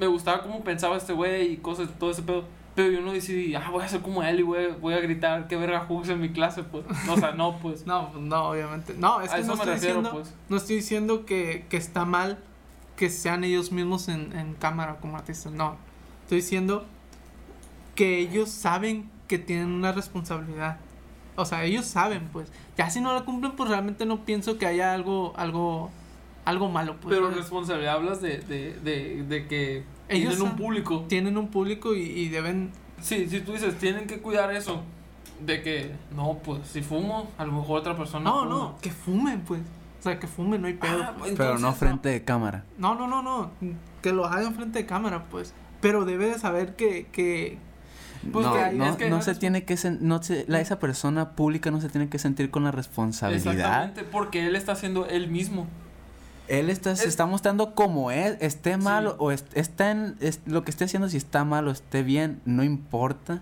me 0.00 0.06
gustaba 0.06 0.42
cómo 0.42 0.64
pensaba 0.64 0.96
este 0.96 1.12
güey 1.12 1.52
y 1.52 1.56
cosas, 1.58 1.90
todo 1.98 2.10
ese 2.10 2.22
pedo, 2.22 2.44
Pero 2.74 2.90
yo 2.90 3.00
no 3.02 3.12
decidí, 3.12 3.54
ah, 3.54 3.68
voy 3.70 3.84
a 3.84 3.88
ser 3.88 4.00
como 4.02 4.22
él 4.24 4.40
y 4.40 4.42
voy, 4.42 4.64
a- 4.64 4.74
voy 4.76 4.94
a 4.94 5.00
gritar, 5.00 5.46
qué 5.46 5.56
verga 5.56 5.80
jugas 5.86 6.08
en 6.08 6.20
mi 6.20 6.30
clase, 6.30 6.64
pues. 6.64 6.84
O 7.08 7.16
sea, 7.16 7.32
no, 7.32 7.58
pues. 7.58 7.86
No, 7.86 8.10
pues, 8.10 8.24
no, 8.24 8.48
obviamente. 8.50 8.94
No, 8.98 9.20
es 9.20 9.30
que 9.30 9.38
eso 9.40 9.48
no 9.48 9.54
estoy, 9.54 9.70
refiero, 9.74 9.94
diciendo, 10.00 10.10
pues. 10.12 10.34
no 10.48 10.56
estoy 10.56 10.76
diciendo 10.76 11.24
que, 11.24 11.66
que 11.70 11.76
está 11.76 12.04
mal 12.04 12.38
que 12.96 13.10
sean 13.10 13.44
ellos 13.44 13.70
mismos 13.72 14.08
en, 14.08 14.36
en 14.36 14.54
cámara 14.54 14.96
como 15.00 15.16
artistas. 15.16 15.52
No. 15.52 15.76
Estoy 16.24 16.38
diciendo 16.38 16.84
que 17.94 18.18
ellos 18.18 18.48
saben 18.50 19.08
que 19.28 19.38
tienen 19.38 19.68
una 19.72 19.92
responsabilidad. 19.92 20.78
O 21.36 21.44
sea, 21.44 21.64
ellos 21.64 21.84
saben, 21.86 22.28
pues. 22.32 22.50
Ya 22.76 22.90
si 22.90 23.00
no 23.00 23.14
la 23.14 23.24
cumplen, 23.24 23.52
pues 23.52 23.68
realmente 23.68 24.04
no 24.06 24.24
pienso 24.24 24.58
que 24.58 24.66
haya 24.66 24.94
algo, 24.94 25.32
algo, 25.36 25.90
algo 26.44 26.68
malo, 26.68 26.96
pues. 27.00 27.14
Pero 27.14 27.26
¿sabes? 27.28 27.36
responsabilidad 27.42 27.94
hablas 27.94 28.20
de, 28.20 28.38
de, 28.38 28.74
de, 28.80 29.22
de 29.24 29.46
que 29.46 29.84
Ellos 30.08 30.34
tienen 30.36 30.50
un 30.52 30.56
público. 30.56 31.04
tienen 31.08 31.36
un 31.38 31.48
público 31.48 31.94
y, 31.94 32.00
y 32.02 32.28
deben 32.28 32.70
Sí, 33.00 33.28
si 33.28 33.40
tú 33.40 33.52
dices, 33.52 33.78
tienen 33.78 34.06
que 34.06 34.18
cuidar 34.20 34.54
eso. 34.54 34.82
De 35.44 35.62
que, 35.62 35.92
no, 36.14 36.38
pues, 36.44 36.60
si 36.66 36.80
fumo, 36.82 37.28
a 37.38 37.44
lo 37.44 37.52
mejor 37.52 37.80
otra 37.80 37.96
persona. 37.96 38.24
No, 38.24 38.40
fuma. 38.44 38.48
no, 38.50 38.78
que 38.80 38.90
fumen, 38.90 39.40
pues. 39.40 39.60
O 40.00 40.02
sea, 40.02 40.18
que 40.20 40.26
fumen, 40.26 40.60
no 40.62 40.68
hay 40.68 40.74
pedo. 40.74 41.02
Ah, 41.02 41.14
pues. 41.18 41.34
Pero 41.36 41.58
no 41.58 41.72
frente 41.72 42.08
de 42.10 42.22
cámara. 42.24 42.64
No, 42.78 42.94
no, 42.94 43.06
no, 43.08 43.22
no. 43.22 43.50
Que 44.02 44.12
lo 44.12 44.24
hagan 44.26 44.54
frente 44.54 44.78
de 44.80 44.86
cámara, 44.86 45.24
pues. 45.30 45.52
Pero 45.80 46.04
debe 46.04 46.26
de 46.28 46.38
saber 46.38 46.76
que, 46.76 47.06
que 47.12 47.58
Pues 48.32 48.46
no, 48.46 48.52
que 48.54 48.72
no, 48.72 48.86
es 48.86 48.96
que 48.96 49.10
no 49.10 49.16
no 49.16 49.22
se 49.22 49.30
eres- 49.32 49.40
tiene 49.40 49.64
que 49.64 49.74
sen- 49.74 49.98
no 50.00 50.22
se- 50.22 50.44
la, 50.48 50.60
esa 50.60 50.78
persona 50.78 51.32
pública 51.32 51.70
no 51.70 51.80
se 51.80 51.88
tiene 51.90 52.08
que 52.08 52.18
sentir 52.18 52.50
con 52.50 52.64
la 52.64 52.70
responsabilidad. 52.70 53.52
Exactamente, 53.54 54.04
porque 54.04 54.46
él 54.46 54.56
está 54.56 54.72
haciendo 54.72 55.06
él 55.06 55.28
mismo. 55.28 55.66
Él 56.48 56.68
está, 56.70 56.94
se 56.96 57.04
Es- 57.04 57.08
está 57.10 57.26
mostrando 57.26 57.74
como 57.74 58.10
es, 58.10 58.36
esté 58.40 58.76
mal 58.76 59.08
Sí. 59.08 59.14
o 59.18 59.30
est- 59.32 59.56
está 59.56 59.90
en 59.90 60.16
es- 60.20 60.40
lo 60.46 60.62
que 60.64 60.70
esté 60.70 60.84
haciendo, 60.84 61.08
si 61.08 61.16
está 61.16 61.44
mal 61.44 61.66
o 61.68 61.70
esté 61.70 62.02
bien, 62.02 62.40
no 62.44 62.62
importa. 62.62 63.40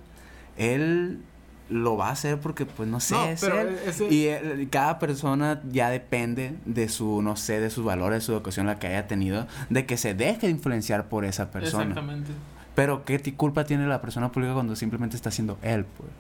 Él 0.57 1.21
lo 1.69 1.97
va 1.97 2.09
a 2.09 2.13
hacer 2.13 2.39
porque, 2.39 2.67
pues, 2.67 2.89
no 2.89 3.01
sé, 3.01 3.15
No, 3.15 3.25
es 3.25 3.41
pero 3.41 3.61
él. 3.61 3.77
ese- 3.87 4.09
Y 4.13 4.27
él- 4.27 4.69
cada 4.71 4.99
persona 4.99 5.63
ya 5.71 5.89
depende 5.89 6.55
de 6.67 6.89
su, 6.89 7.23
no 7.23 7.35
sé, 7.37 7.61
de 7.61 7.71
sus 7.71 7.85
valores, 7.85 8.19
de 8.19 8.27
su 8.27 8.33
educación, 8.33 8.67
la 8.67 8.79
que 8.79 8.89
haya 8.89 9.07
tenido, 9.07 9.47
de 9.71 9.87
que 9.87 9.97
se 9.97 10.15
deje 10.15 10.49
influenciar 10.51 11.09
por 11.09 11.25
esa 11.25 11.51
persona. 11.51 11.85
Exactamente. 11.85 12.31
Pero, 12.75 13.05
¿qué 13.05 13.19
culpa 13.37 13.65
tiene 13.65 13.87
la 13.87 14.01
persona 14.01 14.31
pública 14.33 14.53
cuando 14.55 14.77
simplemente 14.77 15.17
está 15.17 15.31
siendo 15.31 15.59
él, 15.63 15.85
pues? 15.85 16.11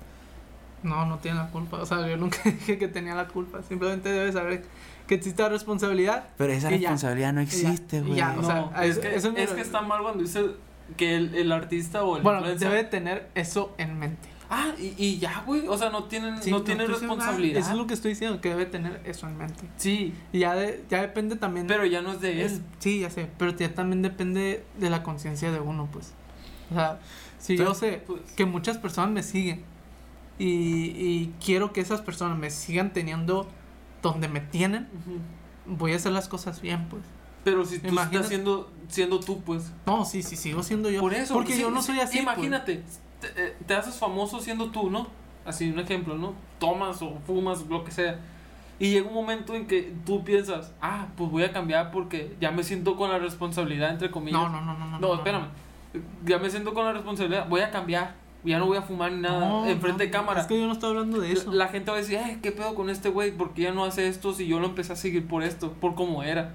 No, 0.82 1.06
no 1.06 1.18
tiene 1.18 1.38
la 1.38 1.48
culpa. 1.48 1.78
O 1.78 1.86
sea, 1.86 2.06
yo 2.08 2.16
nunca 2.16 2.38
dije 2.44 2.78
que 2.78 2.88
tenía 2.88 3.14
la 3.14 3.28
culpa. 3.28 3.62
Simplemente 3.62 4.08
debe 4.10 4.32
saber 4.32 4.64
que 5.06 5.14
existe 5.14 5.42
la 5.42 5.48
responsabilidad. 5.48 6.28
Pero 6.38 6.52
esa 6.52 6.70
ya. 6.70 6.76
responsabilidad 6.76 7.32
no 7.32 7.40
ya. 7.42 7.46
existe, 7.46 8.00
güey. 8.00 8.14
ya, 8.16 8.32
o 8.38 8.42
no, 8.42 8.46
sea, 8.46 8.84
es, 8.84 8.98
que, 8.98 9.14
eso 9.14 9.32
es 9.36 9.50
que 9.50 9.60
está 9.60 9.80
mal 9.82 10.02
cuando 10.02 10.22
dice 10.22 10.44
que 10.96 11.16
el, 11.16 11.34
el 11.34 11.52
artista 11.52 12.02
o 12.04 12.16
el 12.16 12.22
Bueno, 12.22 12.40
influencer- 12.40 12.58
debe 12.68 12.84
tener 12.84 13.28
eso 13.34 13.74
en 13.78 13.98
mente. 13.98 14.28
Ah, 14.54 14.72
y, 14.78 14.92
y 14.98 15.18
ya, 15.18 15.42
güey. 15.46 15.66
O 15.66 15.78
sea, 15.78 15.88
no 15.88 16.04
tienen, 16.04 16.42
Sí, 16.42 16.50
no 16.50 16.60
tienen 16.62 16.86
responsabilidad. 16.86 17.58
Eso 17.58 17.70
es 17.70 17.76
lo 17.76 17.86
que 17.86 17.94
estoy 17.94 18.10
diciendo, 18.10 18.40
que 18.42 18.50
debe 18.50 18.66
tener 18.66 19.00
eso 19.04 19.26
en 19.26 19.38
mente. 19.38 19.64
Sí, 19.78 20.12
Y 20.30 20.40
ya, 20.40 20.54
de- 20.54 20.84
ya 20.90 21.00
depende 21.00 21.36
también. 21.36 21.66
pero 21.66 21.86
ya 21.86 22.02
no 22.02 22.12
es 22.12 22.20
de 22.20 22.44
Es- 22.44 22.52
él. 22.52 22.62
sí, 22.78 23.00
ya 23.00 23.08
sé, 23.08 23.28
pero 23.38 23.56
ya 23.56 23.72
también 23.74 24.02
depende 24.02 24.62
de 24.78 24.90
la 24.90 25.02
conciencia 25.02 25.50
de 25.50 25.58
uno, 25.60 25.88
pues. 25.90 26.12
O 26.70 26.74
sea, 26.74 27.00
si 27.38 27.56
yo 27.56 27.72
sé 27.74 28.02
pues. 28.06 28.20
que 28.36 28.44
muchas 28.44 28.76
personas 28.76 29.10
me 29.10 29.22
siguen 29.22 29.64
y, 30.38 30.46
y 30.46 31.34
quiero 31.44 31.72
que 31.72 31.80
esas 31.80 32.00
personas 32.00 32.38
me 32.38 32.50
sigan 32.50 32.92
teniendo 32.92 33.48
donde 34.02 34.28
me 34.28 34.40
tienen, 34.40 34.88
Ujú. 35.00 35.76
voy 35.78 35.92
a 35.92 35.96
hacer 35.96 36.12
las 36.12 36.28
cosas 36.28 36.60
bien, 36.60 36.86
pues. 36.88 37.02
Pero 37.44 37.64
si 37.64 37.78
tú 37.80 37.88
Imagínate- 37.88 38.16
estás 38.16 38.28
siendo, 38.28 38.70
siendo 38.88 39.20
tú, 39.20 39.40
pues. 39.42 39.72
No, 39.86 40.04
sí, 40.04 40.22
sí, 40.22 40.36
sigo 40.36 40.62
siendo 40.62 40.90
yo. 40.90 41.00
Por 41.00 41.12
eso. 41.14 41.34
Porque 41.34 41.54
sí, 41.54 41.60
yo 41.60 41.70
no 41.70 41.82
soy 41.82 41.98
así. 42.00 42.20
pues. 42.22 42.22
Imagínate, 42.36 42.82
te, 43.20 43.26
eh, 43.36 43.56
te 43.66 43.74
haces 43.74 43.94
famoso 43.96 44.40
siendo 44.40 44.70
tú, 44.70 44.90
¿no? 44.90 45.08
Así, 45.44 45.70
un 45.70 45.78
ejemplo, 45.80 46.16
¿no? 46.16 46.34
Tomas 46.60 47.02
o 47.02 47.18
fumas, 47.26 47.66
lo 47.68 47.82
que 47.84 47.90
sea. 47.90 48.20
Y 48.78 48.90
llega 48.90 49.06
un 49.08 49.14
momento 49.14 49.54
en 49.54 49.66
que 49.66 49.92
tú 50.06 50.24
piensas, 50.24 50.72
ah, 50.80 51.08
pues 51.16 51.30
voy 51.30 51.42
a 51.44 51.52
cambiar 51.52 51.90
porque 51.90 52.36
ya 52.40 52.50
me 52.52 52.62
siento 52.64 52.96
con 52.96 53.10
la 53.10 53.18
responsabilidad, 53.18 53.90
entre 53.90 54.10
comillas. 54.10 54.40
No, 54.40 54.48
no, 54.48 54.60
no, 54.64 54.78
no, 54.78 54.86
no. 54.86 54.98
No, 55.00 55.14
espérame. 55.14 55.46
Ya 56.24 56.38
me 56.38 56.48
siento 56.48 56.72
con 56.74 56.84
la 56.86 56.92
responsabilidad, 56.92 57.48
voy 57.48 57.60
a 57.60 57.70
cambiar. 57.70 58.14
Ya 58.44 58.58
no 58.58 58.66
voy 58.66 58.76
a 58.76 58.82
fumar 58.82 59.12
ni 59.12 59.20
nada 59.20 59.38
No, 59.48 59.66
enfrente 59.66 59.92
no, 59.92 59.98
de 59.98 60.10
cámara. 60.10 60.40
Es 60.40 60.46
que 60.48 60.58
yo 60.58 60.66
no 60.66 60.72
estoy 60.72 60.90
hablando 60.90 61.20
de 61.20 61.32
eso. 61.32 61.50
La, 61.52 61.66
la 61.66 61.68
gente 61.68 61.90
va 61.90 61.96
a 61.96 62.00
decir, 62.00 62.16
eh, 62.16 62.38
¿qué 62.42 62.50
pedo 62.50 62.74
con 62.74 62.90
este 62.90 63.08
güey? 63.08 63.30
porque 63.30 63.62
ya 63.62 63.72
no 63.72 63.84
hace 63.84 64.08
esto 64.08 64.34
si 64.34 64.46
yo 64.48 64.58
lo 64.58 64.66
empecé 64.66 64.92
a 64.92 64.96
seguir 64.96 65.26
por 65.28 65.42
esto? 65.44 65.72
Por 65.74 65.94
cómo 65.94 66.22
era. 66.24 66.54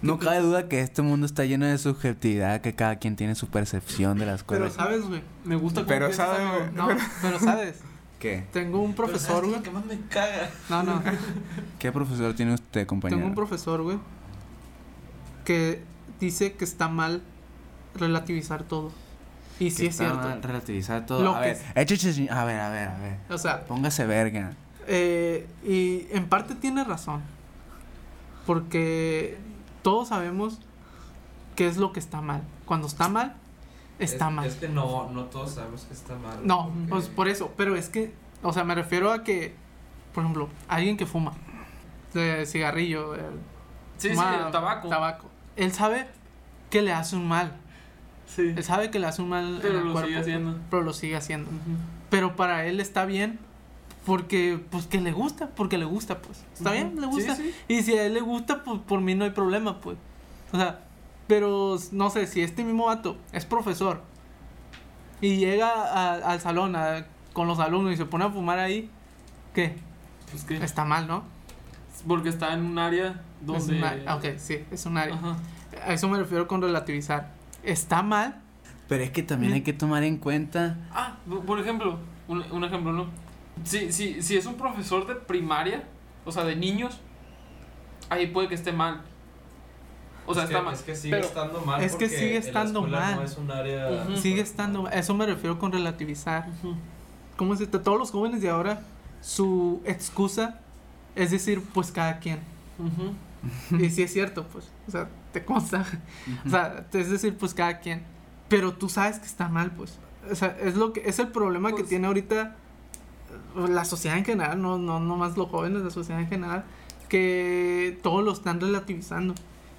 No 0.00 0.20
cabe 0.20 0.38
duda 0.40 0.68
que 0.68 0.80
este 0.80 1.02
mundo 1.02 1.26
está 1.26 1.44
lleno 1.44 1.66
de 1.66 1.76
subjetividad, 1.76 2.60
que 2.60 2.72
cada 2.72 2.96
quien 3.00 3.16
tiene 3.16 3.34
su 3.34 3.48
percepción 3.48 4.16
de 4.18 4.26
las 4.26 4.44
pero 4.44 4.60
cosas. 4.66 4.76
sabes, 4.76 5.08
güey. 5.08 5.22
Me 5.44 5.56
gusta 5.56 5.80
cómo 5.80 5.88
Pero 5.88 6.06
piensas, 6.06 6.28
sabe, 6.28 6.44
amigo. 6.44 6.58
güey. 6.58 6.74
No, 6.96 7.02
pero 7.20 7.40
sabes. 7.40 7.80
¿Qué? 8.20 8.44
Tengo 8.52 8.80
un 8.80 8.94
profesor, 8.94 9.42
Pero 9.42 9.48
¿sabes 9.48 9.50
güey. 9.50 9.62
que 9.62 9.70
más 9.70 9.84
me 9.86 10.08
caga. 10.08 10.50
No, 10.68 10.82
no. 10.84 11.02
¿Qué 11.80 11.90
profesor 11.90 12.32
tiene 12.34 12.54
usted, 12.54 12.86
compañero? 12.86 13.18
Tengo 13.18 13.28
un 13.28 13.34
profesor, 13.34 13.82
güey, 13.82 13.98
que 15.44 15.82
dice 16.20 16.52
que 16.52 16.64
está 16.64 16.88
mal 16.88 17.22
relativizar 17.96 18.62
todo. 18.62 18.92
Y 19.60 19.70
sí 19.70 19.82
Que 19.84 19.88
es 19.88 19.96
cierto. 19.96 20.16
mal 20.16 20.42
relativizar 20.42 21.04
todo. 21.06 21.22
Lo 21.22 21.34
a, 21.34 21.40
que 21.42 21.48
ver, 21.48 21.56
es- 21.56 22.30
a 22.30 22.44
ver, 22.44 22.60
a 22.60 22.68
ver, 22.70 22.88
a 22.88 22.98
ver. 22.98 23.16
O 23.30 23.38
sea, 23.38 23.64
Póngase 23.64 24.06
verga. 24.06 24.52
eh, 24.86 25.46
y 25.64 26.06
en 26.16 26.28
parte 26.28 26.54
tiene 26.54 26.84
razón. 26.84 27.22
Porque 28.46 29.36
todos 29.82 30.08
sabemos 30.08 30.58
qué 31.56 31.66
es 31.66 31.76
lo 31.76 31.92
que 31.92 32.00
está 32.00 32.20
mal. 32.20 32.42
Cuando 32.64 32.86
está 32.86 33.08
mal, 33.08 33.34
está 33.98 34.28
es, 34.28 34.32
mal. 34.34 34.46
Es 34.46 34.54
que 34.56 34.68
no, 34.68 35.10
no 35.10 35.24
todos 35.24 35.52
sabemos 35.54 35.82
que 35.82 35.94
está 35.94 36.14
mal. 36.16 36.46
No, 36.46 36.68
porque- 36.70 36.88
pues 36.88 37.06
por 37.08 37.28
eso. 37.28 37.52
Pero 37.56 37.76
es 37.76 37.88
que, 37.88 38.14
o 38.42 38.52
sea, 38.52 38.64
me 38.64 38.74
refiero 38.74 39.12
a 39.12 39.24
que, 39.24 39.54
por 40.14 40.22
ejemplo, 40.24 40.48
alguien 40.68 40.96
que 40.96 41.04
fuma 41.06 41.32
de 42.14 42.46
cigarrillo, 42.46 43.14
el 43.14 43.22
Sí, 43.98 44.08
sí, 44.10 44.14
el 44.46 44.50
tabaco. 44.52 44.88
tabaco. 44.88 45.26
Él 45.56 45.72
sabe 45.72 46.06
que 46.70 46.80
le 46.82 46.92
hace 46.92 47.16
un 47.16 47.26
mal. 47.28 47.56
Sí. 48.34 48.52
Él 48.56 48.62
sabe 48.64 48.90
que 48.90 48.98
le 48.98 49.06
hace 49.06 49.22
un 49.22 49.30
mal 49.30 49.58
Pero 49.60 49.74
en 49.74 49.80
el 49.80 49.86
lo 49.86 49.92
cuerpo. 49.92 50.08
sigue 50.08 50.20
haciendo. 50.20 50.56
Pero 50.70 50.82
lo 50.82 50.92
sigue 50.92 51.16
haciendo. 51.16 51.50
Pero 52.10 52.36
para 52.36 52.66
él 52.66 52.78
está 52.80 53.04
bien 53.04 53.38
porque, 54.06 54.60
pues, 54.70 54.86
que 54.86 55.00
le 55.00 55.12
gusta, 55.12 55.48
porque 55.54 55.76
le 55.78 55.84
gusta, 55.84 56.18
pues. 56.22 56.42
Está 56.54 56.72
bien, 56.72 57.00
le 57.00 57.06
gusta. 57.06 57.34
sí. 57.36 57.52
Y 57.68 57.82
si 57.82 57.94
a 57.94 58.04
él 58.06 58.14
le 58.14 58.20
gusta, 58.20 58.62
pues 58.64 58.80
por 58.80 59.00
mí 59.00 59.14
no 59.14 59.24
hay 59.24 59.30
problema, 59.30 59.80
pues. 59.80 59.96
O 60.52 60.56
sea, 60.56 60.80
pero 61.26 61.76
no 61.92 62.08
sé, 62.10 62.26
si 62.26 62.40
este 62.42 62.64
mismo 62.64 62.86
vato 62.86 63.16
es 63.32 63.44
profesor 63.44 64.00
y 65.20 65.36
llega 65.36 65.68
a- 65.68 66.14
al 66.32 66.40
salón 66.40 66.76
a- 66.76 67.06
con 67.32 67.46
los 67.48 67.58
alumnos 67.58 67.92
y 67.92 67.96
se 67.96 68.04
pone 68.06 68.24
a 68.24 68.30
fumar 68.30 68.58
ahí, 68.58 68.90
¿qué? 69.54 69.76
Pues 70.30 70.44
que. 70.44 70.56
Está 70.56 70.84
mal, 70.84 71.06
¿no? 71.06 71.24
Porque 72.06 72.28
está 72.28 72.52
en 72.54 72.64
un 72.64 72.78
área 72.78 73.20
donde. 73.40 73.62
Es 73.62 73.68
un 73.68 73.84
área. 73.84 74.14
Ok, 74.16 74.24
sí, 74.38 74.64
es 74.70 74.86
un 74.86 74.96
área. 74.96 75.14
Ajá. 75.16 75.36
A 75.86 75.92
eso 75.92 76.08
me 76.08 76.18
refiero 76.18 76.46
con 76.48 76.62
relativizar. 76.62 77.36
Está 77.62 78.02
mal, 78.02 78.40
Pero 78.88 79.04
es 79.04 79.10
que 79.10 79.22
también 79.22 79.52
hay 79.52 79.60
que 79.62 79.72
tomar 79.74 80.02
en 80.02 80.16
cuenta. 80.16 80.76
Ah, 80.92 81.16
por- 81.46 81.60
ejemplo, 81.60 81.98
un, 82.26 82.42
un 82.50 82.64
ejemplo, 82.64 82.92
¿no? 82.92 83.06
Si, 83.64 83.92
si, 83.92 84.22
si 84.22 84.36
es 84.36 84.46
un 84.46 84.54
profesor 84.54 85.06
de 85.06 85.14
primaria, 85.14 85.84
o 86.24 86.32
sea, 86.32 86.44
de 86.44 86.56
niños, 86.56 86.98
ahí 88.08 88.28
puede 88.28 88.48
que 88.48 88.54
esté 88.54 88.72
mal. 88.72 89.02
O 90.26 90.32
sea, 90.34 90.44
es 90.44 90.50
está 90.50 90.60
que, 90.60 90.64
mal. 90.64 90.74
Es 90.74 90.82
que 90.82 90.94
sigue 90.94 91.16
pero- 91.16 91.26
estando 91.26 91.60
mal. 91.62 91.82
Es 91.82 91.96
que 91.96 92.08
sigue 92.08 92.36
estando 92.38 92.82
mal. 92.82 93.16
No 93.16 93.22
es 93.22 93.36
un 93.36 93.50
área. 93.50 94.04
Ujú. 94.06 94.16
sigue 94.16 94.40
estando. 94.40 94.86
A 94.86 94.90
eso 94.92 95.14
me 95.14 95.26
refiero 95.26 95.58
con 95.58 95.72
relativizar. 95.72 96.48
Ujú. 96.62 96.74
¿Cómo 97.36 97.54
se 97.56 97.66
dice? 97.66 97.78
Todos 97.78 97.98
los 97.98 98.10
jóvenes 98.10 98.40
de 98.40 98.48
ahora, 98.50 98.82
su 99.20 99.82
excusa 99.84 100.60
es 101.14 101.30
decir, 101.30 101.62
pues 101.74 101.90
cada 101.92 102.18
quien. 102.20 102.38
Ujú. 102.78 103.12
Y 103.70 103.90
sí 103.90 104.02
es 104.02 104.12
cierto, 104.12 104.46
pues. 104.52 104.70
O 104.86 104.90
sea, 104.90 105.08
te 105.32 105.44
consta. 105.44 105.84
O 106.46 106.50
sea, 106.50 106.86
es 106.92 107.10
decir, 107.10 107.36
pues 107.36 107.54
cada 107.54 107.80
quien. 107.80 108.02
Pero 108.48 108.74
tú 108.74 108.88
sabes 108.88 109.18
que 109.18 109.26
está 109.26 109.48
mal, 109.48 109.70
pues. 109.72 109.98
O 110.30 110.34
sea, 110.34 110.56
es 110.60 110.74
lo 110.76 110.92
que 110.92 111.02
es 111.08 111.18
el 111.18 111.28
problema 111.28 111.70
que 111.70 111.76
Pues- 111.76 111.88
tiene 111.88 112.06
ahorita 112.06 112.56
eh, 113.56 113.68
la 113.68 113.84
sociedad 113.84 114.16
en 114.18 114.24
general, 114.24 114.60
no, 114.60 114.78
no, 114.78 115.00
no 115.00 115.16
más 115.16 115.36
los 115.36 115.48
jóvenes, 115.48 115.82
la 115.82 115.90
sociedad 115.90 116.20
en 116.20 116.28
general, 116.28 116.64
que 117.08 117.98
todos 118.02 118.24
lo 118.24 118.32
están 118.32 118.60
relativizando. 118.60 119.34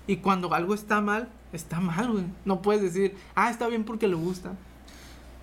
Y 0.07 0.17
cuando 0.17 0.53
algo 0.53 0.73
está 0.73 1.01
mal, 1.01 1.29
está 1.53 1.79
mal, 1.79 2.11
güey. 2.11 2.25
No 2.45 2.61
puedes 2.61 2.81
decir, 2.81 3.15
ah, 3.35 3.49
está 3.49 3.67
bien 3.67 3.83
porque 3.83 4.07
le 4.07 4.15
gusta. 4.15 4.53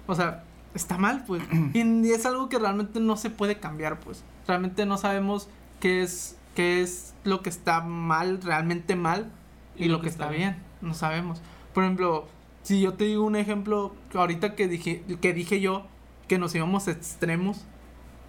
O 0.07 0.15
sea, 0.15 0.45
está 0.75 0.99
mal, 0.99 1.25
pues. 1.27 1.43
y 1.75 2.11
es 2.11 2.27
algo 2.27 2.49
que 2.49 2.59
realmente 2.59 3.01
no 3.01 3.17
se 3.17 3.31
puede 3.31 3.59
cambiar, 3.59 4.01
pues. 4.01 4.25
Realmente 4.47 4.87
no 4.87 4.97
sabemos 4.99 5.49
qué 5.81 6.03
es, 6.03 6.37
qué 6.57 6.81
es 6.81 7.15
lo 7.23 7.43
que 7.43 7.51
está 7.51 7.83
mal, 7.83 8.41
realmente 8.43 8.97
mal, 8.97 9.31
y, 9.77 9.85
lo 9.85 10.01
que 10.01 10.09
está 10.09 10.31
bien. 10.31 10.57
No 10.81 10.95
sabemos. 10.95 11.43
Por 11.75 11.85
ejemplo, 11.85 12.27
si 12.63 12.81
yo 12.81 12.95
te 12.95 13.05
digo 13.05 13.25
un 13.25 13.37
ejemplo, 13.37 13.95
ahorita 14.15 14.57
que 14.57 14.67
dije, 14.67 15.05
que 15.21 15.35
dije 15.35 15.61
yo 15.61 15.87
que 16.27 16.39
nos 16.39 16.55
íbamos 16.55 16.89
a 16.89 16.93
extremos 16.93 17.67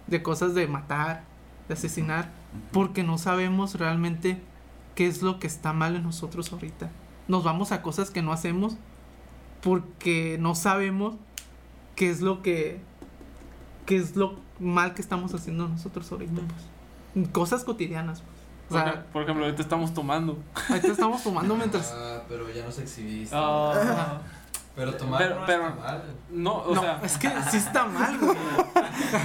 de 0.06 0.22
cosas 0.22 0.54
de 0.54 0.68
matar, 0.68 1.24
de 1.68 1.74
asesinar, 1.74 2.30
porque 2.70 3.02
no 3.02 3.16
sabemos 3.16 3.74
realmente 3.76 4.38
qué 4.94 5.06
es 5.06 5.22
lo 5.22 5.40
que 5.40 5.46
está 5.46 5.72
mal 5.72 5.96
en 5.96 6.02
nosotros 6.02 6.52
ahorita. 6.52 6.90
Nos 7.28 7.44
vamos 7.44 7.72
a 7.72 7.80
cosas 7.80 8.10
que 8.10 8.20
no 8.20 8.32
hacemos 8.32 8.76
porque 9.62 10.36
no 10.38 10.54
sabemos 10.54 11.16
qué 11.96 12.10
es 12.10 12.20
lo 12.20 12.42
que 12.42 12.80
qué 13.86 13.96
es 13.96 14.16
lo 14.16 14.36
mal 14.60 14.92
que 14.92 15.00
estamos 15.00 15.32
haciendo 15.32 15.66
nosotros 15.66 16.12
ahorita, 16.12 16.42
pues. 16.42 16.77
Cosas 17.26 17.64
cotidianas, 17.64 18.20
pues. 18.22 18.38
O 18.70 18.74
Por, 18.74 18.82
sea, 18.92 19.04
por 19.12 19.22
ejemplo, 19.22 19.44
ahorita 19.46 19.62
estamos 19.62 19.94
tomando. 19.94 20.38
ahorita 20.68 20.88
estamos 20.88 21.22
tomando 21.22 21.56
mientras 21.56 21.90
Ah, 21.96 22.22
pero 22.28 22.52
ya 22.52 22.64
nos 22.64 22.78
exhibiste. 22.78 23.34
Ah, 23.36 24.20
pero 24.76 24.94
tomar 24.94 25.18
pero- 25.20 25.40
no 25.40 25.46
pero- 25.46 25.68
está 25.68 25.80
mal. 25.80 26.02
no, 26.30 26.52
o 26.54 26.74
no, 26.74 26.80
sea, 26.82 27.00
es 27.02 27.16
que 27.18 27.30
sí 27.50 27.56
está 27.56 27.86
mal, 27.86 28.18
güey. 28.18 28.36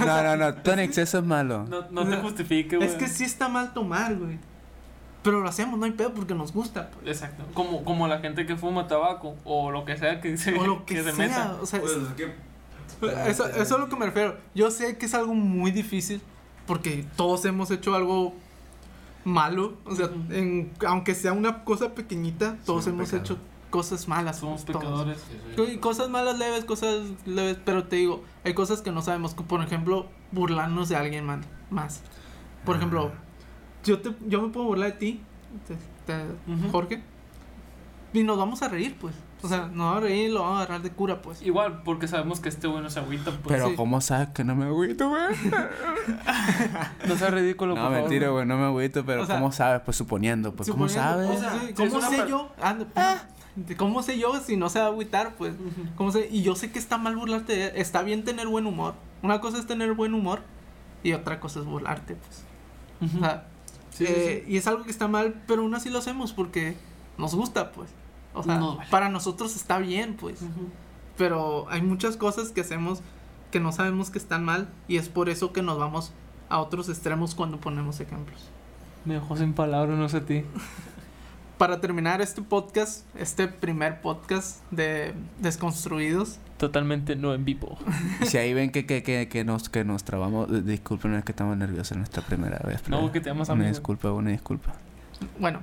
No, 0.06 0.22
no, 0.22 0.36
no, 0.36 0.54
todo 0.54 0.74
en 0.74 0.80
exceso 0.80 1.18
es 1.18 1.24
malo. 1.24 1.64
no, 1.68 1.84
no 1.90 2.08
te 2.08 2.16
justifique, 2.16 2.76
güey. 2.76 2.88
Es 2.88 2.94
que 2.94 3.06
sí 3.08 3.24
está 3.24 3.48
mal 3.48 3.72
tomar, 3.74 4.14
güey. 4.16 4.38
Pero 5.22 5.40
lo 5.40 5.48
hacemos, 5.48 5.78
no 5.78 5.84
hay 5.86 5.92
pedo 5.92 6.12
porque 6.12 6.34
nos 6.34 6.52
gusta, 6.52 6.90
pues. 6.90 7.06
Exacto. 7.16 7.44
Como, 7.54 7.84
como 7.84 8.08
la 8.08 8.18
gente 8.20 8.44
que 8.46 8.56
fuma 8.56 8.86
tabaco 8.88 9.36
o 9.44 9.70
lo 9.70 9.84
que 9.84 9.96
sea 9.96 10.20
que 10.20 10.36
se, 10.36 10.54
O 10.58 10.66
lo 10.66 10.84
que, 10.86 11.02
se 11.02 11.12
sea, 11.12 11.14
meta. 11.28 11.56
o 11.60 11.66
sea, 11.66 11.80
Pues 11.80 11.92
es 11.92 12.08
que. 12.14 12.34
Eso, 13.30 13.46
eso 13.48 13.62
es 13.62 13.72
a 13.72 13.78
lo 13.78 13.88
que 13.88 13.96
me 13.96 14.06
refiero. 14.06 14.36
Yo 14.54 14.70
sé 14.70 14.96
que 14.96 15.06
es 15.06 15.14
algo 15.14 15.34
muy 15.34 15.70
difícil 15.70 16.22
porque 16.66 17.06
todos 17.16 17.44
hemos 17.44 17.70
hecho 17.70 17.94
algo 17.94 18.34
malo. 19.24 19.74
O 19.84 19.94
sea, 19.94 20.10
en- 20.30 20.72
aunque 20.86 21.14
sea 21.14 21.32
una 21.32 21.64
cosa 21.64 21.94
pequeñita, 21.94 22.56
todos 22.64 22.86
hemos 22.86 23.06
pecado. 23.10 23.22
hecho 23.22 23.38
cosas 23.70 24.06
malas. 24.08 24.38
Somos 24.38 24.64
todos. 24.64 24.80
pecadores. 24.82 25.18
Y 25.72 25.78
Cosas 25.78 26.08
malas 26.08 26.38
leves, 26.38 26.64
cosas 26.64 27.00
leves, 27.26 27.58
pero 27.64 27.84
te 27.84 27.96
digo, 27.96 28.22
hay 28.44 28.54
cosas 28.54 28.82
que 28.82 28.92
no 28.92 29.02
sabemos. 29.02 29.34
Por 29.34 29.62
ejemplo, 29.62 30.06
burlarnos 30.32 30.88
de 30.88 30.96
alguien 30.96 31.26
más. 31.70 32.02
Por 32.64 32.76
ejemplo, 32.76 33.12
yo, 33.84 34.00
te, 34.00 34.14
yo 34.26 34.40
me 34.42 34.48
puedo 34.48 34.66
burlar 34.66 34.92
de 34.92 34.98
ti, 34.98 35.20
te- 35.66 35.76
te- 36.06 36.52
Ujú. 36.52 36.70
Jorge, 36.70 37.02
y 38.12 38.22
nos 38.22 38.38
vamos 38.38 38.62
a 38.62 38.68
reír, 38.68 38.96
pues. 39.00 39.14
O 39.44 39.48
sea, 39.48 39.66
nos 39.66 39.76
vamos 39.76 39.96
a 39.98 40.00
reír 40.00 40.30
y 40.30 40.32
lo 40.32 40.40
vamos 40.40 40.58
a 40.58 40.62
agarrar 40.62 40.82
de 40.82 40.90
cura, 40.90 41.20
pues. 41.20 41.42
Igual, 41.42 41.82
porque 41.82 42.08
sabemos 42.08 42.40
que 42.40 42.48
este 42.48 42.66
güey 42.66 42.82
no 42.82 42.88
se 42.88 42.98
agüita. 43.00 43.30
Pues. 43.30 43.42
Pero 43.46 43.68
sí. 43.68 43.76
¿cómo 43.76 44.00
sabes 44.00 44.30
que 44.30 44.42
no 44.42 44.56
me 44.56 44.64
agüito, 44.64 45.08
güey? 45.10 45.22
no 47.08 47.16
sea 47.16 47.30
ridículo, 47.30 47.74
No, 47.74 47.82
por 47.82 47.92
mentira, 47.92 48.30
güey, 48.30 48.46
no 48.46 48.56
me 48.56 48.64
agüito, 48.64 49.04
pero 49.04 49.22
O 49.22 49.26
sea, 49.26 49.36
¿cómo 49.36 49.52
sabes? 49.52 49.82
Pues 49.84 49.96
suponiendo, 49.96 50.54
pues 50.54 50.70
¿cómo 50.70 50.88
sabes? 50.88 51.28
o 51.28 51.38
sea, 51.38 51.52
Sí, 51.60 51.66
sí, 51.68 51.74
¿Cómo 51.74 52.00
sé 52.00 52.24
yo? 52.28 52.52
Anda, 52.60 52.86
pues, 53.54 53.76
¿Cómo 53.76 54.02
sé 54.02 54.18
yo 54.18 54.40
si 54.40 54.56
no 54.56 54.68
se 54.70 54.78
va 54.80 54.86
a 54.86 54.88
agüitar? 54.88 55.34
Pues. 55.36 55.54
¿cómo 55.96 56.10
sé? 56.10 56.28
Y 56.30 56.42
yo 56.42 56.56
sé 56.56 56.72
que 56.72 56.78
está 56.78 56.98
mal 56.98 57.14
burlarte. 57.14 57.54
de 57.54 57.66
él. 57.66 57.72
Está 57.76 58.02
bien 58.02 58.24
tener 58.24 58.48
buen 58.48 58.66
humor. 58.66 58.94
Una 59.22 59.40
cosa 59.40 59.58
es 59.58 59.66
tener 59.66 59.92
buen 59.92 60.14
humor 60.14 60.40
y 61.02 61.12
otra 61.12 61.38
cosa 61.38 61.60
es 61.60 61.66
burlarte, 61.66 62.16
pues. 62.16 63.14
O 63.14 63.18
sea, 63.20 63.46
Sí, 63.90 64.06
sí, 64.06 64.12
eh, 64.12 64.44
y 64.48 64.56
es 64.56 64.66
algo 64.66 64.82
que 64.82 64.90
está 64.90 65.06
mal, 65.06 65.42
pero 65.46 65.62
aún 65.62 65.74
así 65.74 65.88
lo 65.88 65.98
hacemos 65.98 66.32
porque 66.32 66.76
nos 67.16 67.34
gusta, 67.34 67.70
pues. 67.70 67.90
O 68.34 68.42
sea, 68.42 68.58
Nos 68.58 68.76
vale. 68.78 68.90
para 68.90 69.08
nosotros 69.08 69.54
está 69.56 69.78
bien, 69.78 70.16
pues. 70.16 70.42
Ujú. 70.42 70.68
Pero 71.16 71.66
hay 71.70 71.80
muchas 71.82 72.16
cosas 72.16 72.50
que 72.50 72.60
hacemos 72.60 73.00
que 73.50 73.60
no 73.60 73.70
sabemos 73.70 74.10
que 74.10 74.18
están 74.18 74.44
mal 74.44 74.68
y 74.88 74.96
es 74.96 75.08
por 75.08 75.28
eso 75.28 75.52
que 75.52 75.62
nos 75.62 75.78
vamos 75.78 76.12
a 76.48 76.58
otros 76.58 76.88
extremos 76.88 77.34
cuando 77.36 77.58
ponemos 77.60 78.00
ejemplos. 78.00 78.48
Me 79.04 79.14
dejó 79.14 79.36
sin 79.36 79.52
palabras, 79.52 79.96
no 79.96 80.08
sé 80.08 80.16
a 80.18 80.24
ti. 80.24 80.42
Para 81.58 81.80
terminar 81.80 82.20
este 82.20 82.42
podcast, 82.42 83.06
este 83.16 83.46
primer 83.46 84.00
podcast 84.00 84.60
de 84.72 85.14
Desconstruidos, 85.40 86.38
Totalmente 86.58 87.14
no 87.16 87.32
en 87.34 87.44
vivo. 87.44 87.78
Si 88.26 88.38
ahí 88.38 88.52
ven 88.54 88.70
que, 88.72 88.86
que, 88.86 89.02
que, 89.04 89.28
que 89.28 89.44
nos, 89.44 89.68
que 89.68 89.84
nos 89.84 90.02
trabamos, 90.04 90.48
disculpen, 90.66 91.14
es 91.14 91.24
que 91.24 91.32
estamos 91.32 91.56
nerviosos 91.56 91.92
en 91.92 91.98
nuestra 91.98 92.22
primera 92.22 92.58
vez. 92.66 92.88
No, 92.88 93.10
que 93.12 93.20
te 93.20 93.28
llamas 93.30 93.48
Una 93.48 93.54
amigo. 93.54 93.68
disculpa, 93.70 94.10
una 94.12 94.30
disculpa. 94.30 94.72
bueno, 95.38 95.60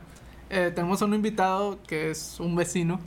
eh, 0.52 0.72
tenemos 0.76 1.02
a 1.02 1.06
un 1.06 1.14
invitado 1.14 1.80
que 1.88 2.12
es 2.12 2.40
un 2.40 2.56
vecino 2.56 3.00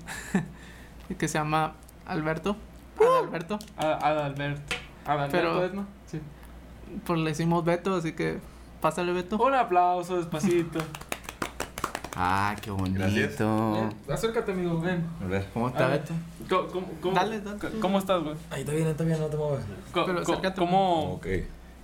que 1.19 1.29
se 1.29 1.39
llama 1.39 1.75
Alberto. 2.07 2.57
Adalberto. 3.01 3.59
Adalberto. 3.77 4.77
Adalberto, 5.07 5.37
Pero- 5.37 5.65
¿es, 5.65 5.75
no? 5.75 5.87
Sí. 6.07 6.21
Pues 7.05 7.19
le 7.21 7.31
hicimos 7.31 7.65
Beto, 7.65 7.95
así 7.95 8.13
que 8.13 8.39
pásale 8.81 9.13
Beto. 9.13 9.37
Un 9.43 9.55
aplauso 9.55 10.17
despacito. 10.17 10.79
Ah, 12.17 12.55
qué 12.63 12.71
bonito. 12.71 13.01
Gracias. 13.01 13.39
Ven, 13.41 13.93
acércate, 14.09 14.53
amigo, 14.53 14.81
ven. 14.81 15.05
A 15.21 15.27
ver. 15.27 15.49
¿Cómo 15.53 15.67
está 15.67 15.89
ver. 15.89 16.01
Beto? 16.03 16.15
¿Cómo, 16.49 16.69
cómo, 16.69 16.87
cómo- 17.01 17.15
Dale, 17.17 17.41
dale. 17.41 17.59
c- 17.59 17.81
¿Cómo 17.81 17.99
estás, 17.99 18.23
güey? 18.23 18.37
Ahí 18.53 18.61
está 18.61 18.73
bien, 18.73 18.87
está 18.87 19.03
bien, 19.03 19.19
no 19.19 19.27
te 19.27 19.37
muevas. 19.37 19.65
Co- 19.93 20.07
Pero 20.07 20.21
acércate. 20.21 20.57
¿Cómo, 20.61 21.15
Ok. 21.15 21.27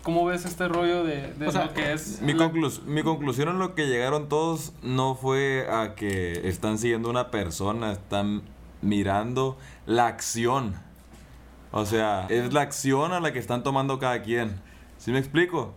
¿Cómo 0.02 0.24
ves 0.24 0.44
este 0.46 0.66
rollo 0.68 1.04
de, 1.04 1.32
de 1.34 1.46
O 1.46 1.52
sea, 1.52 1.66
lo 1.66 1.74
que 1.74 1.92
es? 1.92 2.22
Mi, 2.22 2.32
la- 2.32 2.50
conclus- 2.50 2.82
mi 2.84 3.02
conclusión 3.02 3.48
en 3.50 3.58
lo 3.58 3.74
que 3.74 3.86
llegaron 3.86 4.28
todos 4.28 4.72
no 4.82 5.14
fue 5.14 5.66
a 5.70 5.94
que 5.94 6.48
están 6.48 6.78
siguiendo 6.78 7.10
una 7.10 7.30
persona, 7.30 7.92
están 7.92 8.42
mirando 8.82 9.58
la 9.86 10.06
acción. 10.06 10.74
O 11.72 11.84
sea, 11.84 12.26
es 12.30 12.52
la 12.52 12.62
acción 12.62 13.12
a 13.12 13.20
la 13.20 13.32
que 13.32 13.38
están 13.38 13.62
tomando 13.62 13.98
cada 13.98 14.22
quien. 14.22 14.60
¿Sí 14.98 15.12
me 15.12 15.18
explico? 15.18 15.74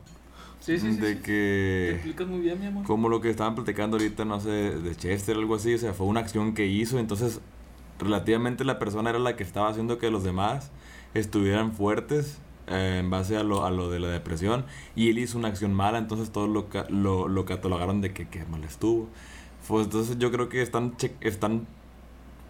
Sí, 0.59 0.79
sí, 0.79 0.93
sí. 0.93 0.99
De 0.99 1.09
sí. 1.09 1.15
Te 1.15 1.21
que... 1.21 1.89
explicas 1.95 2.27
muy 2.27 2.39
bien, 2.39 2.59
mi 2.59 2.67
amor. 2.67 2.85
Como 2.85 3.09
lo 3.09 3.19
que 3.19 3.29
estaban 3.29 3.55
platicando 3.55 3.97
ahorita, 3.97 4.23
no 4.23 4.39
sé, 4.39 4.49
de 4.49 4.95
Chester 4.95 5.35
o 5.35 5.39
algo 5.41 5.55
así, 5.55 5.73
o 5.73 5.77
sea, 5.77 5.93
fue 5.93 6.07
una 6.07 6.21
acción 6.21 6.53
que 6.53 6.65
hizo, 6.65 6.97
entonces 6.97 7.41
relativamente 7.99 8.63
la 8.63 8.79
persona 8.79 9.09
era 9.09 9.19
la 9.19 9.35
que 9.35 9.43
estaba 9.43 9.69
haciendo 9.69 9.97
que 9.97 10.09
los 10.09 10.23
demás 10.23 10.71
estuvieran 11.13 11.73
fuertes 11.73 12.37
eh, 12.67 12.97
en 12.99 13.09
base 13.09 13.37
a 13.37 13.43
lo, 13.43 13.65
a 13.65 13.71
lo 13.71 13.89
de 13.89 13.99
la 13.99 14.07
depresión 14.09 14.65
y 14.95 15.09
él 15.09 15.17
hizo 15.19 15.37
una 15.37 15.47
acción 15.49 15.73
mala, 15.73 15.97
entonces 15.97 16.31
todos 16.31 16.49
lo, 16.49 16.67
lo, 16.89 17.27
lo 17.27 17.45
catalogaron 17.45 18.01
de 18.01 18.13
que, 18.13 18.27
que 18.27 18.45
mal 18.45 18.63
estuvo. 18.63 19.07
Pues 19.67 19.85
entonces 19.85 20.17
yo 20.19 20.31
creo 20.31 20.49
que 20.49 20.61
están, 20.61 20.93
están 21.21 21.67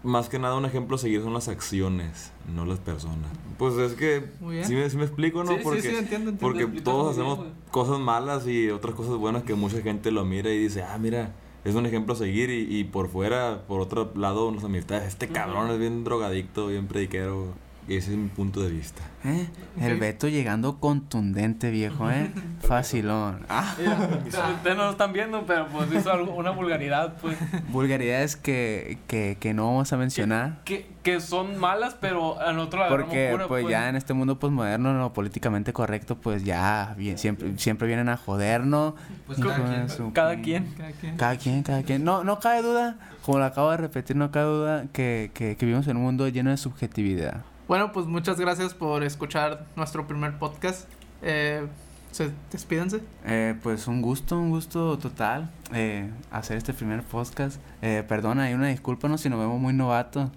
más 0.02 0.28
que 0.28 0.38
nada 0.38 0.56
un 0.56 0.66
ejemplo 0.66 0.96
a 0.96 0.98
seguir 0.98 1.22
son 1.22 1.32
las 1.32 1.48
acciones, 1.48 2.30
no 2.54 2.66
las 2.66 2.78
personas. 2.78 3.30
Pues 3.56 3.74
es 3.78 3.94
que, 3.94 4.24
bien. 4.40 4.64
sí, 4.64 4.74
me- 4.74 4.90
sí 4.90 4.96
me 4.98 5.04
explico, 5.04 5.42
¿no? 5.44 5.50
Sí, 5.52 5.56
sí, 5.58 5.62
Porque 5.62 5.80
sí, 5.82 5.88
entiendo, 5.88 6.30
entiendo. 6.30 6.38
porque 6.40 6.66
todos 6.82 7.14
bien, 7.16 7.26
hacemos 7.26 7.38
güey. 7.38 7.50
cosas 7.70 7.98
malas 8.00 8.46
y 8.46 8.68
otras 8.70 8.94
cosas 8.94 9.14
buenas 9.16 9.44
que 9.44 9.54
mucha 9.54 9.80
gente 9.80 10.10
lo 10.10 10.24
mira 10.24 10.50
y 10.50 10.58
dice, 10.58 10.82
ah, 10.82 10.98
mira, 10.98 11.32
es 11.64 11.74
un 11.74 11.86
ejemplo 11.86 12.12
a 12.14 12.16
seguir. 12.18 12.50
Y, 12.50 12.66
y 12.80 12.84
por 12.84 13.08
fuera, 13.08 13.62
por 13.66 13.80
otro 13.80 14.12
lado, 14.14 14.50
las 14.52 14.64
amistades, 14.64 15.08
este 15.08 15.28
cabrón 15.28 15.70
es 15.70 15.78
bien 15.78 16.04
drogadicto, 16.04 16.66
bien 16.66 16.86
prediquero. 16.86 17.54
Y 17.86 17.96
ese 17.96 18.12
es 18.12 18.16
mi 18.16 18.28
punto 18.28 18.62
de 18.62 18.70
vista. 18.70 19.02
¿Eh? 19.24 19.46
El. 19.78 19.98
Beto 19.98 20.28
llegando 20.28 20.80
contundente, 20.80 21.70
viejo, 21.70 22.10
¿eh? 22.10 22.30
Facilón. 22.60 23.44
Ah, 23.48 23.74
ustedes 24.56 24.76
no 24.76 24.84
lo 24.84 24.90
están 24.90 25.12
viendo, 25.12 25.44
pero 25.46 25.66
pues 25.68 25.92
hizo 25.92 26.10
algo, 26.10 26.34
una 26.34 26.50
vulgaridad, 26.50 27.16
pues. 27.20 27.36
vulgaridades 27.68 28.36
que, 28.36 28.98
que, 29.06 29.36
que 29.38 29.52
no 29.52 29.66
vamos 29.66 29.92
a 29.92 29.98
mencionar. 29.98 30.62
Que, 30.64 30.86
que 31.02 31.20
son 31.20 31.58
malas, 31.58 31.94
pero 32.00 32.40
al 32.40 32.58
otro 32.58 32.80
la 32.80 32.86
agarramos 32.86 33.08
Porque 33.10 33.30
pura, 33.32 33.48
pues 33.48 33.68
ya 33.68 33.88
en 33.90 33.96
este 33.96 34.14
mundo 34.14 34.38
postmoderno, 34.38 34.94
lo 34.94 35.12
políticamente 35.12 35.74
correcto, 35.74 36.16
pues 36.16 36.42
ya 36.42 36.94
bien, 36.96 37.18
siempre, 37.18 37.52
siempre 37.58 37.86
vienen 37.86 38.08
a 38.08 38.16
jodernos. 38.16 38.94
Pues 39.26 39.38
cada 39.40 39.62
quien. 39.62 39.88
su 39.90 40.12
Cada 40.12 40.36
quien. 40.40 40.64
Cada 40.76 40.92
quien. 40.92 41.16
Cada 41.16 41.36
quien, 41.36 41.62
cada 41.62 41.82
quien. 41.82 42.04
No, 42.04 42.24
no 42.24 42.40
cabe 42.40 42.62
duda, 42.62 42.96
como 43.22 43.38
lo 43.38 43.44
acabo 43.44 43.70
de 43.70 43.76
repetir, 43.76 44.16
no 44.16 44.30
cabe 44.30 44.46
duda 44.46 44.84
que, 44.92 45.30
que, 45.34 45.56
que 45.56 45.66
vivimos 45.66 45.86
en 45.88 45.98
un 45.98 46.02
mundo 46.04 46.28
lleno 46.28 46.50
de 46.50 46.56
subjetividad. 46.56 47.42
Bueno, 47.68 47.92
pues 47.92 48.06
muchas 48.06 48.38
gracias 48.38 48.74
por 48.74 49.02
escuchar 49.04 49.66
nuestro 49.76 50.06
primer 50.06 50.38
podcast. 50.38 50.88
Eh, 51.22 51.66
se, 52.10 52.30
despídense. 52.52 53.00
Eh, 53.24 53.54
pues 53.62 53.86
un 53.88 54.02
gusto, 54.02 54.38
un 54.38 54.50
gusto 54.50 54.98
total 54.98 55.50
eh, 55.72 56.10
hacer 56.30 56.58
este 56.58 56.74
primer 56.74 57.02
podcast. 57.02 57.60
Eh, 57.82 58.04
perdona, 58.06 58.44
hay 58.44 58.54
una 58.54 58.68
disculpa, 58.68 59.08
¿no? 59.08 59.16
Si 59.18 59.28
nos 59.28 59.38
vemos 59.40 59.58
muy 59.60 59.72
novatos. 59.72 60.28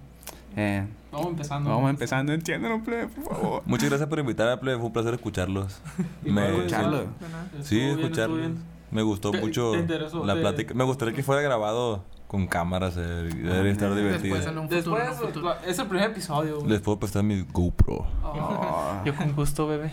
Eh, 0.56 0.88
Vamos 1.12 1.28
empezando. 1.28 1.70
vamos 1.70 1.90
empezando, 1.90 2.34
entiéndanos, 2.34 2.82
plebe, 2.84 3.08
por 3.08 3.24
favor. 3.36 3.64
Muchas 3.68 3.90
gracias 3.90 4.10
por 4.10 4.20
invitarme, 4.20 4.58
Plebe. 4.58 4.78
Fue 4.78 4.88
un 4.88 4.94
placer 4.94 5.14
escucharlos. 5.14 5.80
Igual, 6.24 6.34
Me- 6.46 6.52
güey, 6.52 6.58
Escucharlo. 6.66 6.98
igual. 6.98 7.14
De 7.20 7.30
nada. 7.30 7.50
Sí, 7.64 7.80
escucharlos. 7.82 8.52
Me 8.90 9.02
gustó 9.02 9.32
Te- 9.32 9.42
mucho 9.42 9.74
la 10.26 10.36
plática. 10.36 10.74
Me 10.74 10.84
gustaría 10.86 11.14
que 11.14 11.22
fuera 11.24 11.42
grabado 11.42 12.04
con 12.28 12.48
cámaras. 12.48 12.96
eh, 12.98 13.02
Debería 13.02 13.72
estar 13.72 13.92
Ah, 13.92 13.96
divertido. 13.96 14.36
Después 14.36 14.46
futuro. 14.46 14.68
Después, 14.70 15.18
futuro. 15.18 15.56
es 15.66 15.80
el 15.80 15.88
primer 15.88 16.12
episodio. 16.12 16.58
güey. 16.60 16.70
Les 16.70 16.82
puedo 16.82 17.00
prestar 17.00 17.24
mi 17.24 17.42
GoPro. 17.52 18.06
Oh, 18.24 19.02
yo 19.06 19.16
con 19.16 19.34
gusto, 19.34 19.68
bebé. 19.68 19.92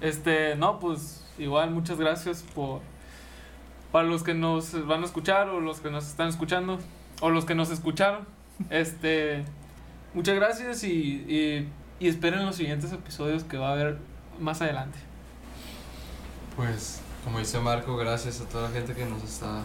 Este, 0.00 0.54
no, 0.56 0.78
pues 0.78 1.24
igual 1.38 1.70
muchas 1.70 1.98
gracias 1.98 2.44
por 2.54 2.80
para 3.90 4.06
los 4.08 4.22
que 4.22 4.32
nos 4.34 4.86
van 4.86 5.02
a 5.02 5.04
escuchar 5.06 5.48
o 5.50 5.60
los 5.60 5.80
que 5.80 5.90
nos 5.90 6.06
están 6.08 6.28
escuchando 6.28 6.78
o 7.20 7.30
los 7.30 7.44
que 7.44 7.54
nos 7.54 7.70
escucharon. 7.70 8.26
Este, 8.70 9.44
muchas 10.14 10.34
gracias 10.36 10.84
y, 10.84 10.88
y, 10.88 11.68
y 12.00 12.08
esperen 12.08 12.46
los 12.46 12.56
siguientes 12.56 12.92
episodios 12.92 13.44
que 13.44 13.58
va 13.58 13.70
a 13.70 13.72
haber 13.72 13.98
más 14.40 14.62
adelante. 14.62 14.98
Pues, 16.56 17.00
como 17.24 17.38
dice 17.38 17.58
Marco, 17.60 17.96
gracias 17.96 18.40
a 18.40 18.44
toda 18.48 18.68
la 18.68 18.74
gente 18.74 18.94
que 18.94 19.04
nos 19.06 19.22
está 19.22 19.62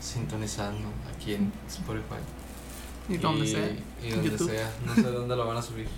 sintonizando 0.00 0.88
aquí 1.14 1.34
en 1.34 1.52
Spotify. 1.68 2.20
Y 3.08 3.16
donde 3.18 3.46
sea. 3.46 3.68
Y 4.02 4.10
donde 4.10 4.30
YouTube. 4.30 4.50
sea. 4.50 4.70
No 4.84 4.94
sé 4.94 5.02
dónde 5.02 5.36
lo 5.36 5.46
van 5.46 5.56
a 5.56 5.62
subir. 5.62 5.88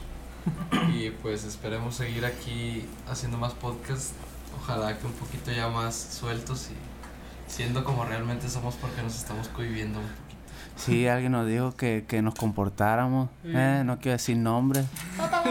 y 0.94 1.10
pues 1.10 1.44
esperemos 1.44 1.94
seguir 1.94 2.24
aquí 2.24 2.84
haciendo 3.08 3.38
más 3.38 3.52
podcasts. 3.54 4.12
Ojalá 4.60 4.98
que 4.98 5.06
un 5.06 5.12
poquito 5.12 5.52
ya 5.52 5.68
más 5.68 5.94
sueltos 5.94 6.70
y 6.70 7.50
siendo 7.50 7.84
como 7.84 8.04
realmente 8.04 8.48
somos 8.48 8.74
porque 8.76 9.02
nos 9.02 9.16
estamos 9.16 9.48
cohibiendo 9.48 10.00
un 10.00 10.06
poquito. 10.06 10.28
Sí, 10.76 11.08
alguien 11.08 11.32
nos 11.32 11.46
dijo 11.46 11.74
que, 11.74 12.04
que 12.06 12.22
nos 12.22 12.34
comportáramos. 12.34 13.30
Sí. 13.42 13.52
Eh, 13.54 13.82
no 13.84 13.98
quiero 13.98 14.12
decir 14.12 14.36
nombres. 14.36 14.86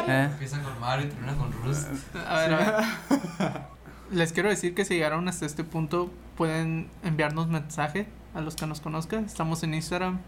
¿Eh? 0.08 0.30
Empieza 0.32 0.62
con 0.62 0.80
Mario 0.80 1.08
y 1.08 1.10
termina 1.10 1.36
con 1.36 1.52
Rust. 1.52 1.88
A 2.16 2.40
ver, 2.40 2.54
a 2.54 2.58
ver. 2.58 3.62
Les 4.12 4.32
quiero 4.32 4.48
decir 4.48 4.74
que 4.74 4.86
si 4.86 4.94
llegaron 4.96 5.28
hasta 5.28 5.46
este 5.46 5.66
punto, 5.66 6.12
pueden 6.38 6.90
enviarnos 7.04 7.50
mensaje 7.50 8.08
a 8.34 8.42
los 8.42 8.56
que 8.56 8.66
nos 8.66 8.82
conozcan. 8.82 9.26
Estamos 9.26 9.64
en 9.64 9.74
Instagram 9.74 10.20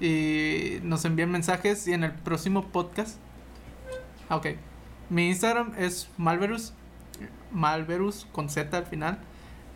y 0.00 0.78
nos 0.82 1.04
envían 1.04 1.30
mensajes 1.30 1.86
y 1.88 1.92
en 1.92 2.04
el 2.04 2.12
próximo 2.12 2.66
podcast. 2.66 3.18
Ok. 4.30 4.48
Mi 5.10 5.28
Instagram 5.28 5.72
es 5.78 6.08
Malverus. 6.16 6.72
Malverus 7.52 8.26
con 8.32 8.48
Z 8.48 8.76
al 8.76 8.86
final. 8.86 9.18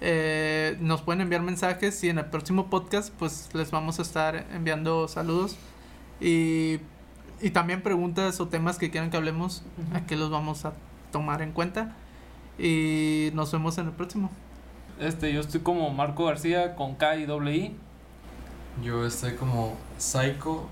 Eh, 0.00 0.76
nos 0.80 1.02
pueden 1.02 1.20
enviar 1.20 1.42
mensajes 1.42 2.02
y 2.04 2.08
en 2.08 2.18
el 2.18 2.26
próximo 2.26 2.70
podcast 2.70 3.12
pues 3.18 3.50
les 3.52 3.70
vamos 3.70 3.98
a 3.98 4.02
estar 4.02 4.46
enviando 4.54 5.08
saludos 5.08 5.58
y, 6.20 6.78
y 7.42 7.50
también 7.50 7.82
preguntas 7.82 8.40
o 8.40 8.48
temas 8.48 8.78
que 8.78 8.90
quieran 8.90 9.11
que 9.11 9.16
hablemos. 9.16 9.62
Ujú. 9.78 9.96
Aquí 9.96 10.16
los 10.16 10.30
vamos 10.30 10.64
a 10.64 10.72
tomar 11.12 11.42
en 11.42 11.52
cuenta. 11.52 11.96
Y 12.58 13.30
nos 13.32 13.52
vemos 13.52 13.78
en 13.78 13.86
el 13.86 13.92
próximo. 13.92 14.30
Este, 15.01 15.32
yo 15.32 15.40
estoy 15.40 15.61
como 15.61 15.90
Marco 15.90 16.26
García 16.26 16.74
con 16.76 16.94
K 16.94 17.16
y 17.16 17.24
doble 17.26 17.57
I. 17.57 17.76
Yo 18.84 19.05
estoy 19.07 19.32
como 19.34 19.76
Psycho 19.98 20.66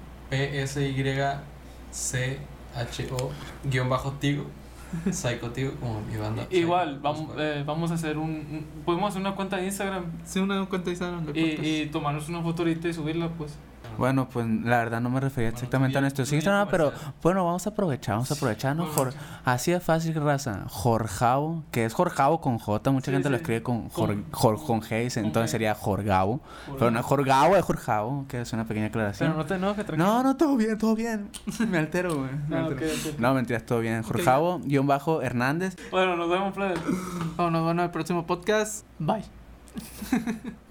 P-S-Y-C-H-O 1.93 3.31
guion 3.65 3.89
bajo 3.89 4.13
Tigo. 4.13 4.45
Psycho 5.11 5.51
Tigo, 5.51 5.73
como 5.81 6.01
mi 6.01 6.17
banda. 6.17 6.47
Igual, 6.51 6.95
Psycho, 6.97 7.03
vamos, 7.03 7.31
eh, 7.39 7.63
vamos 7.67 7.91
a 7.91 7.95
hacer 7.95 8.17
un, 8.19 8.31
un- 8.31 8.67
Podemos 8.85 9.11
hacer 9.11 9.21
una 9.21 9.35
cuenta 9.35 9.57
de 9.59 9.67
Instagram 9.67 10.05
Sí, 10.25 10.39
una 10.39 10.65
cuenta 10.67 10.87
de 10.87 10.91
Instagram 10.93 11.27
del 11.27 11.37
y, 11.37 11.83
y 11.83 11.87
tomarnos 11.87 12.29
una 12.29 12.41
foto 12.43 12.63
ahorita 12.63 12.89
y 12.89 12.95
subirla, 12.95 13.29
pues. 13.31 13.55
Bueno, 13.97 14.29
pues 14.29 14.47
la 14.47 14.79
verdad 14.79 15.01
no 15.01 15.11
me 15.11 15.19
refería 15.21 15.49
Bueno, 15.51 15.57
exactamente 15.57 15.93
tú 15.95 15.99
a 15.99 16.01
di 16.31 16.37
Instagram, 16.37 16.69
pero 16.71 16.93
bueno, 17.23 17.45
vamos 17.45 17.67
a 17.67 17.71
aprovechar, 17.71 18.15
vamos 18.17 18.31
a 18.31 18.35
aprovechar, 18.35 18.77
¿no? 18.77 18.87
Bueno, 18.87 19.11
Jor- 19.13 19.15
así 19.45 19.73
de 19.73 19.81
fácil, 19.81 20.15
raza. 20.15 20.65
Jorjao, 20.69 21.65
que 21.73 21.85
es 21.85 21.95
Jorjao 21.95 22.41
con 22.41 22.59
J, 22.59 22.91
mucha 22.91 23.07
Sí, 23.07 23.13
gente 23.13 23.31
lo 23.31 23.37
sí. 23.37 23.43
escribe 23.43 23.63
con, 23.63 23.89
Jor, 23.89 24.17
Jor- 24.31 24.65
con 24.65 24.81
G, 24.83 25.13
con 25.15 25.25
entonces 25.25 25.51
sería 25.51 25.75
Jorgao. 25.75 26.41
Pero 26.79 26.91
no 26.91 27.01
es 27.01 27.07
Jorgao, 27.07 27.57
es 27.57 27.65
Jorjao, 27.65 28.25
que 28.29 28.41
es 28.43 28.53
una 28.53 28.65
pequeña 28.67 28.87
aclaración. 28.87 29.31
Pero 29.31 29.43
no 29.43 29.47
te 29.47 29.55
enojes, 29.55 29.87
tranquilo. 29.87 30.07
No, 30.09 30.23
no, 30.23 30.37
todo 30.37 30.57
bien, 30.57 30.77
todo 30.79 30.95
bien. 30.95 31.29
Me 31.69 31.79
altero, 31.79 32.15
güey. 32.17 32.31
me 32.49 32.57
Ah, 32.57 32.65
altero. 32.67 32.87
ok, 32.93 33.15
ok. 33.15 33.19
No, 33.21 33.35
mentiras, 33.35 33.65
todo 33.67 33.81
bien. 33.81 34.03
Jorjao, 34.03 34.61
guion 34.61 34.87
bajo, 34.87 35.23
Hernández. 35.23 35.77
Bueno, 35.91 36.17
nos 36.17 36.29
vemos, 36.31 36.55
plebe. 36.55 36.75
Bueno, 37.37 37.63
bueno, 37.65 37.83
el 37.83 37.91
próximo 37.91 38.27
podcast. 38.27 38.85
Bye. 38.99 39.25